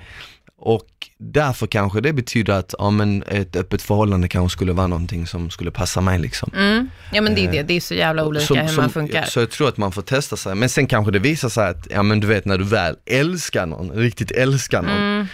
Och 0.60 0.88
därför 1.20 1.66
kanske 1.66 2.00
det 2.00 2.12
betyder 2.12 2.52
att 2.52 2.74
ja, 2.78 2.90
men 2.90 3.22
ett 3.22 3.56
öppet 3.56 3.82
förhållande 3.82 4.28
kanske 4.28 4.56
skulle 4.56 4.72
vara 4.72 4.86
någonting 4.86 5.26
som 5.26 5.50
skulle 5.50 5.70
passa 5.70 6.00
mig 6.00 6.18
liksom. 6.18 6.50
Mm. 6.56 6.90
Ja 7.12 7.20
men 7.22 7.34
det 7.34 7.40
är 7.40 7.44
Eh, 7.46 7.50
det, 7.52 7.62
det 7.62 7.74
är 7.74 7.80
så 7.80 7.94
jävla 7.94 8.24
olika 8.24 8.46
Som- 8.46 8.56
hur 8.58 8.68
som- 8.68 8.76
man 8.76 8.90
funkar. 8.90 9.24
Så 9.24 9.40
jag 9.40 9.50
tror 9.50 9.68
att 9.68 9.76
man 9.76 9.92
får 9.92 10.02
testa 10.02 10.36
sig, 10.36 10.54
men 10.54 10.68
sen 10.68 10.86
kanske 10.86 11.12
det 11.12 11.18
visar 11.18 11.48
sig 11.48 11.68
att, 11.68 11.86
ja 11.90 12.02
men 12.02 12.20
du 12.20 12.26
vet 12.26 12.44
när 12.44 12.58
du 12.58 12.64
väl 12.64 12.96
älskar 13.06 13.66
någon, 13.66 13.90
riktigt 13.90 14.30
älskar 14.30 14.82
någon, 14.82 14.92
Mm. 15.02 15.26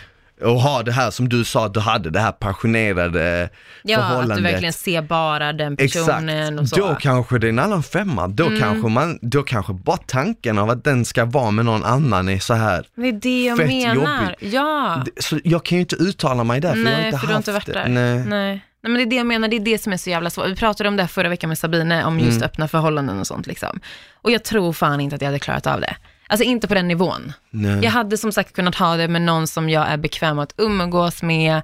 Och 0.42 0.61
har 0.61 0.83
det 0.83 0.92
här 0.92 1.11
som 1.11 1.29
du 1.29 1.44
sa 1.44 1.66
att 1.66 1.75
du 1.75 1.81
hade, 1.81 2.11
det 2.11 2.20
här 2.20 2.33
passionerade 2.33 3.49
Ja, 3.83 3.99
att 3.99 4.07
förhållandet. 4.09 4.37
du 4.37 4.42
verkligen 4.42 4.73
ser 4.73 5.03
bara 5.03 5.53
den 5.53 5.77
personen 5.77 6.59
och 6.59 6.64
Exakt, 6.64 6.83
så. 6.83 6.88
då 6.88 6.94
kanske 6.94 7.38
det 7.38 7.47
är 7.47 7.49
en 7.49 7.59
annan 7.59 7.83
femma. 7.83 8.29
Då, 8.29 8.47
Mm. 8.47 8.61
kanske 8.61 8.88
man, 8.88 9.18
då 9.23 9.42
kanske 9.42 9.73
bara 9.73 9.97
tanken 9.97 10.59
av 10.59 10.70
att 10.70 10.85
den 10.85 11.05
ska 11.05 11.25
vara 11.25 11.51
med 11.51 11.64
någon 11.64 11.85
annan 11.85 12.29
är 12.29 12.38
så 12.38 12.55
här. 12.55 12.87
Det 12.97 13.09
är 13.09 13.12
det 13.12 13.44
jag 13.44 13.59
Fett 13.59 13.66
menar. 13.68 13.94
jobbigt. 13.94 14.53
Ja. 14.55 15.05
Så 15.20 15.38
jag 15.44 15.64
kan 15.64 15.79
ju 15.79 15.81
inte 15.81 15.97
uttala 15.97 16.44
mig 16.44 16.61
där 16.61 16.73
för 16.73 16.79
jag 16.79 16.87
har 16.90 16.97
Nej, 16.97 17.07
inte 17.07 17.18
för 17.18 17.27
du 17.27 17.33
har 17.33 17.37
haft 17.37 17.49
inte 17.49 17.53
varit 17.53 17.66
det. 17.66 17.73
där. 17.73 17.88
Nej. 17.88 18.25
Nej. 18.27 18.64
Nej, 18.83 18.92
men 18.92 18.94
det 18.94 19.03
är 19.03 19.07
det 19.11 19.16
jag 19.16 19.27
menar, 19.27 19.49
det 19.49 19.57
är 19.57 19.61
det 19.61 19.83
som 19.83 19.92
är 19.92 19.97
så 19.97 20.11
jävla 20.11 20.31
svårt. 20.31 20.47
Vi 20.49 20.57
pratade 20.57 20.88
om 20.88 20.97
det 20.97 21.03
här 21.03 21.09
förra 21.09 21.29
veckan 21.29 21.49
med 21.49 21.59
Sabine, 21.59 22.05
om 22.05 22.18
just 22.20 22.31
Mm. 22.37 22.42
öppna 22.42 22.68
förhållanden 22.68 23.20
och 23.20 23.27
sånt 23.27 23.47
liksom. 23.47 23.81
Och 24.14 24.31
jag 24.31 24.44
tror 24.44 24.73
fan 24.73 25.01
inte 25.01 25.16
att 25.16 25.23
jag 25.23 25.29
hade 25.29 25.38
klarat 25.38 25.66
av 25.66 25.81
det. 25.81 25.97
Alltså 26.26 26.44
inte 26.44 26.68
på 26.68 26.74
den 26.74 26.88
nivån. 26.88 27.32
Nej. 27.50 27.84
Jag 27.84 27.90
hade 27.90 28.18
som 28.18 28.32
sagt 28.32 28.52
kunnat 28.52 28.74
ha 28.74 28.96
det 28.96 29.08
med 29.08 29.22
någon 29.22 29.46
som 29.46 29.68
jag 29.70 29.88
är 29.88 29.96
bekväm 29.96 30.38
att 30.38 30.54
umgås 30.56 31.22
med, 31.22 31.62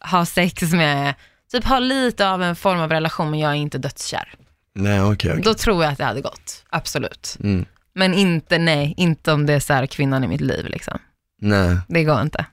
ha 0.00 0.26
sex 0.26 0.62
med, 0.72 1.14
typ 1.52 1.64
ha 1.64 1.78
lite 1.78 2.28
av 2.30 2.42
en 2.42 2.56
form 2.56 2.80
av 2.80 2.90
relation 2.90 3.30
men 3.30 3.40
jag 3.40 3.50
är 3.50 3.54
inte 3.54 3.78
dödskär. 3.78 4.34
Nej, 4.74 5.02
okej, 5.02 5.30
okej. 5.30 5.42
Då 5.44 5.54
tror 5.54 5.84
jag 5.84 5.92
att 5.92 5.98
det 5.98 6.04
hade 6.04 6.20
gått, 6.20 6.64
absolut. 6.70 7.36
Mm. 7.42 7.64
Men 7.94 8.14
inte, 8.14 8.58
nej, 8.58 8.94
inte 8.96 9.32
om 9.32 9.46
det 9.46 9.52
är 9.52 9.60
så 9.60 9.72
här 9.72 9.86
kvinnan 9.86 10.24
i 10.24 10.28
mitt 10.28 10.40
liv 10.40 10.66
liksom. 10.66 10.98
Nej, 11.40 11.78
Det 11.88 12.04
går 12.04 12.20
inte. 12.20 12.46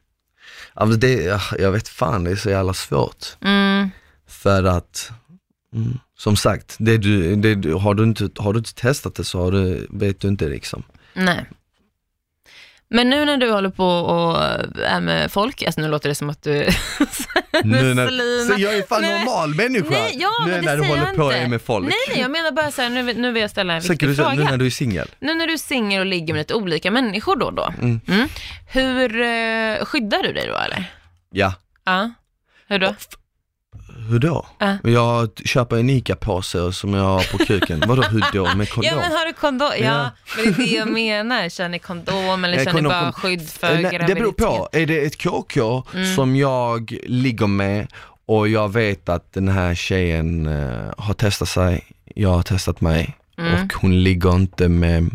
ja, 0.75 0.85
men 0.85 0.99
det, 0.99 1.13
ja, 1.23 1.39
jag 1.59 1.71
vet 1.71 1.87
fan 1.87 2.23
det 2.23 2.31
är 2.31 2.35
så 2.35 2.49
jävla 2.49 2.73
svårt. 2.73 3.25
Mm. 3.41 3.89
För 4.27 4.63
att, 4.63 5.11
mm, 5.73 5.99
som 6.17 6.35
sagt, 6.35 6.75
det 6.79 6.97
du, 6.97 7.35
det 7.35 7.55
du, 7.55 7.73
har, 7.73 7.93
du 7.93 8.03
inte, 8.03 8.29
har 8.37 8.53
du 8.53 8.59
inte 8.59 8.75
testat 8.75 9.15
det 9.15 9.23
så 9.23 9.43
har 9.43 9.51
du, 9.51 9.87
vet 9.89 10.19
du 10.19 10.27
inte 10.27 10.49
liksom. 10.49 10.83
Nej. 11.13 11.45
Men 12.93 13.09
nu 13.09 13.25
när 13.25 13.37
du 13.37 13.51
håller 13.51 13.69
på 13.69 13.85
och 13.87 14.37
är 14.85 14.99
med 14.99 15.31
folk, 15.31 15.63
alltså 15.63 15.81
nu 15.81 15.87
låter 15.87 16.09
det 16.09 16.15
som 16.15 16.29
att 16.29 16.43
du 16.43 16.51
Nu 17.63 17.93
när, 17.93 18.07
Slina. 18.07 18.55
så 18.55 18.61
jag 18.61 18.75
är 18.77 18.81
fan 18.83 19.01
normal 19.01 19.55
människa. 19.55 19.89
Nej, 19.89 20.17
ja, 20.19 20.29
nu 20.45 20.51
men 20.51 20.65
när 20.65 20.77
du 20.77 20.83
håller 20.87 21.13
på 21.15 21.23
och 21.23 21.33
är 21.33 21.47
med 21.47 21.61
folk. 21.61 21.85
Nej, 21.87 21.95
nej, 22.09 22.19
jag 22.21 22.31
menar 22.31 22.51
bara 22.51 22.71
så 22.71 22.81
här, 22.81 22.89
nu, 22.89 23.13
nu 23.13 23.31
vill 23.31 23.41
jag 23.41 23.51
ställa 23.51 23.73
en 23.73 23.81
viktig 23.81 24.09
du 24.09 24.15
fråga. 24.15 24.33
nu 24.33 24.43
när 24.43 24.57
du 24.57 24.65
är 24.65 24.69
singel. 24.69 25.07
Nu 25.19 25.33
när 25.33 25.47
du 25.47 25.53
är 25.53 25.57
singel 25.57 25.99
och 25.99 26.05
ligger 26.05 26.33
med 26.33 26.39
lite 26.41 26.53
olika 26.53 26.91
människor 26.91 27.35
då 27.35 27.45
och 27.45 27.53
då, 27.53 27.73
Mm. 27.81 28.01
mm. 28.07 28.27
hur 28.71 29.21
eh, 29.21 29.85
skyddar 29.85 30.23
du 30.23 30.33
dig 30.33 30.47
då 30.47 30.55
eller? 30.57 30.83
Ja. 31.31 31.53
Ja. 31.85 32.11
Hur 32.67 32.79
då? 32.79 32.95
Hur 34.09 34.19
då? 34.19 34.45
Ja. 34.59 34.77
Jag 34.83 35.29
köper 35.45 35.77
en 35.77 35.89
ICA-påse 35.89 36.71
som 36.73 36.93
jag 36.93 37.03
har 37.03 37.31
på 37.31 37.37
kuken. 37.37 37.83
Vadå 37.87 38.01
hur 38.01 38.23
då? 38.33 38.55
Med 38.55 38.69
kondom? 38.69 38.93
Ja 38.95 38.95
men 39.01 39.11
har 39.11 39.25
du 39.25 39.33
kondom? 39.33 39.69
Ja, 39.79 39.83
Ja. 39.85 40.09
men 40.37 40.53
det 40.53 40.61
är 40.61 40.65
det 40.65 40.71
jag 40.75 40.87
menar. 40.91 41.49
Kör 41.49 41.69
ni 41.69 41.79
kondom 41.79 42.43
eller 42.45 42.57
Eh, 42.57 42.63
kör 42.65 42.73
ni 42.73 42.81
bara 42.81 43.11
skydd 43.13 43.49
för 43.49 43.67
Eh, 43.67 43.73
nej, 43.73 43.81
graviditet? 43.83 44.07
Det 44.07 44.15
beror 44.15 44.31
på, 44.31 44.69
är 44.71 44.85
det 44.85 44.99
ett 45.05 45.17
KK 45.23 45.83
Mm. 45.93 46.15
som 46.15 46.35
jag 46.35 46.97
ligger 47.05 47.47
med 47.47 47.87
och 48.25 48.47
jag 48.49 48.73
vet 48.73 49.09
att 49.09 49.33
den 49.33 49.47
här 49.47 49.75
tjejen 49.75 50.47
eh, 50.47 50.93
har 50.97 51.13
testat 51.13 51.49
sig, 51.49 51.83
jag 52.15 52.29
har 52.29 52.43
testat 52.43 52.81
mig 52.81 53.17
Mm. 53.37 53.53
och 53.53 53.73
hon 53.73 54.03
ligger 54.03 54.35
inte 54.35 54.67
med 54.69 55.09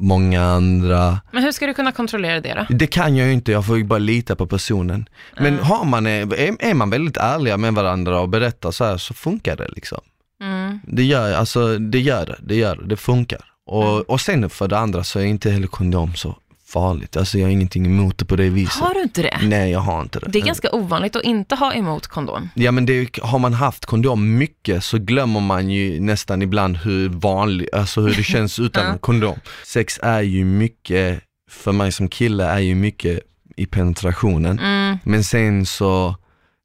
många 0.00 0.42
andra. 0.44 1.20
Men 1.32 1.42
hur 1.42 1.52
ska 1.52 1.66
du 1.66 1.74
kunna 1.74 1.92
kontrollera 1.92 2.40
det 2.40 2.54
då? 2.54 2.74
Det 2.74 2.86
kan 2.86 3.16
jag 3.16 3.26
ju 3.26 3.32
inte, 3.32 3.52
jag 3.52 3.66
får 3.66 3.78
ju 3.78 3.84
bara 3.84 3.98
lita 3.98 4.36
på 4.36 4.46
personen. 4.46 5.08
Men 5.40 5.58
har 5.58 5.84
man, 5.84 6.06
är, 6.06 6.62
är 6.64 6.74
man 6.74 6.90
väldigt 6.90 7.16
ärliga 7.16 7.56
med 7.56 7.74
varandra 7.74 8.20
och 8.20 8.28
berättar 8.28 8.70
så 8.70 8.84
här 8.84 8.96
så 8.96 9.14
funkar 9.14 9.56
det 9.56 9.68
liksom. 9.68 10.00
Mm. 10.42 10.80
Det 10.86 11.02
gör, 11.04 11.32
alltså, 11.32 11.78
det 11.78 12.00
gör 12.00 12.26
det, 12.26 12.36
det 12.40 12.54
gör 12.54 12.76
det, 12.76 12.86
det 12.86 12.96
funkar. 12.96 13.40
Och, 13.66 13.84
Mm. 13.92 14.02
och 14.08 14.20
sen 14.20 14.50
för 14.50 14.68
det 14.68 14.78
andra 14.78 15.04
så 15.04 15.18
är 15.18 15.24
inte 15.24 15.50
heller 15.50 15.66
kondom 15.66 16.14
så 16.14 16.36
farligt, 16.72 17.16
alltså 17.16 17.38
jag 17.38 17.46
har 17.46 17.50
ingenting 17.52 17.86
emot 17.86 18.18
det 18.18 18.24
på 18.24 18.36
det 18.36 18.48
viset. 18.48 18.80
Har 18.82 18.94
du 18.94 19.02
inte 19.02 19.22
det? 19.22 19.38
Nej 19.42 19.70
jag 19.70 19.80
har 19.80 20.02
inte 20.02 20.18
det. 20.20 20.26
Det 20.30 20.38
är 20.38 20.42
ganska 20.46 20.68
ovanligt 20.72 21.16
att 21.16 21.22
inte 21.22 21.54
ha 21.54 21.74
emot 21.74 22.06
kondom. 22.06 22.48
Ja 22.54 22.70
men 22.72 22.86
det, 22.86 23.18
har 23.22 23.38
man 23.38 23.54
haft 23.54 23.86
kondom 23.86 24.38
mycket 24.38 24.84
så 24.84 24.98
glömmer 24.98 25.40
man 25.40 25.70
ju 25.70 26.00
nästan 26.00 26.42
ibland 26.42 26.76
hur 26.76 27.08
vanligt, 27.08 27.74
alltså 27.74 28.00
hur 28.00 28.14
det 28.14 28.22
känns 28.22 28.58
utan 28.66 28.86
Ja. 28.86 28.98
kondom. 28.98 29.38
Sex 29.66 29.98
är 30.02 30.20
ju 30.22 30.44
mycket, 30.44 31.20
för 31.50 31.72
mig 31.72 31.92
som 31.92 32.08
kille 32.08 32.44
är 32.44 32.58
ju 32.58 32.74
mycket 32.74 33.20
i 33.56 33.66
penetrationen. 33.66 34.58
Mm. 34.58 34.98
Men 35.04 35.24
sen 35.24 35.66
så, 35.66 36.16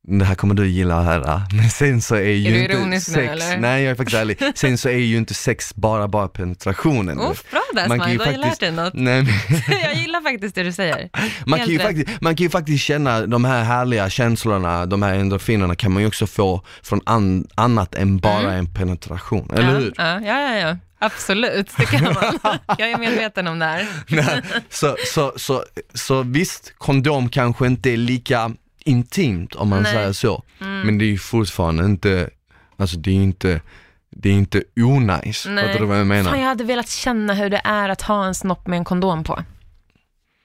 det 0.08 0.26
här 0.26 0.36
kommer 0.36 0.56
du 0.56 0.68
gilla 0.68 1.00
att 1.00 1.06
höra, 1.06 1.42
men 1.54 1.70
sen 1.70 2.02
så 2.02 2.16
är 2.16 2.20
ju 2.22 2.48
Är 2.48 2.52
du 2.54 2.60
inte 2.62 2.74
ironisk 2.74 3.08
nu, 3.08 3.14
sex, 3.14 3.32
eller? 3.32 3.58
nej 3.58 3.84
jag 3.84 3.92
är 3.92 3.96
faktiskt 3.96 4.18
ärlig, 4.18 4.38
sen 4.56 4.78
så 4.78 4.90
är 4.90 4.98
ju 4.98 5.18
inte 5.18 5.34
sex 5.34 5.76
bara 5.76 6.08
bara 6.08 6.28
penetrationen. 6.28 7.20
Oh, 7.20 7.34
bra 7.52 7.62
där 7.74 7.88
Man 7.88 8.00
kan 8.00 8.12
ju 8.12 8.18
Smile, 8.18 8.24
du 8.24 8.26
har 8.26 8.32
ju 8.32 8.38
lärt 8.38 8.48
faktiskt- 8.50 8.60
dig 8.60 8.72
något. 8.72 8.94
Nej, 8.94 9.22
men, 9.50 9.80
Jag 9.82 9.96
gillar 9.96 10.22
faktiskt 10.22 10.56
det 10.56 10.64
du 10.64 10.72
säger. 10.72 11.10
man, 11.46 11.60
kan 11.60 11.68
ju 11.70 11.80
faktiskt, 11.80 12.22
man 12.22 12.36
kan 12.36 12.44
ju 12.44 12.50
faktiskt 12.50 12.84
känna 12.84 13.26
de 13.28 13.46
här 13.46 13.64
härliga 13.64 14.10
känslorna, 14.10 14.86
de 14.86 15.02
här 15.02 15.14
endorfinerna 15.14 15.76
kan 15.76 15.92
man 15.92 16.02
ju 16.02 16.08
också 16.08 16.28
få 16.28 16.62
från 16.84 17.02
an, 17.06 17.48
annat 17.56 17.96
än 17.96 18.18
bara 18.18 18.54
en 18.54 18.74
penetration, 18.74 19.50
eller 19.54 19.64
ja, 19.74 19.78
hur? 19.80 19.94
Ja, 19.98 20.22
ja, 20.22 20.56
ja. 20.58 20.78
Absolut, 21.00 21.70
det 21.78 21.86
kan 21.86 22.04
man. 22.04 22.58
Jag 22.78 22.92
är 22.92 22.98
medveten 22.98 23.48
om 23.48 23.60
det 23.60 23.66
här. 23.66 23.88
Nej, 24.08 24.42
så, 24.70 24.96
så, 25.14 25.34
så, 25.36 25.64
så 25.94 26.22
visst, 26.24 26.74
kondom 26.78 27.30
kanske 27.30 27.68
inte 27.68 27.90
är 27.90 27.98
lika 27.98 28.52
intimt 28.86 29.56
om 29.56 29.70
man 29.70 29.84
Nej. 29.84 29.94
säger 29.94 30.14
så, 30.14 30.44
men 30.60 30.98
det 30.98 31.06
är 31.06 31.10
ju 31.10 31.18
fortfarande 31.18 31.86
inte, 31.86 32.30
alltså 32.78 32.98
det 32.98 33.12
är 33.12 33.16
inte, 33.16 33.62
det 34.10 34.30
är 34.30 34.34
inte 34.34 34.64
onajs, 34.76 35.44
fattar 35.44 35.80
du 35.80 35.86
vad 35.86 36.00
jag 36.00 36.08
menar? 36.08 36.32
Fan, 36.32 36.40
jag 36.40 36.48
hade 36.48 36.64
velat 36.64 36.90
känna 36.90 37.34
hur 37.34 37.50
det 37.50 37.62
är 37.64 37.90
att 37.90 38.02
ha 38.02 38.26
en 38.26 38.36
snopp 38.36 38.68
med 38.68 38.78
en 38.78 38.86
kondom 38.86 39.24
på. 39.24 39.44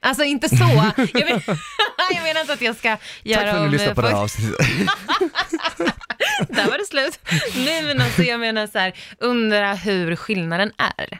Alltså 0.03 0.23
inte 0.23 0.49
så. 0.49 0.55
Jag, 0.97 0.97
men, 1.13 1.41
jag 2.13 2.23
menar 2.23 2.41
inte 2.41 2.53
att 2.53 2.61
jag 2.61 2.75
ska 2.75 2.97
göra 3.23 3.41
Tack 3.41 3.51
för 3.51 3.57
att 3.57 3.63
du 3.63 3.69
lyssnade 3.69 3.95
på 3.95 4.01
det 4.01 4.07
här 4.07 4.15
avsnittet. 4.15 4.57
Där 6.47 6.69
var 6.69 6.77
det 6.77 6.85
slut. 6.85 7.19
Nej 7.55 7.83
men 7.83 8.01
alltså 8.01 8.23
jag 8.23 8.39
menar 8.39 8.67
så 8.67 8.79
här, 8.79 8.93
undra 9.19 9.73
hur 9.73 10.15
skillnaden 10.15 10.71
är. 10.77 11.19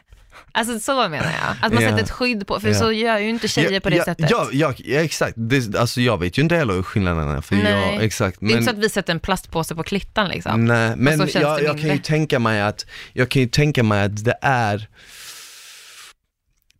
Alltså 0.54 0.80
så 0.80 0.94
menar 1.08 1.16
jag. 1.16 1.56
Att 1.62 1.72
man 1.72 1.82
Ja. 1.82 1.88
sätter 1.90 2.02
ett 2.02 2.10
skydd 2.10 2.46
på, 2.46 2.60
för 2.60 2.68
Ja. 2.68 2.74
så 2.74 2.92
gör 2.92 3.18
ju 3.18 3.28
inte 3.28 3.48
tjejer 3.48 3.80
på 3.80 3.90
det 3.90 3.96
ja, 3.96 4.04
sättet. 4.04 4.30
Ja, 4.30 4.48
ja, 4.52 4.74
ja 4.78 5.00
exakt, 5.00 5.34
det, 5.36 5.76
alltså 5.76 6.00
jag 6.00 6.18
vet 6.20 6.38
ju 6.38 6.42
inte 6.42 6.56
heller 6.56 6.74
hur 6.74 6.82
skillnaden 6.82 7.28
är, 7.28 7.40
för 7.40 7.56
Nej. 7.56 7.94
jag, 7.94 8.02
exakt. 8.04 8.36
det 8.40 8.46
är 8.46 8.50
inte 8.50 8.64
så 8.64 8.70
att 8.70 8.78
vi 8.78 8.88
sätter 8.88 9.12
en 9.12 9.20
plastpåse 9.20 9.74
på 9.74 9.82
klittan 9.82 10.28
liksom. 10.28 10.64
Nej, 10.64 10.92
men 10.96 11.18
så 11.18 11.26
känns 11.26 11.34
jag, 11.42 11.58
det 11.58 11.64
jag 11.64 11.80
kan 11.80 11.90
ju 11.90 11.98
tänka 11.98 12.38
mig 12.38 12.60
att, 12.62 12.86
jag 13.12 13.28
kan 13.28 13.42
ju 13.42 13.48
tänka 13.48 13.82
mig 13.82 14.02
att 14.04 14.24
det 14.24 14.38
är, 14.42 14.88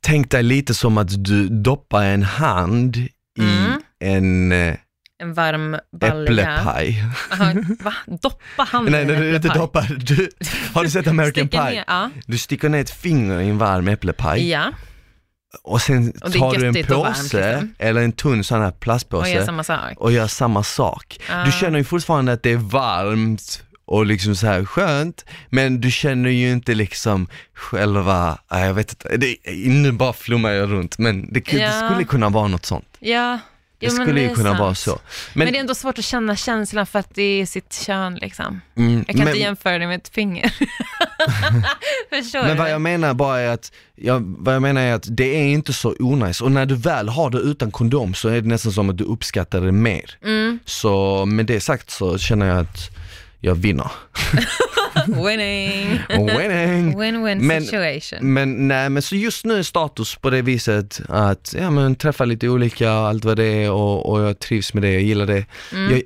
tänk 0.01 0.31
dig 0.31 0.43
lite 0.43 0.75
som 0.75 0.99
att 0.99 1.25
du 1.25 1.49
doppar 1.49 2.05
en 2.05 2.23
hand 2.23 2.97
i 2.97 3.09
Mm. 3.39 3.83
en 4.01 4.53
eh, 4.53 4.75
En 5.23 5.35
varm 5.35 5.77
balja. 6.01 6.23
äpplepaj. 6.23 7.05
Aha, 7.33 7.53
Va? 7.81 7.95
Doppa 8.07 8.63
handen 8.63 8.93
Nej, 8.93 9.05
nej, 9.05 9.17
du 9.31 9.37
inte 9.37 9.49
doppar, 9.49 9.83
du, 9.99 10.31
har 10.75 10.85
du 10.85 10.91
sett 10.91 11.07
American 11.15 11.49
Pie? 11.49 11.65
ner, 11.65 11.85
Ja. 11.87 12.11
Du 12.27 12.39
sticker 12.39 12.69
ner 12.69 12.81
ett 12.81 12.91
finger 12.91 13.41
i 13.41 13.49
en 13.49 13.59
varm 13.59 13.89
äpplepaj 13.89 14.51
ja, 14.51 14.71
och 15.63 15.81
sen 15.83 16.13
Och 16.23 16.31
det 16.31 16.39
tar 16.39 16.55
du 16.59 16.67
en 16.67 16.77
och 16.77 16.89
varmt, 17.05 17.17
påse, 17.17 17.51
liksom. 17.53 17.75
eller 17.79 18.01
en 18.03 18.13
tunn 18.13 18.45
sån 18.45 18.61
här 18.61 18.69
och 18.69 18.81
plastpåse 18.81 19.31
gör 19.31 19.45
samma 19.45 19.65
sak. 19.65 19.93
och 19.97 20.13
gör 20.13 20.27
samma 20.27 20.63
sak. 20.63 21.21
Ah. 21.31 21.45
Du 21.45 21.53
känner 21.53 21.79
ju 21.79 21.85
fortfarande 21.85 22.33
att 22.33 22.43
det 22.43 22.51
är 22.51 22.57
varmt 22.57 23.63
och 23.85 24.07
liksom 24.07 24.37
så 24.37 24.47
här 24.47 24.65
skönt, 24.65 25.25
men 25.51 25.81
du 25.81 25.91
känner 25.91 26.31
ju 26.31 26.53
inte 26.53 26.75
liksom 26.75 27.29
själva, 27.55 28.39
nej, 28.51 28.67
jag 28.67 28.75
vet 28.75 28.91
inte, 28.93 29.17
det, 29.17 29.37
nu 29.71 29.93
bara 29.93 30.13
flummar 30.13 30.51
jag 30.51 30.71
runt, 30.73 30.99
men 30.99 31.33
det, 31.33 31.41
det 31.41 31.57
Ja. 31.59 31.71
skulle 31.91 32.05
kunna 32.05 32.29
vara 32.29 32.49
något 32.49 32.67
sånt. 32.67 32.85
Ja, 32.99 33.39
Det 33.83 33.89
jo, 33.89 33.95
men 33.95 34.07
skulle 34.07 34.21
det 34.21 34.29
ju 34.29 34.35
kunna 34.35 34.51
sant. 34.51 34.61
vara 34.61 34.75
så. 34.75 34.99
Men, 35.35 35.53
det 35.53 35.59
är 35.59 35.61
ändå 35.61 35.75
svårt 35.75 35.99
att 35.99 36.05
känna 36.05 36.37
känslan 36.37 36.87
för 36.87 36.99
att 36.99 37.15
det 37.15 37.23
är 37.23 37.47
sitt 37.47 37.75
kön 37.87 38.15
liksom. 38.15 38.61
mm, 38.77 39.05
Jag 39.07 39.07
kan 39.07 39.19
men, 39.19 39.29
inte 39.29 39.41
jämföra 39.41 39.79
det 39.79 39.87
med 39.87 39.97
ett 39.97 40.09
finger. 40.09 40.55
Men 42.11 42.49
du? 42.49 42.55
vad 42.55 42.71
jag 42.71 42.81
menar 42.81 43.15
bara 43.15 43.41
är 43.41 43.49
att, 43.49 43.73
jag, 43.95 44.35
vad 44.39 44.55
jag 44.55 44.63
menar 44.63 44.83
är 44.83 44.95
att 44.95 45.07
det 45.09 45.25
är 45.25 45.49
inte 45.49 45.73
så 45.73 45.95
onajs 45.99 46.41
och 46.41 46.53
när 46.53 46.67
du 46.67 46.75
väl 46.75 47.09
har 47.09 47.31
det 47.31 47.39
utan 47.39 47.71
kondom 47.71 48.15
så 48.15 48.29
är 48.29 48.41
det 48.41 48.49
nästan 48.49 48.73
som 48.73 48.91
att 48.91 48.99
du 48.99 49.05
uppskattar 49.05 49.61
det 49.61 49.73
mer. 49.73 50.19
Mm. 50.25 50.59
Så 50.65 51.25
med 51.27 51.47
det 51.47 51.61
sagt 51.61 51.91
så 51.91 52.19
känner 52.19 52.47
jag 52.47 52.59
att 52.59 52.91
jag 53.45 53.55
vinner. 53.55 53.91
Winning. 55.07 56.01
Winning! 56.09 56.99
Win-win 57.01 57.41
Men- 57.41 57.65
situation. 57.65 58.33
Men 58.33 58.69
nej, 58.69 58.91
men 58.91 59.03
så 59.03 59.17
just 59.17 59.45
nu 59.45 59.59
är 59.59 59.63
status 59.63 60.17
på 60.17 60.31
det 60.31 60.43
viset 60.43 61.01
att, 61.09 61.55
ja 61.59 61.71
men 61.71 61.95
träffa 61.95 62.25
lite 62.25 62.49
olika, 62.49 62.91
allt 62.91 63.25
vad 63.25 63.37
det 63.37 63.45
är 63.45 63.71
och, 63.71 64.11
och 64.11 64.21
jag 64.21 64.39
trivs 64.39 64.75
med 64.75 64.83
det, 64.83 64.93
jag 64.93 65.03
gillar 65.03 65.27
det. 65.27 65.45
Mm. 65.73 65.93
Jag, 65.93 66.03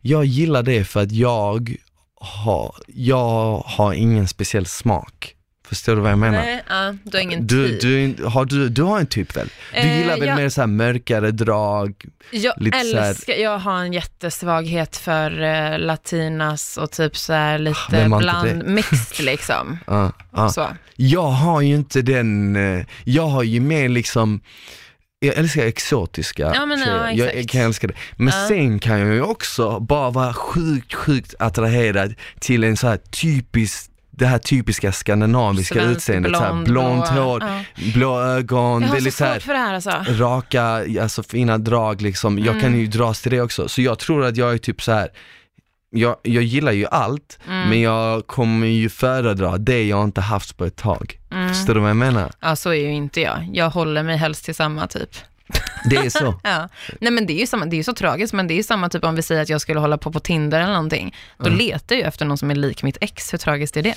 jag 0.00 0.24
gillar 0.24 0.62
det 0.62 0.84
för 0.84 1.00
att 1.02 1.12
jag 1.12 1.76
har, 2.20 2.74
jag 2.86 3.58
har 3.58 3.92
ingen 3.92 4.28
speciell 4.28 4.66
smak. 4.66 5.35
Förstår 5.68 5.96
du 5.96 6.02
vad 6.02 6.10
jag 6.10 6.18
menar? 6.18 6.38
Nej, 6.38 6.62
ja, 6.68 6.94
du 7.04 7.16
har 7.16 7.22
ingen 7.22 7.48
typ. 7.48 7.80
du, 7.80 8.24
har 8.24 8.44
du, 8.44 8.68
du 8.68 8.82
har 8.82 9.00
en 9.00 9.06
typ 9.06 9.36
väl? 9.36 9.48
Du 9.72 9.78
Eh, 9.78 9.98
gillar 9.98 10.18
väl 10.18 10.28
jag- 10.28 10.36
mer 10.36 10.48
så 10.48 10.60
här 10.60 10.66
mörkare 10.68 11.30
drag? 11.30 12.04
Jag 12.30 12.54
lite 12.56 12.80
så 12.80 12.98
här- 12.98 13.08
älskar, 13.10 13.32
jag 13.34 13.58
har 13.58 13.80
en 13.80 13.92
jättesvaghet 13.92 14.96
för 14.96 15.42
eh, 15.42 15.78
latinas 15.78 16.76
och 16.76 16.90
typ 16.90 17.16
så 17.16 17.32
här 17.32 17.58
lite 17.58 17.78
har 17.96 18.04
inte 18.04 18.18
bland, 18.18 18.66
mixed 18.68 19.24
liksom. 19.24 19.78
Ja, 19.86 20.12
ja. 20.32 20.48
Så. 20.48 20.66
Jag 20.96 21.28
har 21.30 21.60
ju 21.60 21.74
inte 21.74 22.02
den, 22.02 22.56
eh, 22.56 22.86
jag 23.04 23.26
har 23.26 23.42
ju 23.42 23.60
mer 23.60 23.88
liksom 23.88 24.40
jag 25.18 25.34
älskar 25.36 25.62
exotiska 25.66 26.52
Ja, 26.54 26.66
men 26.66 26.78
ja, 26.80 26.84
tjejer, 26.86 26.98
jag, 27.00 27.12
exakt. 27.28 27.36
jag 27.36 27.48
kan 27.48 27.60
älska 27.60 27.86
det. 27.86 27.94
Men 28.16 28.26
Ja. 28.40 28.48
sen 28.48 28.78
kan 28.78 28.98
jag 29.00 29.14
ju 29.14 29.22
också 29.22 29.80
bara 29.80 30.10
vara 30.10 30.34
sjukt, 30.34 30.94
sjukt 30.94 31.34
attraherad 31.38 32.14
till 32.40 32.64
en 32.64 32.76
så 32.76 32.88
här 32.88 32.96
typisk 32.96 33.90
det 34.18 34.26
här 34.26 34.38
typiska 34.38 34.92
skandinaviska 34.92 35.74
Svensk, 35.74 35.96
utseendet, 35.96 36.36
så 36.36 36.42
här 36.42 36.52
blond, 36.52 36.64
blont 36.66 37.12
blå. 37.12 37.22
hår, 37.22 37.42
Ja. 37.42 37.92
blå 37.94 38.20
ögon, 38.20 38.80
det 38.82 38.86
är 38.86 38.90
så 38.90 38.94
lite 38.96 39.10
så 39.16 39.24
här, 39.24 39.40
för 39.40 39.52
det 39.52 39.58
här 39.58 39.74
alltså. 39.74 39.90
raka, 40.08 40.62
alltså 41.02 41.22
fina 41.22 41.58
drag 41.58 42.02
liksom. 42.02 42.38
Jag 42.38 42.48
Mm. 42.48 42.60
kan 42.60 42.78
ju 42.78 42.86
dras 42.86 43.20
till 43.22 43.30
det 43.32 43.40
också. 43.40 43.68
Så 43.68 43.82
jag 43.82 43.98
tror 43.98 44.24
att 44.24 44.36
jag 44.36 44.52
är 44.54 44.58
typ 44.58 44.82
så 44.82 44.92
här. 44.92 45.08
Jag, 45.90 46.16
jag 46.22 46.42
gillar 46.42 46.72
ju 46.72 46.86
allt, 46.86 47.38
Mm. 47.48 47.68
men 47.68 47.80
jag 47.80 48.26
kommer 48.26 48.66
ju 48.66 48.88
föredra 48.88 49.58
det 49.58 49.84
jag 49.86 50.04
inte 50.04 50.20
haft 50.20 50.56
på 50.56 50.64
ett 50.64 50.76
tag. 50.76 51.18
Förstår 51.48 51.74
du 51.74 51.80
vad 51.80 51.90
jag 51.90 51.96
menar? 51.96 52.30
Ja, 52.40 52.56
så 52.56 52.70
är 52.70 52.74
ju 52.74 52.92
inte 52.92 53.20
jag. 53.20 53.48
Jag 53.52 53.70
håller 53.70 54.02
mig 54.02 54.16
helst 54.16 54.44
till 54.44 54.54
samma 54.54 54.86
typ. 54.86 55.10
Det 55.90 55.96
är 55.96 56.10
så. 56.10 56.34
Ja. 56.42 56.68
Nej 57.00 57.12
men 57.12 57.26
det 57.26 57.32
är 57.32 57.40
ju 57.40 57.46
samma, 57.46 57.66
det 57.66 57.78
är 57.78 57.82
så 57.82 57.94
tragiskt, 57.94 58.32
men 58.32 58.46
det 58.46 58.54
är 58.54 58.56
ju 58.56 58.62
samma 58.62 58.88
typ 58.88 59.04
om 59.04 59.14
vi 59.14 59.22
säger 59.22 59.42
att 59.42 59.48
jag 59.48 59.60
skulle 59.60 59.80
hålla 59.80 59.98
på 59.98 60.12
på 60.12 60.20
Tinder 60.20 60.60
eller 60.60 60.72
någonting. 60.72 61.14
Då 61.38 61.48
letar 61.48 61.94
jag 61.96 62.02
ju 62.02 62.08
efter 62.08 62.24
någon 62.24 62.38
som 62.38 62.50
är 62.50 62.54
lik 62.54 62.82
mitt 62.82 62.98
ex. 63.00 63.32
Hur 63.32 63.38
tragiskt 63.38 63.76
är 63.76 63.82
det? 63.82 63.94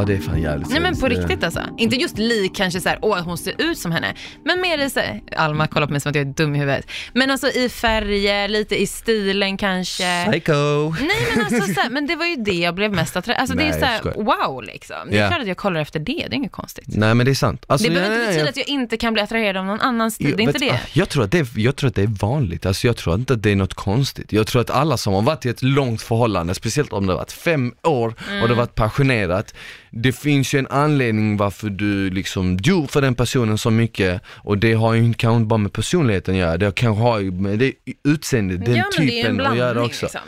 Ja 0.00 0.04
det 0.06 0.14
är 0.14 0.18
fan 0.20 0.42
jävligt 0.42 0.70
Nej 0.70 0.80
men 0.80 0.96
på 0.96 1.08
riktigt 1.08 1.44
alltså. 1.44 1.60
Inte 1.78 1.96
just 1.96 2.18
lik 2.18 2.56
kanske 2.56 2.80
såhär, 2.80 2.98
åh 3.02 3.20
hon 3.20 3.38
ser 3.38 3.54
ut 3.58 3.78
som 3.78 3.92
henne. 3.92 4.14
Men 4.44 4.60
mer 4.60 4.78
i 4.78 4.90
såhär, 4.90 5.20
Alma 5.36 5.66
kollar 5.66 5.86
på 5.86 5.92
mig 5.92 6.00
som 6.00 6.10
att 6.10 6.16
jag 6.16 6.26
är 6.28 6.32
dum 6.32 6.54
i 6.54 6.58
huvudet. 6.58 6.86
Men 7.14 7.30
alltså 7.30 7.48
i 7.48 7.68
färger, 7.68 8.48
lite 8.48 8.82
i 8.82 8.86
stilen 8.86 9.56
kanske. 9.56 10.26
Psycho. 10.30 10.90
Nej 11.00 11.10
men 11.36 11.44
alltså 11.44 11.74
så 11.74 11.80
här, 11.80 11.90
men 11.90 12.06
det 12.06 12.16
var 12.16 12.26
ju 12.26 12.36
det 12.36 12.52
jag 12.54 12.74
blev 12.74 12.92
mest 12.92 13.16
attraherad 13.16 13.40
Alltså 13.40 13.56
det 13.56 13.62
är 13.64 13.70
Nej, 13.70 13.80
så 13.80 13.86
här, 13.86 14.00
jag 14.04 14.24
wow 14.24 14.62
liksom. 14.62 14.96
Det 15.10 15.16
är 15.18 15.22
Ja. 15.22 15.28
klart 15.28 15.40
att 15.40 15.48
jag 15.48 15.56
kollar 15.56 15.80
efter 15.80 16.00
det, 16.00 16.12
det 16.12 16.24
är 16.26 16.34
inget 16.34 16.52
konstigt. 16.52 16.84
Nej 16.88 17.14
men 17.14 17.26
det 17.26 17.32
är 17.32 17.34
sant. 17.34 17.64
Alltså, 17.68 17.88
Det 17.88 17.94
behöver 17.94 18.14
ja, 18.16 18.20
inte 18.22 18.24
ja, 18.24 18.28
betyda 18.30 18.44
ja. 18.44 18.50
att 18.50 18.56
jag 18.56 18.68
inte 18.68 18.96
kan 18.96 19.12
bli 19.12 19.22
attraherad 19.22 19.56
av 19.56 19.64
någon 19.64 19.80
annan 19.80 20.10
stil, 20.10 20.26
det 20.26 20.32
är 20.42 20.46
Jag 20.46 20.54
inte 20.54 20.58
vet- 20.58 20.72
det. 20.94 20.98
Jag 21.00 21.08
tror, 21.08 21.24
att 21.24 21.30
det 21.30 21.38
är, 21.38 21.46
jag 21.56 21.76
tror 21.76 21.88
att 21.88 21.94
det 21.94 22.02
är 22.02 22.06
vanligt, 22.20 22.66
alltså 22.66 22.86
jag 22.86 22.96
tror 22.96 23.14
inte 23.14 23.32
att 23.32 23.42
det 23.42 23.50
är 23.52 23.56
något 23.56 23.74
konstigt. 23.74 24.32
Jag 24.32 24.46
tror 24.46 24.62
att 24.62 24.70
alla 24.70 24.96
som 24.96 25.12
har 25.14 25.22
varit 25.22 25.46
i 25.46 25.48
ett 25.48 25.62
långt 25.62 26.02
förhållande, 26.02 26.54
speciellt 26.54 26.92
om 26.92 27.06
det 27.06 27.12
har 27.12 27.18
varit 27.18 27.32
fem 27.32 27.74
år 27.82 28.08
och 28.08 28.28
Mm. 28.28 28.42
det 28.42 28.48
har 28.48 28.54
varit 28.54 28.74
passionerat, 28.74 29.54
det 29.90 30.12
finns 30.12 30.54
ju 30.54 30.58
en 30.58 30.66
anledning 30.66 31.36
varför 31.36 31.70
du 31.70 32.10
liksom 32.10 32.56
dör 32.56 32.86
för 32.86 33.00
den 33.02 33.14
personen 33.14 33.58
så 33.58 33.70
mycket 33.70 34.22
och 34.26 34.58
det 34.58 34.72
har 34.72 34.94
ju 34.94 35.14
kanske 35.14 35.36
inte 35.36 35.46
bara 35.46 35.58
med 35.58 35.72
personligheten 35.72 36.34
att 36.34 36.40
göra, 36.40 36.56
det 36.56 36.74
kanske 36.74 37.02
har 37.02 37.18
ju 37.18 37.30
med 37.30 37.58
det 37.58 37.72
utseendet, 38.04 38.64
den 38.64 38.76
ja 38.76 38.84
men 38.98 39.06
det 39.06 39.20
är 39.20 39.26
en 39.26 39.32
typen 39.36 39.46
att 39.46 39.56
göra 39.56 39.82
också. 39.84 40.06
liksom. 40.06 40.20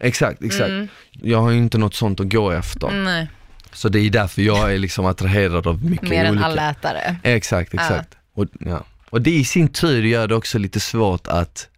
Exakt, 0.00 0.42
exakt. 0.42 0.68
Mm. 0.68 0.88
Jag 1.10 1.42
har 1.42 1.50
ju 1.50 1.58
inte 1.58 1.78
något 1.78 1.94
sånt 1.94 2.20
att 2.20 2.32
gå 2.32 2.50
efter. 2.50 2.90
Nej, 2.90 3.28
Så 3.72 3.88
det 3.88 3.98
är 3.98 4.10
därför 4.10 4.42
jag 4.42 4.74
är 4.74 4.78
liksom 4.78 5.06
attraherad 5.06 5.66
av 5.66 5.84
mycket 5.84 6.08
mer 6.08 6.24
än 6.24 6.30
olika. 6.30 6.46
allätare. 6.46 7.16
Exakt, 7.22 7.74
exakt. 7.74 8.16
Och, 8.34 8.46
ja. 8.58 8.84
och 9.10 9.20
det 9.20 9.30
i 9.30 9.44
sin 9.44 9.68
tur 9.68 10.02
gör 10.02 10.28
det 10.28 10.34
också 10.34 10.58
lite 10.58 10.80
svårt 10.80 11.26
att, 11.26 11.68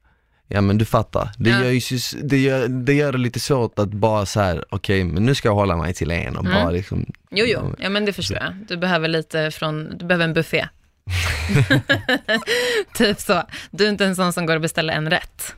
ja 0.48 0.60
men 0.60 0.78
du 0.78 0.84
fattar, 0.84 1.30
det, 1.38 1.50
Ja. 1.50 1.64
gör, 1.64 1.70
ju, 1.70 1.98
det, 2.22 2.38
gör, 2.38 2.68
det 2.68 2.92
gör 2.94 3.12
det 3.12 3.18
lite 3.18 3.40
svårt 3.40 3.78
att 3.78 3.88
bara 3.88 4.26
så 4.26 4.40
här: 4.40 4.64
okej 4.70 5.04
men 5.04 5.24
nu 5.26 5.34
ska 5.34 5.48
jag 5.48 5.54
hålla 5.54 5.76
mig 5.76 5.94
till 5.94 6.10
en 6.10 6.36
och 6.36 6.44
Mm. 6.44 6.62
bara 6.62 6.70
liksom, 6.70 7.06
Jo, 7.30 7.44
jo, 7.48 7.74
ja 7.78 7.88
men 7.88 8.04
det 8.04 8.12
förstår 8.12 8.36
jag. 8.36 8.54
Du 8.68 8.76
behöver 8.76 9.08
lite 9.08 9.50
från, 9.50 9.98
du 9.98 10.04
behöver 10.06 10.24
en 10.24 10.34
buffé. 10.34 10.68
typ 12.94 13.20
så. 13.20 13.42
Du 13.70 13.84
är 13.84 13.88
inte 13.88 14.04
en 14.04 14.16
sån 14.16 14.32
som 14.32 14.46
går 14.46 14.54
och 14.54 14.60
beställer 14.60 14.94
en 14.94 15.10
rätt 15.10 15.54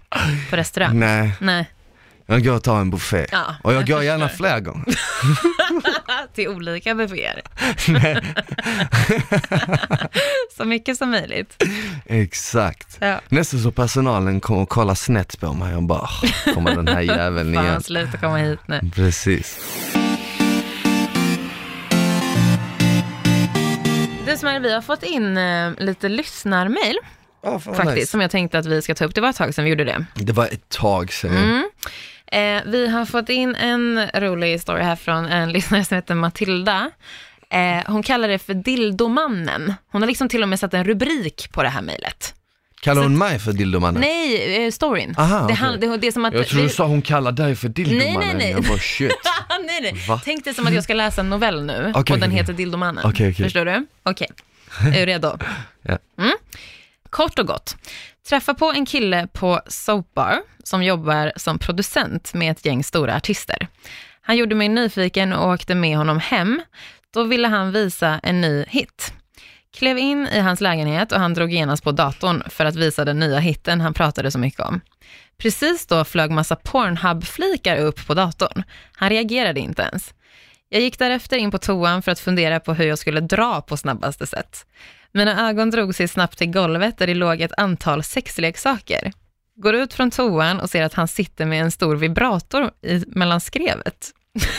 på 0.50 0.56
restaurang. 0.56 0.98
nej, 0.98 1.32
Nej, 1.40 1.70
jag 2.30 2.44
går 2.44 2.54
och 2.54 2.62
tar 2.62 2.80
en 2.80 2.90
buffé. 2.90 3.26
Ja, 3.32 3.54
och 3.62 3.72
jag 3.72 3.80
jag 3.80 3.88
går 3.88 4.02
gärna 4.02 4.28
flera 4.38 4.60
gånger. 4.60 4.84
till 6.34 6.48
olika 6.48 6.94
bufféer. 6.94 7.42
så 10.56 10.64
mycket 10.64 10.96
som 10.96 11.10
möjligt. 11.10 11.62
Exakt. 12.06 12.96
Ja. 13.00 13.20
Nästan 13.28 13.60
så 13.60 13.70
personalen 13.72 14.40
kommer 14.40 14.60
och 14.60 14.68
kollar 14.68 14.94
snett 14.94 15.40
på 15.40 15.52
mig 15.52 15.76
och 15.76 15.82
bara, 15.82 16.08
"Åh, 16.22 16.54
kommer 16.54 16.74
den 16.76 16.88
här 16.88 17.00
jäveln 17.00 17.54
igen. 17.54 17.64
Fan, 17.66 17.82
sluta 17.82 18.18
komma 18.18 18.36
hit 18.36 18.60
nu. 18.66 18.80
Precis. 18.94 19.58
Du 24.26 24.36
Smarri, 24.36 24.58
vi 24.58 24.72
har 24.74 24.82
fått 24.82 25.02
in 25.02 25.36
eh, 25.36 25.70
lite 25.78 26.08
lyssnarmail 26.08 26.96
faktiskt, 27.76 28.10
som 28.10 28.20
jag 28.20 28.30
tänkte 28.30 28.58
att 28.58 28.66
vi 28.66 28.82
ska 28.82 28.94
ta 28.94 29.04
upp. 29.04 29.14
Det 29.14 29.20
var 29.20 29.28
ett 29.30 29.36
tag 29.36 29.54
sedan 29.54 29.64
vi 29.64 29.70
gjorde 29.70 29.84
det. 29.84 30.04
Det 30.14 30.32
var 30.32 30.44
ett 30.46 30.68
tag 30.68 31.12
sedan. 31.12 31.36
Mm. 31.36 31.70
Eh, 32.32 32.62
vi 32.66 32.88
har 32.88 33.04
fått 33.06 33.28
in 33.28 33.54
en 33.54 34.08
rolig 34.14 34.60
story 34.60 34.82
här 34.82 34.96
från 34.96 35.24
en 35.26 35.52
lyssnare 35.52 35.84
som 35.84 35.94
heter 35.94 36.14
Matilda. 36.14 36.90
Eh, 37.50 37.92
hon 37.92 38.02
kallar 38.02 38.28
det 38.28 38.38
för 38.38 38.54
Dildomannen. 38.54 39.74
Hon 39.92 40.02
har 40.02 40.06
liksom 40.06 40.28
till 40.28 40.42
och 40.42 40.48
med 40.48 40.58
satt 40.60 40.74
en 40.74 40.84
rubrik 40.84 41.48
på 41.52 41.62
det 41.62 41.68
här 41.68 41.82
mejlet. 41.82 42.34
Kallar 42.82 43.02
hon 43.02 43.18
mig 43.18 43.38
för 43.38 43.52
dildomannen? 43.52 44.00
Nej, 44.00 44.64
eh, 44.66 44.70
storyn. 44.70 45.14
Aha, 45.18 45.46
det, 45.48 45.54
hand- 45.54 45.80
det, 45.80 45.96
det 45.96 46.06
är 46.06 46.12
som 46.12 46.24
att... 46.24 46.34
Jag 46.34 46.46
tror 46.46 46.62
du 46.62 46.68
sa 46.68 46.86
hon 46.86 47.02
kallar 47.02 47.32
dig 47.32 47.56
för 47.56 47.68
dildomannen. 47.68 48.14
Nej, 48.14 48.26
nej, 48.26 48.36
nej. 48.38 48.50
Jag 48.50 48.62
bara 48.62 48.78
shit. 48.78 49.10
nej, 49.66 49.80
nej. 49.82 49.94
Va? 50.08 50.20
Tänk 50.24 50.44
dig 50.44 50.54
som 50.54 50.66
att 50.66 50.74
jag 50.74 50.84
ska 50.84 50.94
läsa 50.94 51.20
en 51.20 51.30
novell 51.30 51.64
nu 51.64 51.92
Okej, 51.94 52.14
och 52.14 52.20
den 52.20 52.28
okej. 52.30 52.38
heter 52.40 52.52
Dildomannen. 52.52 53.04
Okej. 53.06 53.34
Förstår 53.34 53.64
du? 53.64 53.86
Okej. 54.02 54.28
Är 54.86 54.90
du 55.00 55.06
redo? 55.06 55.38
Ja. 55.82 55.98
Mm. 56.18 56.32
Kort 57.10 57.38
och 57.38 57.46
gott. 57.46 57.76
Träffa 58.30 58.54
på 58.54 58.72
en 58.72 58.86
kille 58.86 59.26
på 59.32 59.60
Soap 59.66 60.14
Bar 60.14 60.42
som 60.64 60.82
jobbar 60.82 61.32
som 61.36 61.58
producent 61.58 62.34
med 62.34 62.50
ett 62.50 62.64
gäng 62.64 62.84
stora 62.84 63.16
artister. 63.16 63.68
Han 64.20 64.36
gjorde 64.36 64.54
mig 64.54 64.68
nyfiken 64.68 65.32
och 65.32 65.48
åkte 65.48 65.74
med 65.74 65.96
honom 65.96 66.18
hem. 66.18 66.62
Då 67.14 67.22
ville 67.22 67.48
han 67.48 67.72
visa 67.72 68.20
en 68.22 68.40
ny 68.40 68.64
hit. 68.68 69.12
Klev 69.74 69.98
in 69.98 70.28
i 70.32 70.40
hans 70.40 70.60
lägenhet 70.60 71.12
och 71.12 71.20
han 71.20 71.34
drog 71.34 71.52
genast 71.52 71.84
på 71.84 71.92
datorn 71.92 72.42
för 72.50 72.64
att 72.64 72.76
visa 72.76 73.04
den 73.04 73.18
nya 73.18 73.38
hitten 73.38 73.80
han 73.80 73.94
pratade 73.94 74.30
så 74.30 74.38
mycket 74.38 74.60
om. 74.60 74.80
Precis 75.38 75.86
då 75.86 76.04
flög 76.04 76.30
massa 76.30 76.56
Pornhub-flikar 76.56 77.76
upp 77.76 78.06
på 78.06 78.14
datorn. 78.14 78.62
Han 78.92 79.10
reagerade 79.10 79.60
inte 79.60 79.82
ens. 79.82 80.14
Jag 80.68 80.82
gick 80.82 80.98
därefter 80.98 81.36
in 81.36 81.50
på 81.50 81.58
toan 81.58 82.02
för 82.02 82.12
att 82.12 82.20
fundera 82.20 82.60
på 82.60 82.74
hur 82.74 82.84
jag 82.84 82.98
skulle 82.98 83.20
dra 83.20 83.60
på 83.60 83.76
snabbaste 83.76 84.26
sätt. 84.26 84.66
Mina 85.12 85.48
ögon 85.48 85.70
drog 85.70 85.94
sig 85.94 86.08
snabbt 86.08 86.38
till 86.38 86.50
golvet 86.50 86.98
där 86.98 87.06
det 87.06 87.14
låg 87.14 87.40
ett 87.40 87.52
antal 87.56 88.02
sexleksaker. 88.02 89.12
Går 89.56 89.74
ut 89.74 89.94
från 89.94 90.10
toan 90.10 90.60
och 90.60 90.70
ser 90.70 90.82
att 90.82 90.94
han 90.94 91.08
sitter 91.08 91.46
med 91.46 91.62
en 91.62 91.70
stor 91.70 91.96
vibrator 91.96 92.70
i, 92.82 93.04
mellan 93.06 93.40
skrevet. 93.40 94.10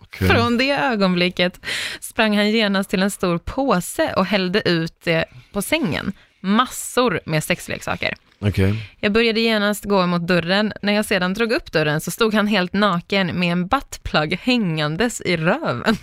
Okej. 0.00 0.28
Från 0.28 0.58
det 0.58 0.70
ögonblicket 0.70 1.60
sprang 2.00 2.36
han 2.36 2.50
genast 2.50 2.90
till 2.90 3.02
en 3.02 3.10
stor 3.10 3.38
påse 3.38 4.12
och 4.16 4.26
hällde 4.26 4.68
ut 4.68 5.00
det 5.04 5.24
på 5.52 5.62
sängen. 5.62 6.12
Massor 6.40 7.20
med 7.26 7.44
sexleksaker. 7.44 8.14
Okej. 8.38 8.74
Jag 9.00 9.12
började 9.12 9.40
genast 9.40 9.84
gå 9.84 10.06
mot 10.06 10.26
dörren. 10.26 10.72
När 10.82 10.92
jag 10.92 11.04
sedan 11.04 11.34
drog 11.34 11.52
upp 11.52 11.72
dörren 11.72 12.00
så 12.00 12.10
stod 12.10 12.34
han 12.34 12.46
helt 12.46 12.72
naken 12.72 13.38
med 13.40 13.52
en 13.52 13.66
buttplug 13.66 14.38
hängandes 14.42 15.20
i 15.20 15.36
röven. 15.36 15.96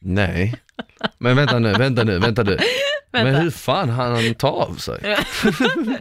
Nej. 0.00 0.54
Men 1.18 1.36
vänta 1.36 1.58
nu, 1.58 1.72
vänta 1.72 2.04
nu, 2.04 2.18
vänta 2.18 2.42
nu. 2.42 2.58
Men 3.12 3.24
Vänta. 3.24 3.40
hur 3.40 3.50
fan 3.50 3.88
hann 3.90 4.14
han 4.14 4.34
ta 4.34 4.48
av 4.48 4.74
sig? 4.74 5.00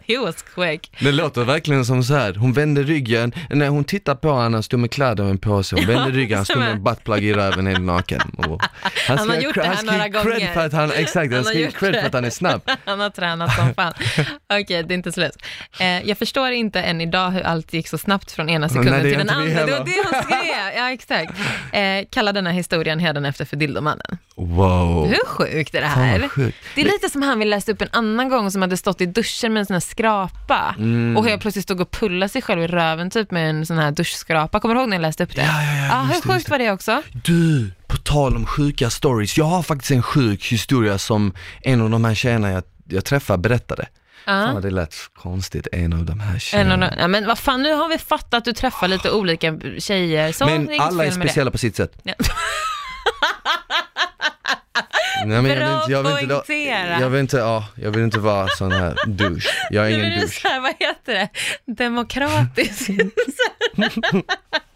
He 0.08 0.18
was 0.18 0.42
quick. 0.42 0.92
Det 1.00 1.12
låter 1.12 1.44
verkligen 1.44 1.86
som 1.86 2.04
så 2.04 2.14
här. 2.14 2.34
hon 2.34 2.54
vände 2.54 2.84
ryggen, 2.84 3.32
när 3.50 3.68
hon 3.70 3.84
tittar 3.84 4.16
på 4.16 4.30
honom, 4.30 4.54
han 4.54 4.64
stod 4.64 4.80
med 4.80 4.92
kläder 4.92 5.24
och 5.24 5.30
en 5.30 5.38
påse, 5.38 5.76
hon 5.76 5.86
vände 5.86 6.12
ryggen, 6.18 6.38
han 6.38 6.46
stod 6.46 6.58
med 6.58 6.72
en 6.72 6.84
buttplug 6.84 7.24
i 7.24 7.34
röven 7.34 7.68
helt 7.68 7.82
naken. 7.82 8.22
Och 8.38 8.62
han 9.08 9.30
har 9.30 9.36
gjort 9.36 9.56
det 9.56 9.62
här 9.62 9.68
han 9.68 9.78
ska 9.78 9.92
några 9.92 10.06
ge 10.08 10.12
cred 10.12 10.24
gånger. 10.24 10.54
För 10.54 10.66
att 10.66 10.74
han, 10.74 10.92
exakt, 10.92 11.16
Han 11.16 11.34
han 11.34 11.38
har 11.38 11.44
ska 11.44 11.60
ge 11.60 11.66
gjort 11.66 11.76
cred 11.78 11.94
det. 11.94 12.00
för 12.00 12.08
att 12.08 12.14
han 12.14 12.26
är 12.26 12.30
snabb. 12.30 12.62
Han 12.86 13.00
har 13.00 13.10
tränat 13.10 13.56
som 13.56 13.74
fan. 13.74 13.94
Okej, 14.54 14.84
det 14.84 14.94
är 14.94 14.96
inte 14.96 15.12
slut. 15.12 15.36
Eh, 15.80 15.88
jag 16.08 16.18
förstår 16.18 16.52
inte 16.52 16.82
än 16.82 17.02
idag 17.02 17.30
hur 17.32 17.42
allt 17.42 17.74
gick 17.74 17.88
så 17.88 17.98
snabbt 17.98 18.32
från 18.32 18.50
ena 18.50 18.70
sekunden 18.70 18.94
Nej, 18.94 19.04
det 19.04 19.10
till 19.10 19.28
den 19.28 19.38
inte 19.38 19.54
vi 19.54 19.62
andra. 19.62 19.66
Det 19.66 19.80
var 19.80 19.86
det 19.86 20.04
hon 20.12 20.24
skrev. 20.24 20.76
Ja, 20.78 20.92
exakt. 20.92 21.34
Eh, 21.74 22.06
kalla 22.12 22.34
denna 22.34 22.52
historien 22.52 23.00
hädanefter 23.00 23.46
för 23.46 23.56
Dildomannen. 23.58 24.18
Wow. 24.36 24.65
Hur 25.08 25.26
sjukt 25.28 25.76
är 25.76 25.82
det 25.82 25.88
Fan 25.90 26.04
här? 26.04 26.28
sjukt. 26.30 26.58
Det 26.76 26.82
är 26.82 26.86
lite 26.86 27.10
som 27.10 27.22
han 27.22 27.40
vi 27.40 27.46
läste 27.46 27.72
upp 27.72 27.82
en 27.82 27.90
annan 27.92 28.30
gång 28.30 28.52
som 28.52 28.62
hade 28.62 28.78
stått 28.78 29.02
i 29.02 29.06
duschen 29.06 29.54
med 29.54 29.60
en 29.60 29.66
sån 29.66 29.74
här 29.74 29.80
skrapa 29.82 30.76
Mm. 30.78 31.18
och 31.18 31.26
helt 31.26 31.42
plötsligt 31.42 31.64
stod 31.64 31.82
och 31.82 31.92
pullade 31.92 32.30
sig 32.30 32.42
själv 32.42 32.62
i 32.62 32.68
röven 32.68 33.10
typ 33.10 33.32
med 33.32 33.50
en 33.50 33.66
sån 33.66 33.78
här 33.78 33.92
duschskrapa. 33.92 34.60
Kommer 34.60 34.76
du 34.76 34.82
ihåg 34.82 34.90
när 34.90 34.98
jag 34.98 35.02
läste 35.02 35.24
upp 35.24 35.36
det? 35.36 35.42
Ja, 35.42 35.64
ja, 35.64 35.86
ja, 35.88 35.90
ah, 35.96 36.04
hur 36.04 36.14
sjukt 36.22 36.34
just 36.34 36.50
var 36.50 36.58
det 36.60 36.72
också? 36.72 37.02
Du, 37.24 37.72
på 37.88 37.98
tal 37.98 38.36
om 38.36 38.46
sjuka 38.46 38.90
stories, 38.90 39.38
jag 39.38 39.46
har 39.46 39.64
faktiskt 39.64 39.92
en 39.92 40.04
sjuk 40.04 40.46
historia 40.46 40.98
som 40.98 41.34
en 41.62 41.82
av 41.82 41.90
de 41.90 42.06
här 42.06 42.16
tjejerna 42.16 42.52
jag, 42.52 42.64
jag 42.90 43.06
träffade 43.06 43.40
berättade. 43.40 43.86
Ja. 44.28 44.54
Ja, 44.54 44.60
det 44.60 44.70
lät 44.72 44.96
konstigt, 45.16 45.68
en 45.72 45.94
av 45.94 46.06
de 46.06 46.20
här 46.20 46.34
En 46.34 46.40
tjejerna. 46.40 46.94
ja, 47.00 47.08
men 47.08 47.28
vad 47.28 47.40
fan, 47.40 47.62
nu 47.64 47.74
har 47.74 47.90
vi 47.90 47.98
fattat 47.98 48.34
att 48.34 48.46
du 48.46 48.54
träffar 48.54 48.88
lite 48.88 49.12
olika 49.12 49.60
tjejer. 49.80 50.32
Så, 50.32 50.46
Men 50.46 50.70
alla 50.80 51.04
är 51.06 51.10
det. 51.10 51.16
speciella 51.16 51.52
på 51.52 51.58
sitt 51.58 51.76
sätt. 51.76 51.92
Ja. 52.04 52.14
Nej, 55.26 55.26
men 55.26 55.32
jag 55.32 55.42
vill 55.42 55.52
inte, 55.52 55.92
jag 55.92 56.04
vill 56.04 56.32
inte, 56.32 56.54
jag 57.00 57.10
vill 57.10 57.20
inte, 57.20 57.38
ja, 57.38 57.68
jag 57.76 57.92
vill 57.92 58.04
inte 58.04 58.20
vara 58.20 58.48
sån 58.48 58.72
här 58.72 58.96
douche. 59.08 59.50
Jag 59.70 59.86
är 59.86 59.90
ingen 59.90 60.10
det 60.10 60.16
douche. 60.16 60.28
så 60.42 60.48
här, 60.48 60.60
vad 60.60 60.74
heter 60.80 61.14
det? 61.14 61.30
Demokratisk. 61.66 62.90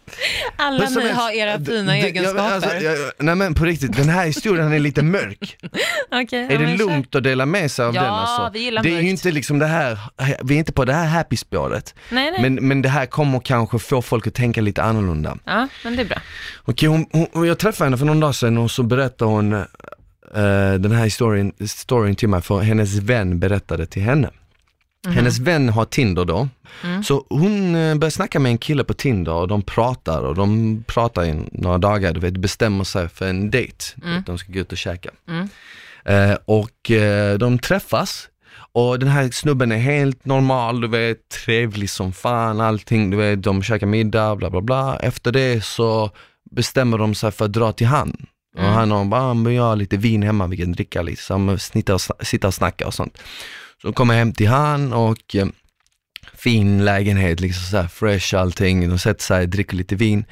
Alla 0.56 0.88
ni 0.88 1.10
har 1.10 1.30
era 1.30 1.58
fina 1.64 1.92
d- 1.92 1.98
jag- 1.98 2.06
egenskaper. 2.08 2.40
alltså, 2.54 2.74
jag- 2.76 3.12
nej 3.18 3.34
men 3.34 3.54
på 3.54 3.64
riktigt, 3.64 3.96
den 3.96 4.08
här 4.08 4.26
historien 4.26 4.72
är 4.72 4.78
lite 4.78 5.02
mörk. 5.02 5.56
Ja, 6.10 6.16
Är 6.20 6.58
det 6.58 6.76
lugnt 6.76 7.14
att 7.14 7.22
dela 7.22 7.46
med 7.46 7.70
sig 7.70 7.84
av 7.84 7.94
Ja, 7.94 8.02
den 8.02 8.10
alltså? 8.12 8.50
vi 8.52 8.58
gillar 8.64 8.82
Det 8.82 8.88
är 8.88 8.90
ju 8.90 8.96
mörkt. 8.96 9.06
inte 9.10 9.30
liksom 9.30 9.58
det 9.58 9.66
här, 9.66 9.98
vi 10.44 10.54
är 10.54 10.58
inte 10.58 10.72
på 10.72 10.84
det 10.84 10.92
här 10.92 11.06
happy 11.06 11.36
spåret. 11.36 11.94
Nej, 12.10 12.30
nej. 12.30 12.42
Men, 12.50 12.68
men 12.68 12.82
det 12.82 12.88
här 12.88 13.06
kommer 13.06 13.40
kanske 13.40 13.78
få 13.78 14.02
folk 14.02 14.26
att 14.26 14.34
tänka 14.34 14.60
lite 14.60 14.82
annorlunda. 14.82 15.36
Ja, 15.44 15.68
men 15.84 15.96
det 15.96 16.02
är 16.02 16.06
bra. 16.06 16.18
Okej, 16.64 16.88
hon, 16.88 17.06
hon, 17.32 17.46
jag 17.46 17.58
träffade 17.58 17.86
henne 17.86 17.98
för 17.98 18.04
någon 18.06 18.20
dag 18.20 18.34
sedan 18.34 18.58
och 18.58 18.70
så 18.70 18.82
berättade 18.82 19.30
hon 19.30 19.52
eh, 19.52 19.64
den 20.78 20.92
här 20.92 21.04
historien, 21.04 21.52
storyn 21.68 22.14
till 22.16 22.28
mig 22.28 22.42
för 22.42 22.60
hennes 22.60 22.94
vän 22.96 23.38
berättade 23.40 23.86
till 23.86 24.02
henne. 24.02 24.30
Hennes 25.08 25.38
vän 25.38 25.68
har 25.68 25.84
Tinder 25.84 26.24
då, 26.24 26.48
så 27.04 27.26
hon 27.30 27.74
eh, 27.74 27.94
börjar 27.94 28.10
snacka 28.10 28.40
med 28.40 28.50
en 28.50 28.58
kille 28.58 28.84
på 28.84 28.94
Tinder 28.94 29.32
och 29.32 29.48
de 29.48 29.62
pratar 29.62 30.20
och 30.22 30.34
de 30.34 30.84
pratar 30.86 31.24
i 31.24 31.42
några 31.52 31.78
dagar, 31.78 32.12
du 32.12 32.20
vet, 32.20 32.36
bestämmer 32.36 32.84
sig 32.84 33.08
för 33.08 33.28
en 33.28 33.50
dejt. 33.50 33.84
Att 34.18 34.26
de 34.26 34.38
ska 34.38 34.52
gå 34.52 34.58
ut 34.58 34.72
och 34.72 34.78
käka. 34.78 35.10
Eh, 36.04 36.36
och 36.44 36.90
eh, 36.90 37.38
de 37.38 37.58
träffas 37.58 38.28
och 38.72 38.98
den 38.98 39.08
här 39.08 39.30
snubben 39.30 39.72
är 39.72 39.78
helt 39.78 40.24
normal, 40.24 40.80
du 40.80 40.88
vet, 40.88 41.28
trevlig 41.28 41.90
som 41.90 42.12
fan, 42.12 42.60
allting, 42.60 43.10
du 43.10 43.16
vet, 43.16 43.42
de 43.42 43.62
käkar 43.62 43.86
middag, 43.86 44.36
bla 44.36 44.50
bla 44.50 44.60
bla. 44.60 44.96
Efter 44.96 45.32
det 45.32 45.64
så 45.64 46.10
bestämmer 46.50 46.98
de 46.98 47.14
sig 47.14 47.30
för 47.30 47.44
att 47.44 47.52
dra 47.52 47.72
till 47.72 47.86
han. 47.86 48.26
Och 48.56 48.64
han 48.64 48.90
har 48.90 49.04
bara, 49.04 49.34
men 49.34 49.54
jag 49.54 49.62
har 49.62 49.76
lite 49.76 49.96
vin 49.96 50.22
hemma, 50.22 50.46
vi 50.46 50.56
kan 50.56 50.72
dricka 50.72 51.02
liksom, 51.02 51.58
sitta 51.58 51.94
och, 51.94 52.00
sna- 52.00 52.24
sitta 52.24 52.46
och 52.46 52.54
snacka 52.54 52.86
och 52.86 52.94
sånt. 52.94 53.18
Så 53.82 53.86
de 53.88 53.92
kommer 53.92 54.14
hem 54.14 54.32
till 54.32 54.48
han 54.48 54.92
och 54.92 55.34
eh, 55.36 55.46
fin 56.34 56.84
lägenhet, 56.84 57.40
liksom 57.40 57.62
så 57.64 57.76
här 57.76 57.88
fresh 57.88 58.34
allting, 58.34 58.88
de 58.88 58.98
sätter 58.98 59.22
sig, 59.24 59.46
dricker 59.46 59.76
lite 59.76 59.94
vin. 59.96 60.24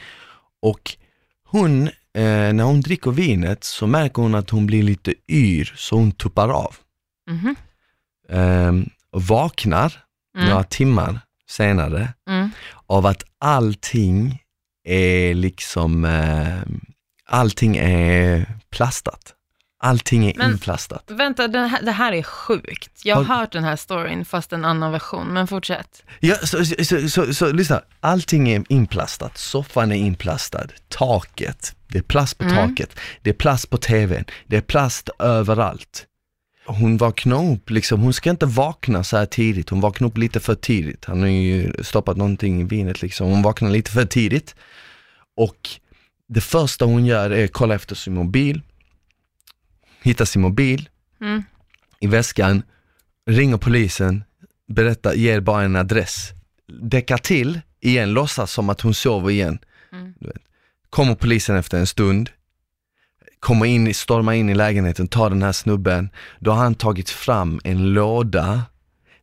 Och 0.62 0.96
hon, 1.44 1.88
eh, 1.88 2.52
när 2.52 2.64
hon 2.64 2.80
dricker 2.80 3.10
vinet 3.10 3.64
så 3.64 3.86
märker 3.86 4.22
hon 4.22 4.34
att 4.34 4.50
hon 4.50 4.66
blir 4.66 4.82
lite 4.82 5.14
yr, 5.28 5.72
så 5.76 5.96
hon 5.96 6.12
tuppar 6.12 6.48
av. 6.48 6.76
Mhm. 7.30 7.56
Ehm, 8.28 8.90
och 9.10 9.22
vaknar 9.22 10.04
Mm. 10.38 10.48
några 10.50 10.64
timmar 10.64 11.20
senare 11.50 12.14
Mm. 12.30 12.50
av 12.86 13.06
att 13.06 13.22
allting 13.38 14.42
är 14.84 15.34
liksom, 15.34 16.04
eh, 16.04 16.60
allting 17.26 17.76
är 17.76 18.46
plastat. 18.70 19.34
Allting 19.80 20.26
är 20.26 20.34
Men- 20.36 20.50
inplastat. 20.52 21.04
Vänta, 21.10 21.48
det 21.48 21.58
här, 21.58 21.82
det 21.82 21.92
här 21.92 22.12
är 22.12 22.22
sjukt. 22.22 23.00
Jag 23.04 23.16
har 23.16 23.24
Har- 23.24 23.36
hört 23.36 23.52
den 23.52 23.64
här 23.64 23.76
storyn 23.76 24.24
fast 24.24 24.52
en 24.52 24.64
annan 24.64 24.92
version, 24.92 25.26
men 25.26 25.46
fortsätt. 25.46 26.02
Ja, 26.20 26.34
så, 26.36 26.64
så, 26.64 26.84
så, 26.84 27.08
så, 27.08 27.34
så 27.34 27.52
lyssna, 27.52 27.82
allting 28.00 28.48
är 28.48 28.64
inplastat, 28.68 29.38
soffan 29.38 29.92
är 29.92 29.96
inplastad, 29.96 30.66
taket, 30.88 31.74
det 31.88 31.98
är 31.98 32.02
plast 32.02 32.38
på 32.38 32.44
Mm. 32.44 32.56
taket, 32.56 32.98
det 33.22 33.30
är 33.30 33.34
plast 33.34 33.70
på 33.70 33.76
tvn, 33.76 34.24
det 34.46 34.56
är 34.56 34.60
plast 34.60 35.08
överallt. 35.18 36.04
Hon 36.66 36.96
vaknar 36.96 37.52
upp, 37.52 37.70
liksom, 37.70 38.00
hon 38.00 38.12
ska 38.12 38.30
inte 38.30 38.46
vakna 38.46 39.04
så 39.04 39.16
här 39.16 39.26
tidigt, 39.26 39.70
hon 39.70 39.80
vaknar 39.80 40.08
upp 40.08 40.18
lite 40.18 40.40
för 40.40 40.54
tidigt. 40.54 41.04
Han 41.04 41.20
har 41.20 41.28
ju 41.28 41.72
stoppat 41.82 42.16
någonting 42.16 42.60
i 42.60 42.64
vinet 42.64 43.02
liksom, 43.02 43.30
hon 43.30 43.42
vaknar 43.42 43.70
lite 43.70 43.90
för 43.90 44.04
tidigt. 44.04 44.54
Och 45.36 45.68
det 46.28 46.40
första 46.40 46.84
hon 46.84 47.06
gör 47.06 47.30
är 47.30 47.44
att 47.44 47.52
kolla 47.52 47.74
efter 47.74 47.94
sin 47.94 48.14
mobil, 48.14 48.62
hitta 50.02 50.26
sin 50.26 50.42
mobil 50.42 50.88
Mm. 51.20 51.42
i 52.00 52.06
väskan, 52.06 52.62
ringer 53.26 53.56
polisen, 53.56 54.24
berättar, 54.68 55.12
ger 55.14 55.40
bara 55.40 55.62
en 55.62 55.76
adress. 55.76 56.30
Däckar 56.82 57.18
till 57.18 57.60
igen, 57.80 58.12
låtsas 58.12 58.52
som 58.52 58.70
att 58.70 58.80
hon 58.80 58.94
sover 58.94 59.30
igen. 59.30 59.58
Mm. 59.92 60.14
Kommer 60.90 61.14
polisen 61.14 61.56
efter 61.56 61.78
en 61.78 61.86
stund, 61.86 62.30
kommer 63.40 63.66
in, 63.66 63.94
stormar 63.94 64.32
in 64.32 64.48
i 64.48 64.54
lägenheten, 64.54 65.08
tar 65.08 65.30
den 65.30 65.42
här 65.42 65.52
snubben. 65.52 66.10
Då 66.38 66.50
har 66.50 66.58
han 66.58 66.74
tagit 66.74 67.10
fram 67.10 67.60
en 67.64 67.92
låda 67.92 68.62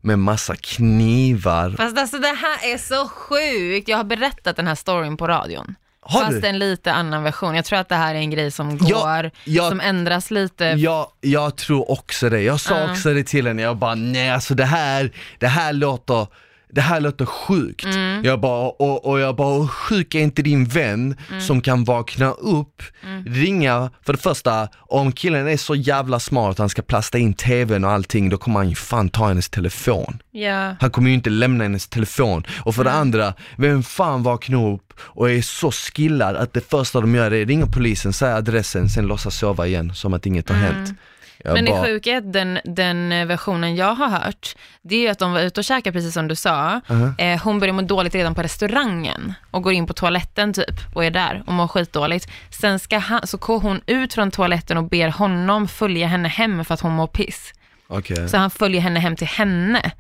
med 0.02 0.20
massa 0.20 0.56
knivar. 0.56 1.70
Fast 1.78 1.98
alltså 1.98 2.18
det 2.20 2.28
här 2.38 2.74
är 2.74 2.78
så 2.78 3.08
sjukt. 3.08 3.88
Jag 3.88 3.98
har 3.98 4.04
berättat 4.04 4.56
den 4.56 4.68
här 4.68 4.76
storyn 4.76 5.18
på 5.18 5.28
radion. 5.28 5.76
Har 6.08 6.22
fast 6.26 6.42
du? 6.42 6.48
en 6.48 6.60
lite 6.60 6.94
annan 6.94 7.24
version. 7.24 7.56
Jag 7.56 7.66
tror 7.66 7.80
att 7.80 7.90
det 7.90 7.96
här 7.96 8.16
är 8.16 8.20
en 8.20 8.30
grej 8.30 8.52
som 8.52 8.78
går, 8.78 8.90
Ja, 8.90 9.30
ja. 9.44 9.70
som 9.70 9.80
ändras 9.82 10.32
lite. 10.32 10.66
Ja, 10.66 11.12
jag 11.22 11.56
tror 11.56 11.92
också 11.92 12.30
det. 12.30 12.42
Jag 12.42 12.60
sa 12.60 12.80
Ja. 12.80 12.92
också 12.92 13.14
det 13.14 13.24
till 13.24 13.48
henne, 13.48 13.62
jag 13.62 13.78
bara 13.78 13.96
nej 13.96 14.30
alltså 14.30 14.56
det 14.56 14.66
här, 14.66 15.12
det 15.40 15.48
här 15.48 15.74
låter 15.74 16.28
det 16.76 16.82
här 16.82 17.00
låter 17.00 17.26
sjukt. 17.26 17.86
Mm. 17.86 18.24
Jag 18.26 18.40
bara, 18.40 18.68
och, 18.70 19.06
och 19.06 19.20
jag 19.20 19.36
bara, 19.36 19.60
hur 19.60 19.68
sjuk 19.68 20.16
är 20.16 20.20
inte 20.20 20.42
din 20.42 20.66
vän 20.66 21.16
Mm. 21.30 21.42
som 21.42 21.62
kan 21.62 21.84
vakna 21.84 22.32
upp, 22.32 22.82
ringa, 23.26 23.90
för 24.06 24.14
det 24.14 24.20
första, 24.20 24.68
om 24.78 25.12
killen 25.12 25.48
är 25.48 25.58
så 25.58 25.76
jävla 25.76 26.20
smart 26.20 26.52
att 26.52 26.58
han 26.58 26.70
ska 26.70 26.82
plasta 26.82 27.18
in 27.18 27.34
tvn 27.34 27.84
och 27.84 27.92
allting, 27.92 28.30
då 28.30 28.38
kommer 28.38 28.60
han 28.60 28.70
ju 28.70 28.76
fan 28.76 29.10
ta 29.10 29.28
hennes 29.28 29.50
telefon. 29.50 30.20
Ja. 30.32 30.76
Han 30.80 30.92
kommer 30.92 31.10
ju 31.10 31.14
inte 31.14 31.30
lämna 31.30 31.64
hennes 31.64 31.88
telefon. 31.88 32.44
Och 32.64 32.76
för 32.76 32.84
det 32.84 32.92
andra, 32.92 33.34
vem 33.58 33.84
fan 33.84 34.24
vaknar 34.24 34.68
upp 34.74 34.94
och 35.00 35.30
är 35.32 35.42
så 35.42 35.72
skillad 35.72 36.36
att 36.36 36.54
det 36.54 36.70
första 36.70 37.02
de 37.02 37.16
gör 37.16 37.34
är 37.34 37.46
ringa 37.46 37.66
polisen, 37.68 38.14
säga 38.14 38.36
adressen, 38.36 38.90
sen 38.90 39.06
låtsas 39.08 39.36
sova 39.36 39.68
igen 39.68 39.94
som 39.96 40.14
att 40.14 40.26
inget 40.26 40.50
har 40.50 40.56
hänt. 40.58 40.90
Jag 41.46 41.54
Men 41.54 41.66
bara, 41.66 41.82
det 41.82 41.88
sjuka 41.88 42.12
är 42.12 42.18
att 42.18 42.34
den, 42.34 42.60
den 42.64 43.28
versionen 43.28 43.76
jag 43.76 43.96
har 43.96 44.10
hört, 44.10 44.56
det 44.82 44.96
är 44.96 45.00
ju 45.00 45.08
att 45.08 45.20
de 45.20 45.32
var 45.32 45.40
ute 45.40 45.60
och 45.60 45.64
käkade 45.64 45.94
precis 45.94 46.14
som 46.14 46.28
du 46.28 46.36
sa. 46.36 46.82
Uh-huh. 46.88 47.22
Eh, 47.22 47.42
hon 47.44 47.60
börjar 47.60 47.74
må 47.74 47.82
dåligt 47.82 48.16
redan 48.16 48.36
på 48.36 48.42
restaurangen 48.42 49.34
och 49.52 49.64
går 49.64 49.74
in 49.74 49.88
på 49.88 49.94
toaletten 49.94 50.54
typ 50.54 50.96
och 50.96 51.06
är 51.06 51.12
där 51.12 51.44
och 51.48 51.54
mår 51.54 51.68
skitdåligt. 51.68 52.32
Sen 52.50 52.80
ska 52.80 52.98
han, 52.98 53.28
så 53.28 53.38
går 53.38 53.60
hon 53.60 53.82
ut 53.86 54.14
från 54.14 54.32
toaletten 54.32 54.78
och 54.78 54.90
ber 54.90 55.08
honom 55.08 55.68
följa 55.68 56.08
henne 56.08 56.28
hem 56.28 56.66
för 56.66 56.74
att 56.74 56.82
hon 56.82 56.92
mår 56.92 57.08
piss. 57.08 57.54
Okej. 57.88 58.30
Så 58.30 58.38
han 58.38 58.52
följer 58.52 58.82
henne 58.82 59.00
hem 59.00 59.16
till 59.16 59.28
henne. 59.28 59.92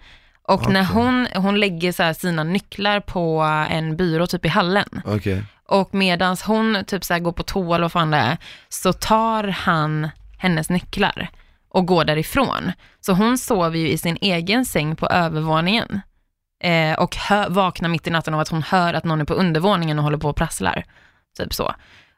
Och 0.48 0.70
när 0.72 0.82
Okej. 0.82 0.93
hon, 0.93 1.28
hon 1.36 1.60
lägger 1.60 1.91
så 1.91 2.14
sina 2.14 2.43
nycklar 2.43 3.00
på 3.00 3.41
en 3.70 3.98
byrå 3.98 4.28
typ 4.28 4.46
i 4.46 4.48
hallen. 4.48 5.02
Okej. 5.06 5.43
Och 5.68 5.93
medans 5.93 6.43
hon 6.43 6.84
typ 6.88 7.04
så 7.04 7.20
går 7.20 7.32
på 7.32 7.43
toa 7.43 7.76
eller 7.76 7.84
vad 7.84 7.91
fan 7.91 8.12
det 8.12 8.18
är, 8.18 8.38
så 8.70 8.93
tar 8.93 9.43
han 9.48 10.10
hennes 10.38 10.70
nycklar 10.70 11.30
och 11.70 11.86
går 11.86 12.06
därifrån. 12.06 12.72
Så 13.00 13.14
hon 13.14 13.38
sover 13.38 13.80
ju 13.80 13.90
i 13.90 13.98
sin 13.98 14.18
egen 14.22 14.66
säng 14.66 14.96
på 14.96 15.08
övervåningen 15.08 16.02
eh, 16.64 17.00
och 17.00 17.16
hör, 17.16 17.50
vaknar 17.50 17.90
mitt 17.90 18.08
i 18.08 18.10
natten 18.10 18.34
av 18.34 18.40
att 18.40 18.50
hon 18.50 18.64
hör 18.64 18.94
att 18.94 19.04
någon 19.04 19.22
är 19.22 19.26
på 19.26 19.34
undervåningen 19.34 19.98
och 19.98 20.04
håller 20.04 20.18
på 20.18 20.30
och 20.30 20.36
prasslar. 20.36 20.86
Typ 21.38 21.54
så. 21.54 21.76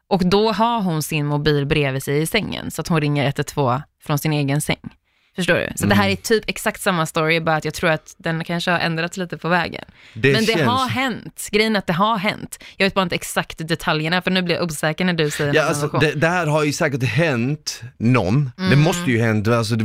Och 0.10 0.30
då 0.30 0.52
har 0.52 0.82
hon 0.82 1.04
sin 1.04 1.26
mobil 1.26 1.66
bredvid 1.66 2.04
sig 2.04 2.22
i 2.22 2.26
sängen, 2.26 2.72
så 2.72 2.82
att 2.82 2.88
hon 2.88 3.02
ringer 3.02 3.26
112 3.26 3.82
från 4.04 4.18
sin 4.18 4.34
egen 4.34 4.62
säng. 4.62 4.90
Förstår 5.38 5.54
du? 5.56 5.70
Så 5.76 5.86
det 5.86 5.96
här 5.96 6.10
är 6.10 6.16
typ 6.16 6.44
exakt 6.48 6.82
samma 6.82 7.06
story, 7.06 7.40
bara 7.40 7.56
att 7.56 7.66
jag 7.66 7.74
tror 7.74 7.90
att 7.90 8.16
den 8.18 8.44
kanske 8.44 8.72
har 8.72 8.80
ändrats 8.80 9.18
lite 9.18 9.38
på 9.38 9.48
vägen. 9.50 9.84
Det 10.14 10.32
Men 10.34 10.46
det 10.46 10.52
känns- 10.54 10.62
har 10.70 10.88
hänt. 10.90 11.48
Grejen 11.52 11.76
är 11.76 11.80
att 11.80 11.88
det 11.88 11.94
har 11.94 12.18
hänt. 12.18 12.64
Jag 12.78 12.86
vet 12.86 12.94
bara 12.94 13.02
inte 13.04 13.16
exakt 13.16 13.68
detaljerna, 13.68 14.22
för 14.22 14.32
nu 14.32 14.42
blir 14.42 14.56
jag 14.56 14.64
osäker 14.66 15.06
när 15.06 15.14
du 15.14 15.30
säger 15.30 15.54
Ja, 15.54 15.64
alltså, 15.64 15.88
det, 15.88 16.12
det 16.12 16.28
här 16.28 16.48
har 16.48 16.64
ju 16.64 16.74
säkert 16.74 17.04
hänt 17.04 17.82
någon, 17.98 18.52
det 18.58 18.64
Mm. 18.64 18.80
måste 18.82 19.12
ju 19.12 19.20
hänt, 19.22 19.48
alltså 19.48 19.76
det 19.76 19.84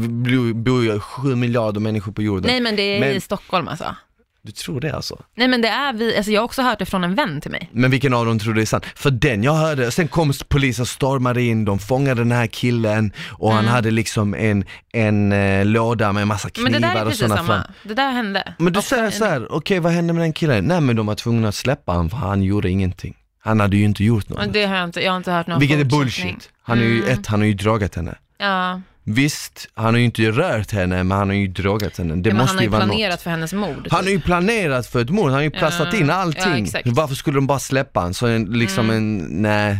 bor 0.55 0.85
ju 0.85 1.01
sju 1.01 1.35
miljarder 1.37 1.81
människor 1.81 2.13
på 2.13 2.23
jorden. 2.23 2.51
Nej 2.51 2.61
men 2.61 2.77
det 2.77 2.83
är 2.83 3.01
Men- 3.01 3.17
i 3.17 3.21
Stockholm 3.21 3.69
alltså. 3.69 3.97
Du 4.45 4.53
tror 4.53 4.81
det 4.81 4.95
alltså? 4.97 5.23
Nej 5.37 5.49
men 5.49 5.61
det 5.63 5.69
är 5.69 5.93
vi, 5.93 6.17
alltså 6.17 6.33
jag 6.33 6.41
har 6.41 6.45
också 6.45 6.63
hört 6.63 6.79
det 6.79 6.87
från 6.87 7.05
en 7.05 7.15
vän 7.15 7.41
till 7.41 7.51
mig. 7.51 7.71
Men 7.73 7.91
vilken 7.91 8.15
av 8.15 8.27
dem 8.27 8.39
tror 8.39 8.55
du 8.55 8.61
är 8.63 8.67
sant? 8.67 8.85
För 8.95 9.11
den 9.11 9.43
jag 9.43 9.53
hörde, 9.55 9.91
sen 9.91 10.09
kom 10.09 10.33
polisen 10.49 10.87
stormade 10.87 11.43
in, 11.43 11.65
de 11.65 11.79
fångade 11.79 12.21
den 12.21 12.33
här 12.33 12.47
killen 12.47 13.13
och 13.31 13.53
han 13.53 13.67
hade 13.67 13.91
liksom 13.91 14.35
en, 14.35 14.65
en 14.93 15.33
eh, 15.33 15.65
låda 15.67 16.13
med 16.13 16.27
massa 16.29 16.49
Mm. 16.57 16.73
Men 16.73 16.73
det 16.83 16.89
där 16.89 16.93
knivar 16.93 17.01
är 17.01 17.05
och 17.07 17.11
precis 17.11 17.21
sådana 17.29 17.37
samma. 17.37 17.63
fram. 17.63 17.73
Det 17.83 17.95
där 17.95 18.13
hände. 18.13 18.55
Men 18.59 18.73
du 18.73 18.83
säger 18.83 19.11
så 19.11 19.25
här, 19.25 19.53
okej 19.53 19.79
vad 19.81 19.93
hände 19.93 20.13
med 20.13 20.23
den 20.23 20.33
killen? 20.33 20.65
Nej 20.65 20.81
men 20.81 20.97
de 20.97 21.07
var 21.07 21.15
tvungna 21.15 21.49
att 21.49 21.55
släppa 21.55 21.93
honom 21.93 22.11
för 22.11 22.17
han 22.17 22.43
gjorde 22.43 22.71
ingenting. 22.71 23.15
Han 23.45 23.61
hade 23.61 23.77
ju 23.77 23.85
inte 23.85 24.05
gjort 24.05 24.29
något. 24.29 24.53
Det 24.53 24.65
har 24.67 24.77
jag 24.77 24.85
inte, 24.85 25.01
jag 25.01 25.13
har 25.13 25.17
inte 25.17 25.33
hört 25.33 25.47
någon 25.47 25.61
Vilket 25.61 25.81
är 25.81 25.85
bullshit. 25.85 26.51
Han 26.63 26.79
har 26.79 26.85
ju 26.85 26.99
Mm. 27.05 27.19
ett, 27.19 27.27
han 27.27 27.41
har 27.41 27.47
ju 27.47 27.55
drogat 27.55 27.95
henne. 27.95 28.15
Ja, 28.39 28.81
Visst, 29.05 29.69
han 29.75 29.95
har 29.95 29.99
ju 29.99 30.05
inte 30.05 30.23
rört 30.23 30.71
henne 30.73 31.05
men 31.05 31.19
han 31.19 31.29
har 31.29 31.37
ju 31.37 31.47
drogat 31.49 31.99
henne. 31.99 32.15
Det 32.15 32.29
ja 32.29 32.35
men 32.35 32.43
måste 32.43 32.49
han 32.51 32.57
har 32.57 32.63
ju 32.63 32.69
vara 32.69 32.83
planerat 32.85 33.11
något. 33.13 33.21
för 33.23 33.31
hennes 33.31 33.53
mord. 33.53 33.89
Han 33.91 33.97
har 33.99 34.03
typ. 34.03 34.13
ju 34.13 34.21
planerat 34.21 34.87
för 34.87 35.01
ett 35.03 35.11
mord, 35.11 35.25
han 35.25 35.35
har 35.35 35.43
ju 35.43 35.51
plastat 35.51 35.89
Ja, 35.93 35.99
in 35.99 36.09
ja, 36.09 36.15
allting. 36.15 36.65
exakt. 36.65 36.87
Varför 36.89 37.15
skulle 37.15 37.37
de 37.37 37.47
bara 37.47 37.59
släppa 37.59 38.01
honom? 38.01 38.15
Så 38.15 38.27
en, 38.27 38.45
liksom 38.45 38.91
en, 38.91 39.19
nej. 39.43 39.79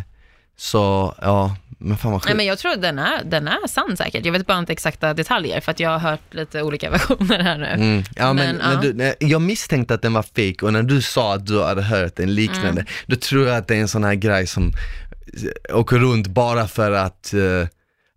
Så, 0.57 1.15
ja, 1.23 1.57
men 1.79 1.97
fan 1.97 2.13
vad 2.13 2.21
Nej 2.21 2.27
sjukt. 2.27 2.37
men 2.37 2.47
jag 2.47 2.59
tror 2.59 2.73
att 2.73 2.83
den 2.83 2.99
är, 2.99 3.25
den 3.25 3.49
är 3.49 3.69
sann 3.69 3.97
säkert. 3.97 4.25
Jag 4.25 4.33
vet 4.33 4.47
bara 4.47 4.59
inte 4.59 4.73
exakta 4.73 5.15
detaljer 5.15 5.61
för 5.61 5.71
att 5.73 5.81
jag 5.81 5.91
har 5.91 5.99
hört 6.11 6.21
lite 6.35 6.63
olika 6.63 6.91
versioner 6.97 7.41
här 7.43 7.59
nu. 7.59 7.67
Mm. 7.67 8.03
Ja, 8.17 8.33
men, 8.33 8.37
Men, 8.47 8.57
när 8.57 8.73
ja. 8.75 8.81
du, 8.81 8.93
när, 8.93 9.15
jag 9.19 9.43
misstänkte 9.43 9.95
att 9.95 10.03
den 10.03 10.13
var 10.13 10.23
fake 10.23 10.57
och 10.67 10.73
när 10.73 10.83
du 10.83 11.03
sa 11.03 11.35
att 11.35 11.47
du 11.47 11.63
hade 11.63 11.83
hört 11.83 12.19
en 12.19 12.35
liknande, 12.35 12.69
Mm. 12.81 12.87
då 13.07 13.17
tror 13.17 13.47
jag 13.47 13.57
att 13.57 13.69
det 13.69 13.77
är 13.77 13.81
en 13.81 13.89
sån 13.89 14.05
här 14.05 14.15
grej 14.15 14.47
som 14.47 14.73
åker 15.73 15.99
runt 15.99 16.27
bara 16.27 16.69
för 16.69 16.93
att, 16.93 17.35
eh, 17.35 17.69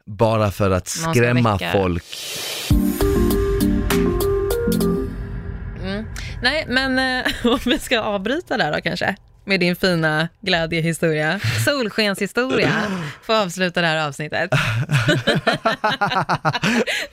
bara 0.10 0.52
för 0.52 0.72
att 0.72 0.88
skrämma 0.88 1.54
väcka. 1.54 1.72
folk. 1.72 2.04
Nej, 6.42 6.66
men 6.70 7.00
eh, 7.00 7.26
om 7.46 7.60
vi 7.66 7.80
ska 7.80 8.00
avbryta 8.00 8.58
där 8.58 8.72
då 8.74 8.82
kanske, 8.82 9.16
med 9.46 9.60
din 9.60 9.76
fina 9.76 10.28
glädjehistoria, 10.42 11.40
solskenshistoria, 11.66 12.72
få 13.24 13.34
avsluta 13.34 13.82
det 13.82 13.88
här 13.88 14.08
avsnittet. 14.08 14.50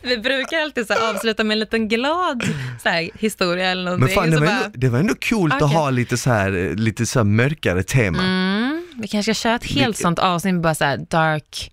vi 0.02 0.18
brukar 0.18 0.58
alltid 0.60 0.86
så 0.86 0.94
avsluta 1.10 1.44
med 1.44 1.54
en 1.54 1.58
liten 1.60 1.88
glad 1.88 2.42
så 2.82 2.88
här, 2.88 3.10
historia 3.18 3.70
eller 3.70 3.82
Men 3.84 3.92
någonting. 3.92 4.14
fan 4.14 4.30
det 4.30 4.38
var, 4.38 4.46
bara, 4.46 4.56
ändå, 4.64 4.70
det 4.78 4.88
var 4.88 4.98
ändå 4.98 5.14
coolt 5.28 5.54
att 5.54 5.62
Okej. 5.62 5.76
ha 5.76 5.90
lite 5.90 6.16
så 6.16 6.30
här, 6.30 6.74
lite 6.76 7.06
så 7.06 7.18
här 7.18 7.24
mörkare 7.24 7.82
tema. 7.82 8.22
mm, 8.22 8.86
vi 8.96 9.08
kanske 9.08 9.34
ska 9.34 9.42
köra 9.42 9.54
ett 9.54 9.64
helt 9.64 9.86
Vilket- 9.88 10.02
sånt 10.02 10.18
avsnitt 10.18 10.54
med 10.54 10.62
bara 10.62 10.74
så 10.74 10.84
här 10.84 10.96
dark 11.10 11.72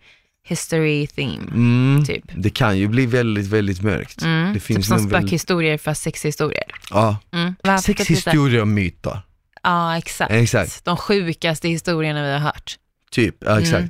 history 0.50 1.08
theme. 1.08 1.38
Mm, 1.52 2.06
Typ. 2.06 2.24
Det 2.36 2.50
kan 2.50 2.78
ju 2.78 2.88
bli 2.88 3.06
väldigt, 3.06 3.48
väldigt 3.48 3.82
mörkt. 3.82 4.22
Mm. 4.22 4.48
Det 4.48 4.54
typ 4.54 4.64
finns 4.64 4.88
som 4.88 4.98
nog 5.02 5.10
väl- 5.12 5.22
spökhistorier 5.22 5.78
fast 5.78 6.02
sexhistorier. 6.04 6.64
Ja. 6.90 7.18
Mm. 7.34 7.56
Varför 7.64 7.82
Sex 7.84 7.98
typ 7.98 8.10
lite- 8.10 8.14
historier 8.30 8.62
och 8.62 8.68
myter. 8.68 9.22
Ja, 9.64 9.98
exakt. 9.98 10.32
Exakt. 10.32 10.86
De 10.86 10.98
sjukaste 10.98 11.68
historierna 11.70 12.24
vi 12.24 12.32
har 12.32 12.40
hört. 12.40 12.76
Typ, 13.12 13.36
ja 13.40 13.60
exakt. 13.60 13.78
Mm. 13.80 13.90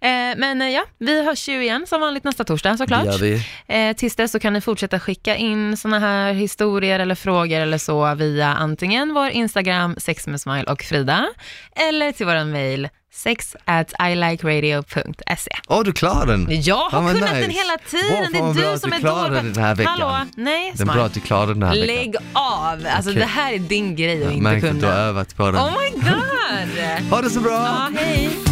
Eh, 0.00 0.08
men 0.36 0.62
eh, 0.62 0.68
ja, 0.68 0.84
vi 0.98 1.24
hörs 1.24 1.48
ju 1.48 1.62
igen 1.62 1.86
som 1.88 2.00
vanligt 2.00 2.24
nästa 2.24 2.44
torsdag 2.44 2.76
såklart. 2.76 3.04
Det 3.04 3.10
gör 3.10 3.18
vi. 3.18 3.88
Eh, 3.88 3.96
tills 3.96 4.16
dess 4.16 4.32
så 4.32 4.40
kan 4.40 4.52
ni 4.52 4.60
fortsätta 4.60 5.00
skicka 5.00 5.36
in 5.36 5.76
såna 5.76 5.98
här 5.98 6.32
historier 6.32 7.00
eller 7.00 7.14
frågor 7.14 7.60
eller 7.60 7.78
så 7.78 8.14
via 8.14 8.46
antingen 8.48 9.14
vår 9.14 9.28
Instagram, 9.30 9.94
sex 9.98 10.26
med 10.26 10.40
smile 10.40 10.64
och 10.64 10.82
Frida, 10.82 11.26
eller 11.88 12.12
till 12.12 12.26
vår 12.26 12.44
mail, 12.44 12.88
sex 13.14 13.56
at 13.64 13.92
ilikeradio.se. 14.10 15.50
Åh, 15.68 15.82
du 15.84 15.92
klarar 15.92 16.26
den! 16.26 16.46
Jag 16.50 16.76
har 16.76 16.88
Ja, 16.92 17.00
men 17.00 17.14
kunnat 17.14 17.30
nice. 17.30 17.40
den 17.40 17.50
hela 17.50 17.78
tiden, 17.78 18.42
vad 18.42 18.54
det 18.54 18.60
är 18.60 18.72
du 18.72 18.78
som 18.78 18.90
du 18.90 18.96
är 18.96 19.00
dålig. 19.00 19.54
den 19.54 19.64
här 19.64 19.74
veckan. 19.74 19.92
Hallå, 20.00 20.26
nej, 20.36 20.72
Det 20.76 20.82
är 20.82 20.86
bra 20.86 21.04
att 21.04 21.14
du 21.14 21.20
klarade 21.20 21.54
den 21.54 21.62
här 21.62 21.70
veckan. 21.74 21.86
Lägg 21.86 22.16
av, 22.32 22.86
alltså 22.96 23.10
Okej. 23.10 23.20
det 23.20 23.26
här 23.26 23.52
är 23.52 23.58
din 23.58 23.96
grej 23.96 24.16
att 24.18 24.24
Jag 24.24 24.32
inte 24.32 24.42
märker 24.42 24.70
att 24.70 24.80
du 24.80 24.86
har 24.86 24.92
kunna. 24.92 25.04
övat 25.04 25.36
på 25.36 25.50
den. 25.50 25.56
Oh 25.56 25.72
my 25.80 25.90
god! 25.90 27.10
Ha 27.10 27.22
det 27.22 27.30
så 27.30 27.40
bra! 27.40 27.52
Ja, 27.52 27.90
hej. 28.00 28.51